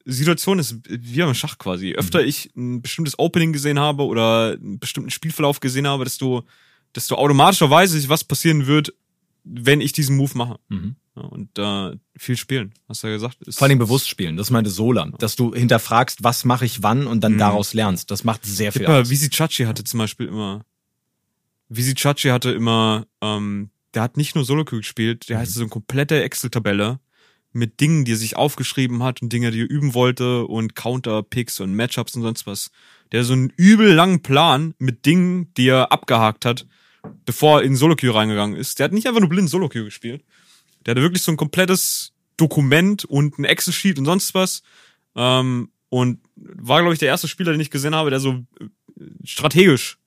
Situation 0.05 0.59
ist 0.59 0.76
wie 0.87 1.20
beim 1.20 1.35
Schach 1.35 1.59
quasi. 1.59 1.95
Öfter 1.95 2.20
mhm. 2.20 2.29
ich 2.29 2.51
ein 2.57 2.83
bestimmtes 2.83 3.18
Opening 3.18 3.53
gesehen 3.53 3.79
habe 3.79 4.05
oder 4.05 4.53
einen 4.53 4.79
bestimmten 4.79 5.11
Spielverlauf 5.11 5.61
gesehen 5.61 5.87
habe, 5.87 6.05
desto, 6.05 6.45
desto 6.95 7.14
automatischerweise 7.16 8.07
was 8.09 8.24
passieren 8.24 8.66
wird, 8.66 8.93
wenn 9.49 9.80
ich 9.80 9.92
diesen 9.92 10.16
Move 10.16 10.36
mache. 10.36 10.59
Mhm. 10.68 10.96
Ja, 11.16 11.22
und 11.22 11.59
äh, 11.59 11.96
viel 12.16 12.36
spielen, 12.36 12.74
hast 12.88 13.03
du 13.03 13.09
ja 13.09 13.14
gesagt. 13.14 13.38
Vor 13.51 13.66
allem 13.66 13.78
bewusst 13.78 14.09
spielen, 14.09 14.36
das 14.36 14.51
meinte 14.51 14.70
Solan. 14.70 15.14
Dass 15.18 15.36
du 15.36 15.55
hinterfragst, 15.55 16.22
was 16.22 16.44
mache 16.44 16.64
ich 16.64 16.82
wann 16.82 17.07
und 17.07 17.22
dann 17.22 17.34
mhm. 17.34 17.38
daraus 17.38 17.74
lernst. 17.74 18.11
Das 18.11 18.24
macht 18.24 18.44
sehr 18.44 18.72
viel 18.72 18.86
aus. 18.86 19.11
Visi 19.11 19.28
Chachi 19.30 19.64
hatte 19.64 19.84
zum 19.84 19.99
Beispiel 19.99 20.26
immer, 20.26 20.64
Visi 21.68 21.94
Chachi 21.94 22.28
hatte 22.28 22.51
immer, 22.51 23.07
ähm, 23.20 23.70
der 23.94 24.03
hat 24.03 24.16
nicht 24.16 24.34
nur 24.34 24.44
Solo-Queue 24.44 24.80
gespielt, 24.80 25.28
der 25.28 25.38
mhm. 25.38 25.40
hatte 25.42 25.51
so 25.51 25.61
eine 25.61 25.70
komplette 25.70 26.22
Excel-Tabelle 26.22 27.01
mit 27.53 27.80
Dingen, 27.80 28.05
die 28.05 28.12
er 28.12 28.16
sich 28.16 28.36
aufgeschrieben 28.36 29.03
hat 29.03 29.22
und 29.22 29.32
Dinge, 29.32 29.51
die 29.51 29.62
er 29.62 29.70
üben 29.70 29.94
wollte 29.94 30.46
und 30.46 30.74
Counter-Picks 30.74 31.61
und 31.61 31.74
Matchups 31.74 32.14
und 32.14 32.22
sonst 32.22 32.46
was. 32.46 32.70
Der 33.11 33.20
hat 33.20 33.26
so 33.26 33.32
einen 33.32 33.53
übel 33.57 33.92
langen 33.92 34.22
Plan 34.22 34.74
mit 34.78 35.07
Dingen, 35.07 35.53
die 35.55 35.68
er 35.68 35.90
abgehakt 35.90 36.44
hat, 36.44 36.66
bevor 37.24 37.61
er 37.61 37.64
in 37.64 37.76
Solo-Queue 37.76 38.14
reingegangen 38.14 38.57
ist. 38.57 38.78
Der 38.78 38.84
hat 38.84 38.92
nicht 38.92 39.07
einfach 39.07 39.20
nur 39.20 39.28
blind 39.28 39.51
Solo-Queue 39.51 39.84
gespielt. 39.84 40.24
Der 40.84 40.92
hatte 40.92 41.03
wirklich 41.03 41.22
so 41.22 41.32
ein 41.32 41.36
komplettes 41.36 42.12
Dokument 42.36 43.05
und 43.05 43.38
ein 43.38 43.44
Excel-Sheet 43.44 43.99
und 43.99 44.05
sonst 44.05 44.34
was. 44.34 44.62
Ähm, 45.14 45.70
und 45.90 46.20
war, 46.36 46.80
glaube 46.80 46.92
ich, 46.92 46.99
der 46.99 47.09
erste 47.09 47.28
Spieler, 47.28 47.53
den 47.53 47.61
ich 47.61 47.70
gesehen 47.70 47.94
habe, 47.94 48.11
der 48.11 48.20
so 48.20 48.44
äh, 48.61 49.05
strategisch 49.24 49.99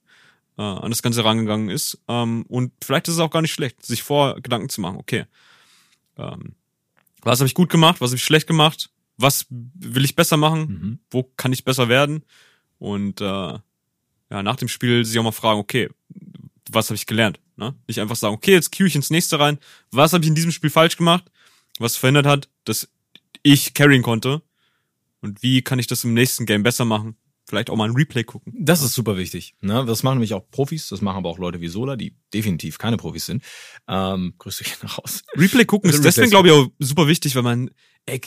äh, 0.57 0.61
an 0.61 0.91
das 0.91 1.01
Ganze 1.01 1.23
rangegangen 1.23 1.69
ist. 1.69 1.99
Ähm, 2.07 2.45
und 2.47 2.71
vielleicht 2.83 3.07
ist 3.07 3.15
es 3.15 3.19
auch 3.19 3.31
gar 3.31 3.41
nicht 3.41 3.53
schlecht, 3.53 3.85
sich 3.85 4.03
vor 4.03 4.39
Gedanken 4.41 4.69
zu 4.69 4.81
machen, 4.81 4.97
okay, 4.97 5.25
ähm, 6.17 6.55
was 7.23 7.39
habe 7.39 7.47
ich 7.47 7.53
gut 7.53 7.69
gemacht, 7.69 8.01
was 8.01 8.11
habe 8.11 8.17
ich 8.17 8.23
schlecht 8.23 8.47
gemacht, 8.47 8.89
was 9.17 9.45
will 9.49 10.05
ich 10.05 10.15
besser 10.15 10.37
machen, 10.37 10.59
mhm. 10.59 10.99
wo 11.09 11.23
kann 11.37 11.53
ich 11.53 11.63
besser 11.63 11.89
werden 11.89 12.23
und 12.79 13.21
äh, 13.21 13.23
ja, 13.23 14.43
nach 14.43 14.55
dem 14.55 14.67
Spiel 14.67 15.03
sich 15.05 15.19
auch 15.19 15.23
mal 15.23 15.31
fragen, 15.31 15.59
okay, 15.59 15.89
was 16.69 16.89
habe 16.89 16.95
ich 16.95 17.05
gelernt? 17.05 17.39
Ne? 17.55 17.75
Nicht 17.87 17.99
einfach 17.99 18.15
sagen, 18.15 18.35
okay, 18.35 18.51
jetzt 18.51 18.75
cue 18.75 18.87
ich 18.87 18.95
ins 18.95 19.09
nächste 19.09 19.39
rein, 19.39 19.57
was 19.91 20.13
habe 20.13 20.23
ich 20.23 20.29
in 20.29 20.35
diesem 20.35 20.51
Spiel 20.51 20.69
falsch 20.69 20.97
gemacht, 20.97 21.31
was 21.79 21.97
verhindert 21.97 22.25
hat, 22.25 22.49
dass 22.65 22.89
ich 23.43 23.73
carryen 23.73 24.03
konnte 24.03 24.41
und 25.21 25.41
wie 25.43 25.61
kann 25.61 25.79
ich 25.79 25.87
das 25.87 26.03
im 26.03 26.13
nächsten 26.13 26.45
Game 26.45 26.63
besser 26.63 26.85
machen 26.85 27.15
vielleicht 27.51 27.69
auch 27.69 27.75
mal 27.75 27.89
ein 27.89 27.95
Replay 27.95 28.23
gucken. 28.23 28.53
Das 28.57 28.81
ist 28.81 28.93
super 28.93 29.17
wichtig. 29.17 29.55
Ne? 29.61 29.85
Das 29.85 30.03
machen 30.03 30.15
nämlich 30.15 30.33
auch 30.33 30.49
Profis, 30.51 30.87
das 30.87 31.01
machen 31.01 31.17
aber 31.17 31.29
auch 31.29 31.37
Leute 31.37 31.59
wie 31.59 31.67
Sola, 31.67 31.97
die 31.97 32.15
definitiv 32.33 32.77
keine 32.77 32.97
Profis 32.97 33.25
sind. 33.25 33.43
Ähm, 33.87 34.33
grüße 34.37 34.63
dich 34.63 34.81
nach 34.81 34.97
Hause. 34.97 35.21
Replay 35.35 35.65
gucken 35.65 35.89
ist 35.89 36.03
deswegen, 36.03 36.29
glaube 36.29 36.47
ich, 36.47 36.53
auch 36.53 36.67
super 36.79 37.07
wichtig, 37.07 37.35
weil 37.35 37.43
man 37.43 37.69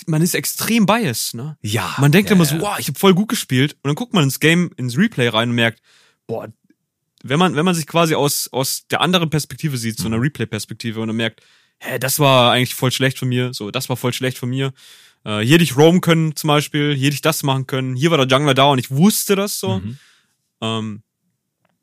man 0.06 0.22
ist 0.22 0.34
extrem 0.34 0.86
biased, 0.86 1.34
ne? 1.34 1.58
Ja. 1.60 1.96
Man 1.98 2.12
denkt 2.12 2.30
ja, 2.30 2.36
immer 2.36 2.44
so, 2.44 2.60
wow, 2.60 2.78
ich 2.78 2.86
habe 2.86 2.98
voll 2.98 3.12
gut 3.12 3.28
gespielt 3.28 3.72
und 3.82 3.88
dann 3.88 3.96
guckt 3.96 4.14
man 4.14 4.22
ins 4.22 4.38
Game, 4.38 4.70
ins 4.76 4.96
Replay 4.96 5.28
rein 5.28 5.48
und 5.48 5.56
merkt, 5.56 5.80
boah, 6.28 6.52
wenn 7.24 7.38
man 7.38 7.56
wenn 7.56 7.64
man 7.64 7.74
sich 7.74 7.86
quasi 7.86 8.14
aus 8.14 8.48
aus 8.52 8.86
der 8.88 9.00
anderen 9.00 9.30
Perspektive 9.30 9.76
sieht, 9.78 9.98
so 9.98 10.06
einer 10.06 10.18
mhm. 10.18 10.24
Replay-Perspektive 10.24 11.00
und 11.00 11.08
dann 11.08 11.16
merkt, 11.16 11.40
hä, 11.80 11.98
das 11.98 12.18
war 12.18 12.52
eigentlich 12.52 12.74
voll 12.74 12.92
schlecht 12.92 13.18
von 13.18 13.28
mir, 13.28 13.52
so, 13.52 13.70
das 13.70 13.88
war 13.88 13.96
voll 13.96 14.12
schlecht 14.12 14.38
von 14.38 14.50
mir, 14.50 14.72
Äh, 15.24 15.40
hier 15.40 15.54
hätte 15.54 15.64
ich 15.64 15.76
roam 15.76 16.00
können 16.00 16.36
zum 16.36 16.48
Beispiel, 16.48 16.94
hier 16.94 17.06
hätte 17.06 17.14
ich 17.14 17.22
das 17.22 17.42
machen 17.42 17.66
können, 17.66 17.96
hier 17.96 18.10
war 18.10 18.18
der 18.18 18.26
Jungler 18.26 18.54
da 18.54 18.66
und 18.66 18.78
ich 18.78 18.90
wusste 18.90 19.36
das 19.36 19.58
so. 19.58 19.80
Mhm. 19.80 19.98
Ähm, 20.60 21.02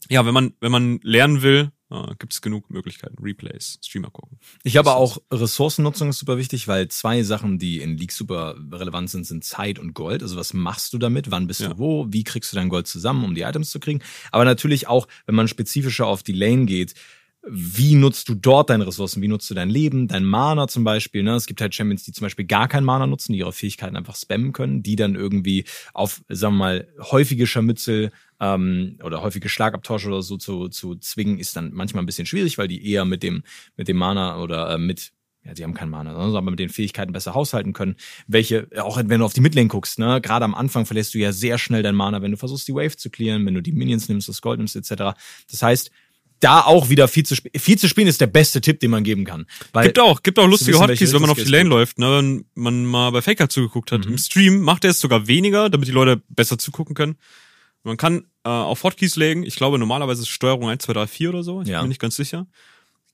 ja, 0.09 0.25
wenn 0.25 0.33
man, 0.33 0.53
wenn 0.59 0.71
man 0.71 0.99
lernen 1.01 1.41
will, 1.41 1.71
äh, 1.91 2.15
gibt 2.17 2.33
es 2.33 2.41
genug 2.41 2.69
Möglichkeiten. 2.69 3.21
Replays, 3.21 3.79
Streamer 3.83 4.09
gucken. 4.09 4.39
Ich 4.63 4.73
glaube 4.73 4.93
auch, 4.93 5.17
Ressourcennutzung 5.31 6.09
ist 6.09 6.19
super 6.19 6.37
wichtig, 6.37 6.67
weil 6.67 6.87
zwei 6.87 7.23
Sachen, 7.23 7.59
die 7.59 7.81
in 7.81 7.97
League 7.97 8.11
super 8.11 8.55
relevant 8.71 9.09
sind, 9.09 9.25
sind 9.25 9.43
Zeit 9.43 9.77
und 9.77 9.93
Gold. 9.93 10.23
Also 10.23 10.37
was 10.37 10.53
machst 10.53 10.93
du 10.93 10.97
damit? 10.97 11.31
Wann 11.31 11.47
bist 11.47 11.61
ja. 11.61 11.69
du 11.69 11.77
wo? 11.77 12.07
Wie 12.09 12.23
kriegst 12.23 12.51
du 12.51 12.55
dein 12.55 12.69
Gold 12.69 12.87
zusammen, 12.87 13.23
um 13.23 13.35
die 13.35 13.41
Items 13.41 13.69
zu 13.69 13.79
kriegen? 13.79 14.01
Aber 14.31 14.45
natürlich 14.45 14.87
auch, 14.87 15.07
wenn 15.25 15.35
man 15.35 15.47
spezifischer 15.47 16.07
auf 16.07 16.23
die 16.23 16.33
Lane 16.33 16.65
geht, 16.65 16.93
wie 17.43 17.95
nutzt 17.95 18.29
du 18.29 18.35
dort 18.35 18.69
deine 18.69 18.85
Ressourcen? 18.85 19.21
Wie 19.21 19.27
nutzt 19.27 19.49
du 19.49 19.55
dein 19.55 19.69
Leben, 19.69 20.07
dein 20.07 20.23
Mana 20.23 20.67
zum 20.67 20.83
Beispiel? 20.83 21.23
Ne? 21.23 21.33
Es 21.35 21.47
gibt 21.47 21.59
halt 21.59 21.73
Champions, 21.73 22.03
die 22.03 22.11
zum 22.11 22.25
Beispiel 22.25 22.45
gar 22.45 22.67
kein 22.67 22.83
Mana 22.83 23.07
nutzen, 23.07 23.33
die 23.33 23.39
ihre 23.39 23.53
Fähigkeiten 23.53 23.95
einfach 23.95 24.15
spammen 24.15 24.53
können, 24.53 24.83
die 24.83 24.95
dann 24.95 25.15
irgendwie 25.15 25.65
auf, 25.93 26.21
sagen 26.29 26.55
wir 26.55 26.59
mal, 26.59 26.87
häufige 26.99 27.47
Scharmützel 27.47 28.11
ähm, 28.39 28.99
oder 29.03 29.23
häufige 29.23 29.49
Schlagabtausche 29.49 30.07
oder 30.07 30.21
so 30.21 30.37
zu, 30.37 30.67
zu 30.69 30.95
zwingen, 30.95 31.39
ist 31.39 31.55
dann 31.55 31.73
manchmal 31.73 32.03
ein 32.03 32.05
bisschen 32.05 32.27
schwierig, 32.27 32.59
weil 32.59 32.67
die 32.67 32.87
eher 32.87 33.05
mit 33.05 33.23
dem, 33.23 33.43
mit 33.75 33.87
dem 33.87 33.97
Mana 33.97 34.39
oder 34.39 34.75
äh, 34.75 34.77
mit 34.77 35.11
ja, 35.43 35.55
sie 35.55 35.63
haben 35.63 35.73
kein 35.73 35.89
Mana, 35.89 36.13
aber 36.13 36.51
mit 36.51 36.59
den 36.59 36.69
Fähigkeiten 36.69 37.13
besser 37.13 37.33
haushalten 37.33 37.73
können. 37.73 37.95
Welche, 38.27 38.67
auch 38.77 39.01
wenn 39.03 39.19
du 39.19 39.25
auf 39.25 39.33
die 39.33 39.41
Midlane 39.41 39.69
guckst, 39.69 39.97
ne, 39.97 40.21
gerade 40.21 40.45
am 40.45 40.53
Anfang 40.53 40.85
verlässt 40.85 41.15
du 41.15 41.17
ja 41.17 41.31
sehr 41.31 41.57
schnell 41.57 41.81
dein 41.81 41.95
Mana, 41.95 42.21
wenn 42.21 42.29
du 42.29 42.37
versuchst, 42.37 42.67
die 42.67 42.75
Wave 42.75 42.95
zu 42.95 43.09
clearen, 43.09 43.43
wenn 43.47 43.55
du 43.55 43.61
die 43.61 43.71
Minions 43.71 44.07
nimmst, 44.07 44.29
das 44.29 44.41
Gold 44.43 44.59
nimmst, 44.59 44.75
etc. 44.75 45.17
Das 45.49 45.63
heißt, 45.63 45.89
da 46.41 46.61
auch 46.61 46.89
wieder 46.89 47.07
viel 47.07 47.25
zu 47.25 47.35
spielen. 47.35 47.53
Viel 47.57 47.77
zu 47.77 47.87
spielen 47.87 48.07
ist 48.07 48.19
der 48.19 48.27
beste 48.27 48.59
Tipp, 48.59 48.79
den 48.79 48.91
man 48.91 49.03
geben 49.03 49.23
kann. 49.23 49.45
Weil 49.71 49.85
gibt 49.85 49.99
auch, 49.99 50.21
gibt 50.21 50.37
auch 50.37 50.47
lustige 50.47 50.73
wissen, 50.73 50.89
Hotkeys, 50.89 51.13
wenn 51.13 51.21
man 51.21 51.29
auf 51.29 51.37
die 51.37 51.49
Lane 51.49 51.69
läuft, 51.69 51.99
ne, 51.99 52.17
wenn 52.17 52.45
man 52.55 52.85
mal 52.85 53.11
bei 53.11 53.21
Faker 53.21 53.47
zugeguckt 53.47 53.91
hat. 53.91 54.05
Mhm. 54.05 54.11
Im 54.11 54.17
Stream 54.17 54.61
macht 54.61 54.83
er 54.83 54.91
es 54.91 54.99
sogar 54.99 55.27
weniger, 55.27 55.69
damit 55.69 55.87
die 55.87 55.93
Leute 55.93 56.21
besser 56.27 56.57
zugucken 56.57 56.95
können. 56.95 57.15
Man 57.83 57.97
kann 57.97 58.25
äh, 58.43 58.49
auf 58.49 58.83
Hotkeys 58.83 59.15
legen, 59.15 59.43
ich 59.43 59.55
glaube 59.55 59.79
normalerweise 59.79 60.21
ist 60.21 60.29
Steuerung 60.29 60.69
1, 60.69 60.83
2, 60.83 60.93
3, 60.93 61.07
4 61.07 61.29
oder 61.29 61.43
so, 61.43 61.61
ich 61.61 61.69
ja. 61.69 61.79
bin 61.81 61.89
nicht 61.89 62.01
ganz 62.01 62.15
sicher. 62.15 62.45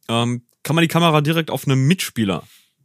Ähm, 0.10 0.44
kann 0.64 0.76
man 0.76 0.82
die 0.82 0.90
Kamera 0.90 1.22
direkt 1.22 1.52
auf 1.52 1.66
einem 1.66 1.88
Mitspieler 1.88 2.44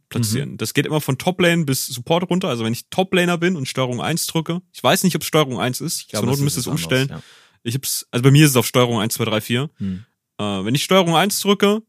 platzieren. 0.09 0.51
Mhm. 0.51 0.57
Das 0.57 0.73
geht 0.73 0.85
immer 0.85 1.01
von 1.01 1.17
Toplane 1.17 1.65
bis 1.65 1.87
Support 1.87 2.29
runter. 2.29 2.47
Also 2.47 2.63
wenn 2.63 2.73
ich 2.73 2.87
Toplaner 2.89 3.37
bin 3.37 3.55
und 3.55 3.67
Steuerung 3.67 4.01
1 4.01 4.27
drücke, 4.27 4.61
ich 4.71 4.83
weiß 4.83 5.03
nicht, 5.03 5.15
ob 5.15 5.23
Steuerung 5.23 5.59
1 5.59 5.81
ist, 5.81 6.01
ich 6.01 6.07
glaube, 6.09 6.27
zur 6.27 6.35
Not 6.35 6.43
müsste 6.43 6.59
es 6.59 6.67
umstellen. 6.67 7.09
Ja. 7.09 7.21
Ich 7.63 7.75
hab's, 7.75 8.05
also 8.11 8.23
bei 8.23 8.31
mir 8.31 8.45
ist 8.45 8.51
es 8.51 8.57
auf 8.57 8.67
Steuerung 8.67 8.99
1, 8.99 9.13
2, 9.13 9.25
3, 9.25 9.41
4. 9.41 9.69
Mhm. 9.79 10.05
Äh, 10.37 10.43
wenn 10.43 10.75
ich 10.75 10.83
Steuerung 10.83 11.15
1 11.15 11.39
drücke, 11.41 11.81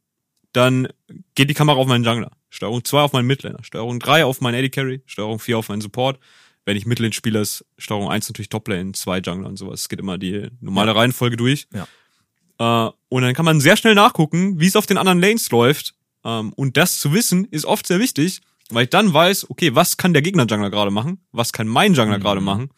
dann 0.52 0.88
geht 1.34 1.50
die 1.50 1.54
Kamera 1.54 1.78
auf 1.78 1.86
meinen 1.86 2.04
Jungler. 2.04 2.30
Steuerung 2.50 2.84
2 2.84 3.00
auf 3.00 3.12
meinen 3.12 3.26
Midlaner. 3.26 3.64
Steuerung 3.64 3.98
3 3.98 4.24
auf 4.24 4.40
meinen 4.40 4.54
Eddie 4.54 4.70
Carry. 4.70 5.02
Steuerung 5.06 5.40
4 5.40 5.58
auf 5.58 5.68
meinen 5.68 5.80
Support. 5.80 6.18
Wenn 6.64 6.76
ich 6.76 6.86
Midlane 6.86 7.12
spiele, 7.12 7.40
ist 7.40 7.64
Steuerung 7.76 8.10
1 8.10 8.28
natürlich 8.28 8.48
Toplane, 8.48 8.92
2 8.92 9.18
Jungler 9.18 9.48
und 9.48 9.56
sowas. 9.56 9.82
Es 9.82 9.88
geht 9.88 9.98
immer 9.98 10.16
die 10.16 10.48
normale. 10.60 10.94
Reihenfolge 10.94 11.36
durch. 11.36 11.66
Ja. 11.72 12.86
Äh, 12.86 12.92
und 13.08 13.22
dann 13.22 13.34
kann 13.34 13.44
man 13.44 13.60
sehr 13.60 13.76
schnell 13.76 13.94
nachgucken, 13.94 14.60
wie 14.60 14.66
es 14.66 14.76
auf 14.76 14.86
den 14.86 14.96
anderen 14.96 15.20
Lanes 15.20 15.50
läuft. 15.50 15.94
Ähm, 16.24 16.52
und 16.54 16.76
das 16.76 16.98
zu 16.98 17.12
wissen, 17.12 17.44
ist 17.46 17.64
oft 17.64 17.86
sehr 17.86 17.98
wichtig, 17.98 18.40
weil 18.70 18.84
ich 18.84 18.90
dann 18.90 19.12
weiß, 19.12 19.50
okay, 19.50 19.74
was 19.74 19.96
kann 19.96 20.12
der 20.12 20.22
Gegner-Jungler 20.22 20.70
gerade 20.70 20.90
machen? 20.90 21.24
Was 21.32 21.52
kann 21.52 21.68
mein 21.68 21.94
Jungler 21.94 22.18
mhm. 22.18 22.22
gerade 22.22 22.40
machen? 22.40 22.70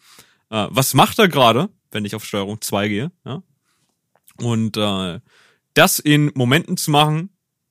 Äh, 0.49 0.67
was 0.69 0.93
macht 0.93 1.19
er 1.19 1.27
gerade, 1.27 1.69
wenn 1.91 2.03
ich 2.03 2.15
auf 2.15 2.25
Steuerung 2.25 2.59
2 2.59 2.87
gehe? 2.87 3.11
Ja? 3.25 3.43
Und 4.37 4.75
äh, 4.77 5.19
das 5.77 5.99
in 5.99 6.31
Momenten 6.35 6.77
zu 6.77 6.91
machen, 6.91 7.29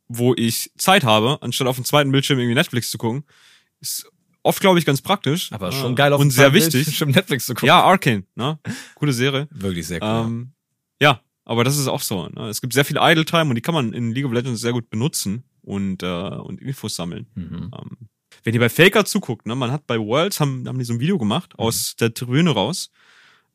wo 0.09 0.35
ich 0.35 0.71
Zeit 0.79 1.05
habe, 1.05 1.39
anstatt 1.41 1.67
auf 1.67 1.77
dem 1.77 1.85
zweiten 1.85 2.13
Bildschirm 2.13 2.39
irgendwie 2.39 2.55
Netflix 2.55 2.91
zu 2.91 2.99
gucken, 2.99 3.25
ist 3.81 4.09
oft, 4.43 4.61
glaube 4.61 4.79
ich, 4.79 4.85
ganz 4.85 5.03
praktisch. 5.03 5.53
Aber 5.53 5.73
schon 5.73 5.97
geil 5.97 6.13
auf 6.13 6.21
Und 6.21 6.31
sehr 6.31 6.53
wichtig. 6.53 6.85
Bildschirm 6.85 7.11
Netflix 7.11 7.47
zu 7.47 7.55
gucken. 7.55 7.67
Ja, 7.67 7.83
Arcane, 7.83 8.25
ne? 8.37 8.59
Gute 8.95 9.13
Serie. 9.13 9.49
Wirklich 9.51 9.87
sehr 9.87 10.01
cool. 10.01 10.27
Ähm, 10.27 10.53
ja, 11.01 11.21
aber 11.45 11.65
das 11.65 11.77
ist 11.77 11.89
auch 11.89 12.01
so. 12.01 12.29
Ne? 12.29 12.49
Es 12.49 12.61
gibt 12.61 12.73
sehr 12.73 12.85
viel 12.85 12.99
Idle 13.01 13.25
Time 13.25 13.47
und 13.47 13.57
die 13.57 13.61
kann 13.61 13.75
man 13.75 13.93
in 13.93 14.13
League 14.13 14.25
of 14.25 14.33
Legends 14.33 14.61
sehr 14.61 14.73
gut 14.73 14.89
benutzen 14.89 15.45
und, 15.63 16.03
äh, 16.03 16.07
und 16.07 16.61
Infos 16.63 16.95
sammeln. 16.95 17.27
Mhm. 17.35 17.71
Ähm, 17.77 18.09
wenn 18.45 18.55
ihr 18.55 18.61
bei 18.61 18.69
Faker 18.69 19.05
zuguckt, 19.05 19.47
ne, 19.47 19.57
man 19.57 19.73
hat 19.73 19.87
bei 19.89 19.99
Worlds, 19.99 20.39
haben, 20.39 20.69
haben 20.69 20.79
die 20.79 20.85
so 20.85 20.93
ein 20.93 21.01
Video 21.01 21.19
gemacht 21.19 21.55
mhm. 21.55 21.65
aus 21.65 21.97
der 21.97 22.15
Tribüne 22.15 22.51
raus 22.51 22.91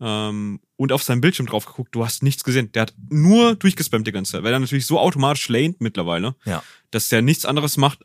ähm, 0.01 0.59
und 0.77 0.91
auf 0.91 1.03
seinem 1.03 1.21
Bildschirm 1.21 1.45
drauf 1.45 1.65
geguckt, 1.65 1.93
du 1.93 2.03
hast 2.03 2.23
nichts 2.23 2.43
gesehen. 2.43 2.71
Der 2.71 2.83
hat 2.83 2.93
nur 3.09 3.55
durchgespammt 3.55 4.07
die 4.07 4.11
ganze 4.11 4.33
Zeit, 4.33 4.43
weil 4.43 4.51
er 4.51 4.59
natürlich 4.59 4.87
so 4.87 4.99
automatisch 4.99 5.47
laned 5.47 5.79
mittlerweile, 5.79 6.35
ja. 6.43 6.63
dass 6.89 7.09
der 7.09 7.21
nichts 7.21 7.45
anderes 7.45 7.77
macht, 7.77 7.99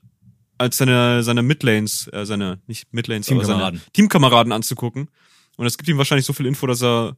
als 0.58 0.76
seine, 0.76 1.22
seine 1.22 1.42
Midlanes, 1.42 2.08
äh, 2.12 2.24
seine, 2.26 2.60
nicht 2.66 2.92
Midlanes, 2.92 3.30
aber 3.30 3.44
seine 3.44 3.80
Teamkameraden 3.92 4.52
anzugucken. 4.52 5.08
Und 5.56 5.66
es 5.66 5.78
gibt 5.78 5.88
ihm 5.88 5.98
wahrscheinlich 5.98 6.26
so 6.26 6.32
viel 6.32 6.46
Info, 6.46 6.66
dass 6.66 6.82
er 6.82 7.16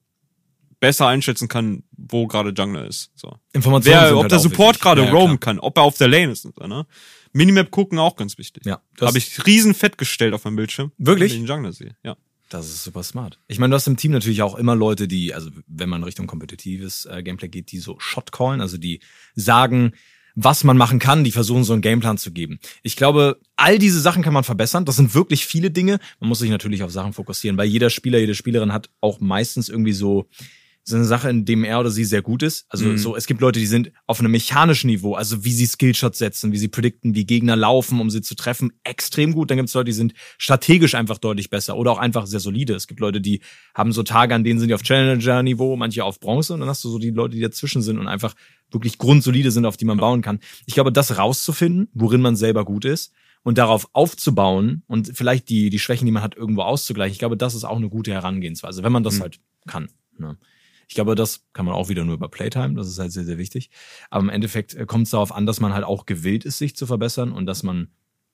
besser 0.81 1.09
einschätzen 1.09 1.49
kann, 1.49 1.83
wo 1.97 2.29
gerade 2.29 2.51
Jungler 2.51 2.87
ist. 2.87 3.11
So. 3.17 3.37
Informationen 3.53 4.01
Wer, 4.01 4.17
ob 4.17 4.23
halt 4.23 4.33
der 4.33 4.39
Support 4.39 4.81
gerade 4.81 5.05
ja, 5.05 5.11
roamen 5.11 5.41
kann, 5.41 5.59
ob 5.59 5.77
er 5.77 5.83
auf 5.83 5.97
der 5.97 6.07
Lane 6.07 6.31
ist. 6.31 6.45
Ne? 6.57 6.87
Minimap 7.33 7.73
gucken 7.73 7.99
auch 7.99 8.15
ganz 8.15 8.39
wichtig. 8.39 8.65
Ja. 8.65 8.81
Habe 9.01 9.19
ich 9.19 9.45
riesen 9.45 9.75
fett 9.75 9.99
gestellt 9.99 10.35
auf 10.35 10.45
meinem 10.45 10.57
Bildschirm. 10.57 10.93
Wirklich? 10.99 11.33
Wenn 11.33 11.41
ich 11.41 11.47
den 11.47 11.49
Jungler 11.49 11.73
sehe. 11.73 11.97
Ja. 12.05 12.17
Das 12.49 12.67
ist 12.67 12.85
super 12.85 13.03
smart. 13.03 13.39
Ich 13.47 13.59
meine, 13.59 13.73
du 13.73 13.77
hast 13.77 13.87
im 13.87 13.97
Team 13.97 14.13
natürlich 14.13 14.43
auch 14.43 14.55
immer 14.57 14.75
Leute, 14.75 15.07
die, 15.07 15.35
also 15.35 15.51
wenn 15.67 15.89
man 15.89 16.03
Richtung 16.03 16.27
kompetitives 16.27 17.05
äh, 17.07 17.23
Gameplay 17.23 17.49
geht, 17.49 17.73
die 17.73 17.79
so 17.79 17.99
Shot 17.99 18.33
callen, 18.33 18.61
also 18.61 18.79
die 18.79 19.01
sagen, 19.35 19.93
was 20.35 20.63
man 20.63 20.77
machen 20.77 20.99
kann, 20.99 21.25
die 21.25 21.33
versuchen 21.33 21.65
so 21.65 21.73
einen 21.73 21.83
Gameplan 21.83 22.17
zu 22.17 22.31
geben. 22.31 22.61
Ich 22.83 22.97
glaube, 22.97 23.41
all 23.57 23.79
diese 23.79 24.01
Sachen 24.01 24.23
kann 24.23 24.33
man 24.33 24.45
verbessern. 24.45 24.85
Das 24.85 24.97
sind 24.97 25.13
wirklich 25.15 25.45
viele 25.47 25.71
Dinge. 25.71 25.99
Man 26.21 26.29
muss 26.29 26.39
sich 26.39 26.51
natürlich 26.51 26.85
auf 26.85 26.93
Sachen 26.93 27.13
fokussieren, 27.13 27.59
weil 27.59 27.67
jeder 27.67 27.91
Spieler, 27.91 28.19
jede 28.19 28.37
Spielerin 28.37 28.73
hat 28.73 28.89
auch 29.01 29.19
meistens 29.19 29.69
irgendwie 29.69 29.93
so 29.93 30.29
so 30.85 30.97
eine 30.97 31.05
Sache, 31.05 31.29
in 31.29 31.45
dem 31.45 31.65
er 31.65 31.81
oder 31.81 31.91
sie 31.91 32.05
sehr 32.05 32.23
gut 32.23 32.43
ist. 32.43 32.65
Also 32.69 32.87
mhm. 32.87 32.99
so, 32.99 33.15
es 33.15 33.27
gibt 33.27 33.41
Leute, 33.41 33.61
die 33.61 33.67
sind 33.67 33.93
auf 34.07 34.21
einem 34.21 34.33
mechanischen 34.33 34.89
Niveau, 34.89 35.15
also 35.15 35.45
wie 35.45 35.53
sie 35.53 35.67
Skillshots 35.67 36.19
setzen, 36.19 36.51
wie 36.51 36.57
sie 36.59 36.69
predikten, 36.69 37.15
wie 37.15 37.27
Gegner 37.27 37.57
laufen, 37.57 38.01
um 38.01 38.09
sie 38.09 38.23
zu 38.23 38.35
treffen, 38.35 38.73
extrem 38.85 39.33
gut. 39.33 39.51
Dann 39.51 39.59
gibt 39.59 39.69
es 39.69 39.75
Leute, 39.75 39.87
die 39.87 39.93
sind 39.93 40.15
strategisch 40.39 40.95
einfach 40.95 41.19
deutlich 41.19 41.51
besser 41.51 41.77
oder 41.77 41.93
auch 41.93 41.99
einfach 41.99 42.27
sehr 42.27 42.41
solide. 42.41 42.75
Es 42.75 42.87
gibt 42.87 43.01
Leute, 43.01 43.21
die 43.21 43.41
haben 43.75 43.93
so 43.93 44.03
Tage, 44.03 44.35
an 44.35 44.45
denen 44.45 44.59
sind 44.59 44.69
die 44.69 44.75
auf 44.75 44.83
Challenger-Niveau, 44.83 45.77
manche 45.77 46.05
auf 46.05 46.21
Bronze 46.21 46.55
und 46.55 46.61
dann 46.61 46.69
hast 46.69 46.83
du 46.85 46.89
so 46.89 46.99
die 46.99 47.11
Leute, 47.11 47.37
die 47.37 47.43
dazwischen 47.43 47.83
sind 47.83 47.99
und 47.99 48.09
einfach 48.09 48.35
wirklich 48.71 48.99
grundsolide 48.99 49.51
sind, 49.51 49.67
auf 49.67 49.77
die 49.77 49.85
man 49.85 49.99
bauen 49.99 50.23
kann. 50.23 50.41
Ich 50.67 50.75
glaube, 50.75 50.93
das 50.93 51.19
rauszufinden, 51.19 51.89
worin 51.93 52.23
man 52.23 52.37
selber 52.37 52.65
gut 52.65 52.85
ist, 52.85 53.13
und 53.43 53.57
darauf 53.59 53.89
aufzubauen 53.93 54.83
und 54.89 55.13
vielleicht 55.17 55.49
die, 55.49 55.71
die 55.71 55.79
Schwächen, 55.79 56.07
die 56.07 56.13
man 56.13 56.23
hat, 56.23 56.37
irgendwo 56.37 56.63
auszugleichen. 56.63 57.13
Ich 57.13 57.19
glaube, 57.19 57.37
das 57.37 57.55
ist 57.55 57.65
auch 57.65 57.77
eine 57.77 57.89
gute 57.89 58.13
Herangehensweise, 58.13 58.83
wenn 58.83 58.93
man 58.93 59.05
das 59.05 59.17
mhm. 59.17 59.23
halt 59.23 59.41
kann. 59.67 59.89
Ne? 60.19 60.37
Ich 60.89 60.95
glaube, 60.95 61.15
das 61.15 61.45
kann 61.53 61.67
man 61.67 61.75
auch 61.75 61.89
wieder 61.89 62.05
nur 62.05 62.15
über 62.15 62.29
Playtime, 62.29 62.75
das 62.75 62.89
ist 62.89 62.99
halt 62.99 63.13
sehr, 63.13 63.25
sehr 63.25 63.39
wichtig. 63.39 63.71
Aber 64.11 64.23
im 64.23 64.31
Endeffekt 64.31 64.75
äh, 64.75 64.87
kommt 64.87 65.05
es 65.05 65.11
darauf 65.11 65.33
an, 65.33 65.47
dass 65.47 65.61
man 65.61 65.75
halt 65.75 65.85
auch 65.85 66.07
gewillt 66.07 66.45
ist, 66.45 66.59
sich 66.59 66.75
zu 66.75 66.87
verbessern 66.87 67.33
und 67.33 67.47
dass 67.47 67.63
man 67.63 67.89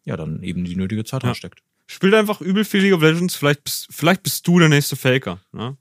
ja 0.04 0.16
dann 0.16 0.42
eben 0.42 0.64
die 0.64 0.76
nötige 0.76 1.04
Zeit 1.04 1.24
ja. 1.24 1.30
reinsteckt. 1.30 1.62
Spielt 1.86 2.14
einfach 2.14 2.40
übel 2.40 2.64
viel 2.64 2.80
League 2.80 2.94
of 2.94 3.02
Legends, 3.02 3.34
vielleicht 3.34 3.64
bist, 3.64 3.88
vielleicht 3.90 4.22
bist 4.22 4.46
du 4.46 4.58
der 4.58 4.68
nächste 4.68 4.96
Faker. 4.96 5.40
Ne? 5.52 5.76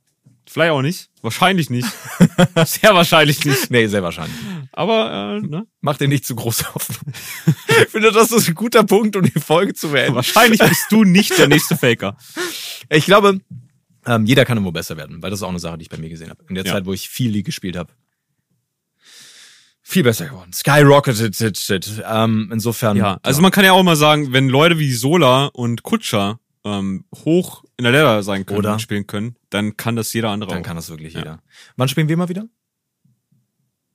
Vielleicht 0.49 0.71
auch 0.71 0.82
nicht. 0.82 1.09
Wahrscheinlich 1.21 1.69
nicht. 1.69 1.88
sehr 2.65 2.93
wahrscheinlich 2.93 3.45
nicht. 3.45 3.71
Nee, 3.71 3.88
sehr 3.88 4.03
wahrscheinlich. 4.03 4.36
Aber, 4.74 5.39
äh, 5.41 5.47
ne? 5.47 5.67
Mach 5.80 5.97
dir 5.97 6.09
nicht 6.09 6.26
zu 6.26 6.36
groß 6.36 6.65
auf. 6.74 6.88
ich 7.67 7.89
finde, 7.89 8.11
das 8.11 8.32
ist 8.32 8.49
ein 8.49 8.55
guter 8.55 8.84
Punkt, 8.84 9.15
um 9.15 9.24
die 9.24 9.39
Folge 9.39 9.74
zu 9.74 9.91
beenden. 9.91 10.15
Wahrscheinlich 10.15 10.59
bist 10.59 10.91
du 10.91 11.05
nicht 11.05 11.38
der 11.38 11.47
nächste 11.47 11.78
Faker. 11.78 12.17
Ich 12.89 13.05
glaube, 13.05 13.39
ähm, 14.05 14.25
jeder 14.25 14.45
kann 14.45 14.57
irgendwo 14.57 14.71
besser 14.71 14.97
werden, 14.97 15.21
weil 15.21 15.29
das 15.29 15.39
ist 15.39 15.43
auch 15.43 15.49
eine 15.49 15.59
Sache, 15.59 15.77
die 15.77 15.83
ich 15.83 15.89
bei 15.89 15.97
mir 15.97 16.09
gesehen 16.09 16.29
habe. 16.29 16.43
In 16.49 16.55
der 16.55 16.65
ja. 16.65 16.73
Zeit, 16.73 16.85
wo 16.85 16.93
ich 16.93 17.09
viel 17.09 17.31
League 17.31 17.45
gespielt 17.45 17.77
habe. 17.77 17.91
Viel 19.81 20.03
besser 20.03 20.27
geworden. 20.27 20.51
Skyrocketed. 20.53 22.03
Ähm, 22.05 22.49
insofern. 22.53 22.97
Ja, 22.97 23.19
also 23.21 23.41
man 23.41 23.51
kann 23.51 23.65
ja 23.65 23.73
auch 23.73 23.83
mal 23.83 23.97
sagen, 23.97 24.31
wenn 24.31 24.47
Leute 24.47 24.79
wie 24.79 24.93
Sola 24.93 25.47
und 25.47 25.83
Kutscher 25.83 26.39
ähm, 26.63 27.05
hoch 27.25 27.63
in 27.77 27.83
der 27.83 27.91
Lehrer 27.91 28.23
sein 28.23 28.45
können 28.45 28.59
Oder? 28.59 28.73
und 28.73 28.81
spielen 28.81 29.07
können, 29.07 29.35
dann 29.49 29.75
kann 29.75 29.95
das 29.95 30.13
jeder 30.13 30.29
andere 30.29 30.49
dann 30.49 30.59
auch. 30.59 30.61
Dann 30.61 30.67
kann 30.67 30.77
das 30.77 30.89
wirklich 30.89 31.13
ja. 31.13 31.19
jeder. 31.19 31.43
Wann 31.75 31.89
spielen 31.89 32.07
wir 32.07 32.17
mal 32.17 32.29
wieder? 32.29 32.47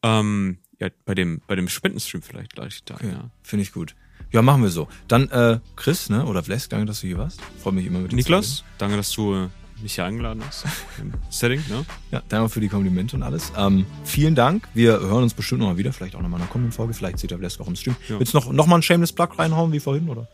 Ähm, 0.02 0.58
ja, 0.78 0.88
bei 1.04 1.14
dem, 1.14 1.40
bei 1.46 1.56
dem 1.56 1.68
Spendenstream 1.68 2.22
vielleicht 2.22 2.54
gleich 2.54 2.84
da, 2.84 2.94
okay. 2.94 3.10
ja. 3.10 3.30
Finde 3.42 3.62
ich 3.62 3.72
gut. 3.72 3.96
Ja, 4.30 4.42
machen 4.42 4.62
wir 4.62 4.68
so. 4.68 4.88
Dann, 5.08 5.28
äh, 5.30 5.58
Chris, 5.74 6.10
ne, 6.10 6.24
oder 6.26 6.42
Vlesk, 6.42 6.70
danke, 6.70 6.86
dass 6.86 7.00
du 7.00 7.06
hier 7.06 7.18
warst. 7.18 7.40
Freue 7.62 7.72
mich 7.72 7.86
immer 7.86 8.00
mit 8.00 8.12
dir 8.12 8.16
Niklas, 8.16 8.62
danke, 8.76 8.96
dass 8.96 9.10
du 9.12 9.34
äh, 9.34 9.48
mich 9.82 9.94
hier 9.94 10.04
eingeladen 10.04 10.42
hast 10.46 10.64
im 11.00 11.12
Setting. 11.30 11.62
Ne? 11.68 11.84
Ja, 12.10 12.22
danke 12.28 12.48
für 12.48 12.60
die 12.60 12.68
Komplimente 12.68 13.16
und 13.16 13.22
alles. 13.22 13.52
Ähm, 13.56 13.86
vielen 14.04 14.34
Dank. 14.34 14.68
Wir 14.74 15.00
hören 15.00 15.22
uns 15.22 15.34
bestimmt 15.34 15.60
nochmal 15.60 15.76
wieder, 15.76 15.92
vielleicht 15.92 16.14
auch 16.14 16.20
nochmal 16.20 16.38
in 16.38 16.44
einer 16.44 16.52
kommenden 16.52 16.72
Folge. 16.72 16.94
Vielleicht 16.94 17.18
sieht 17.18 17.30
der 17.30 17.38
Blesk 17.38 17.60
auch 17.60 17.68
im 17.68 17.76
Stream. 17.76 17.96
Ja. 18.08 18.18
Willst 18.18 18.34
du 18.34 18.38
noch, 18.38 18.52
noch 18.52 18.66
mal 18.66 18.76
ein 18.76 18.82
Shameless 18.82 19.12
Plug 19.12 19.28
reinhauen 19.38 19.72
wie 19.72 19.80
vorhin, 19.80 20.08
oder? 20.08 20.28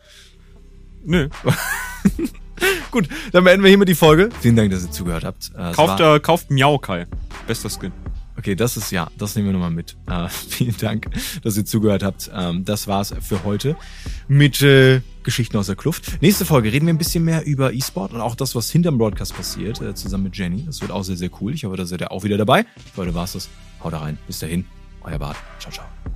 Nö. 1.04 1.28
Gut, 2.90 3.08
dann 3.32 3.44
beenden 3.44 3.62
wir 3.62 3.68
hiermit 3.68 3.88
die 3.88 3.94
Folge. 3.94 4.28
Vielen 4.40 4.56
Dank, 4.56 4.70
dass 4.70 4.84
ihr 4.84 4.90
zugehört 4.90 5.24
habt. 5.24 5.50
Äh, 5.56 5.72
kauft, 5.72 6.00
äh, 6.00 6.20
kauft 6.20 6.50
Miaukai. 6.50 7.06
Bester 7.46 7.68
Skin. 7.68 7.92
Okay, 8.36 8.54
das 8.54 8.76
ist 8.76 8.90
ja, 8.90 9.08
das 9.16 9.36
nehmen 9.36 9.48
wir 9.48 9.52
nochmal 9.52 9.70
mit. 9.70 9.96
Äh, 10.08 10.28
vielen 10.48 10.76
Dank, 10.76 11.08
dass 11.42 11.56
ihr 11.56 11.64
zugehört 11.64 12.02
habt. 12.02 12.30
Ähm, 12.34 12.64
das 12.64 12.86
war's 12.88 13.14
für 13.20 13.44
heute 13.44 13.76
mit 14.28 14.60
äh, 14.62 15.02
Geschichten 15.22 15.56
aus 15.56 15.66
der 15.66 15.76
Kluft. 15.76 16.20
Nächste 16.20 16.44
Folge 16.44 16.72
reden 16.72 16.86
wir 16.86 16.94
ein 16.94 16.98
bisschen 16.98 17.24
mehr 17.24 17.46
über 17.46 17.72
E-Sport 17.72 18.12
und 18.12 18.20
auch 18.20 18.34
das, 18.34 18.54
was 18.54 18.70
hinterm 18.70 18.98
Broadcast 18.98 19.36
passiert, 19.36 19.80
äh, 19.80 19.94
zusammen 19.94 20.24
mit 20.24 20.36
Jenny. 20.36 20.64
Das 20.64 20.80
wird 20.80 20.90
auch 20.90 21.02
sehr, 21.02 21.16
sehr 21.16 21.30
cool. 21.40 21.54
Ich 21.54 21.64
hoffe, 21.64 21.76
da 21.76 21.86
seid 21.86 22.00
ihr 22.00 22.10
auch 22.10 22.24
wieder 22.24 22.36
dabei. 22.36 22.64
Für 22.94 23.02
heute 23.02 23.14
war's 23.14 23.32
das. 23.32 23.48
Haut 23.82 23.92
rein. 23.92 24.18
Bis 24.26 24.38
dahin. 24.38 24.64
Euer 25.02 25.18
Bart. 25.18 25.36
Ciao, 25.58 25.72
ciao. 25.72 26.13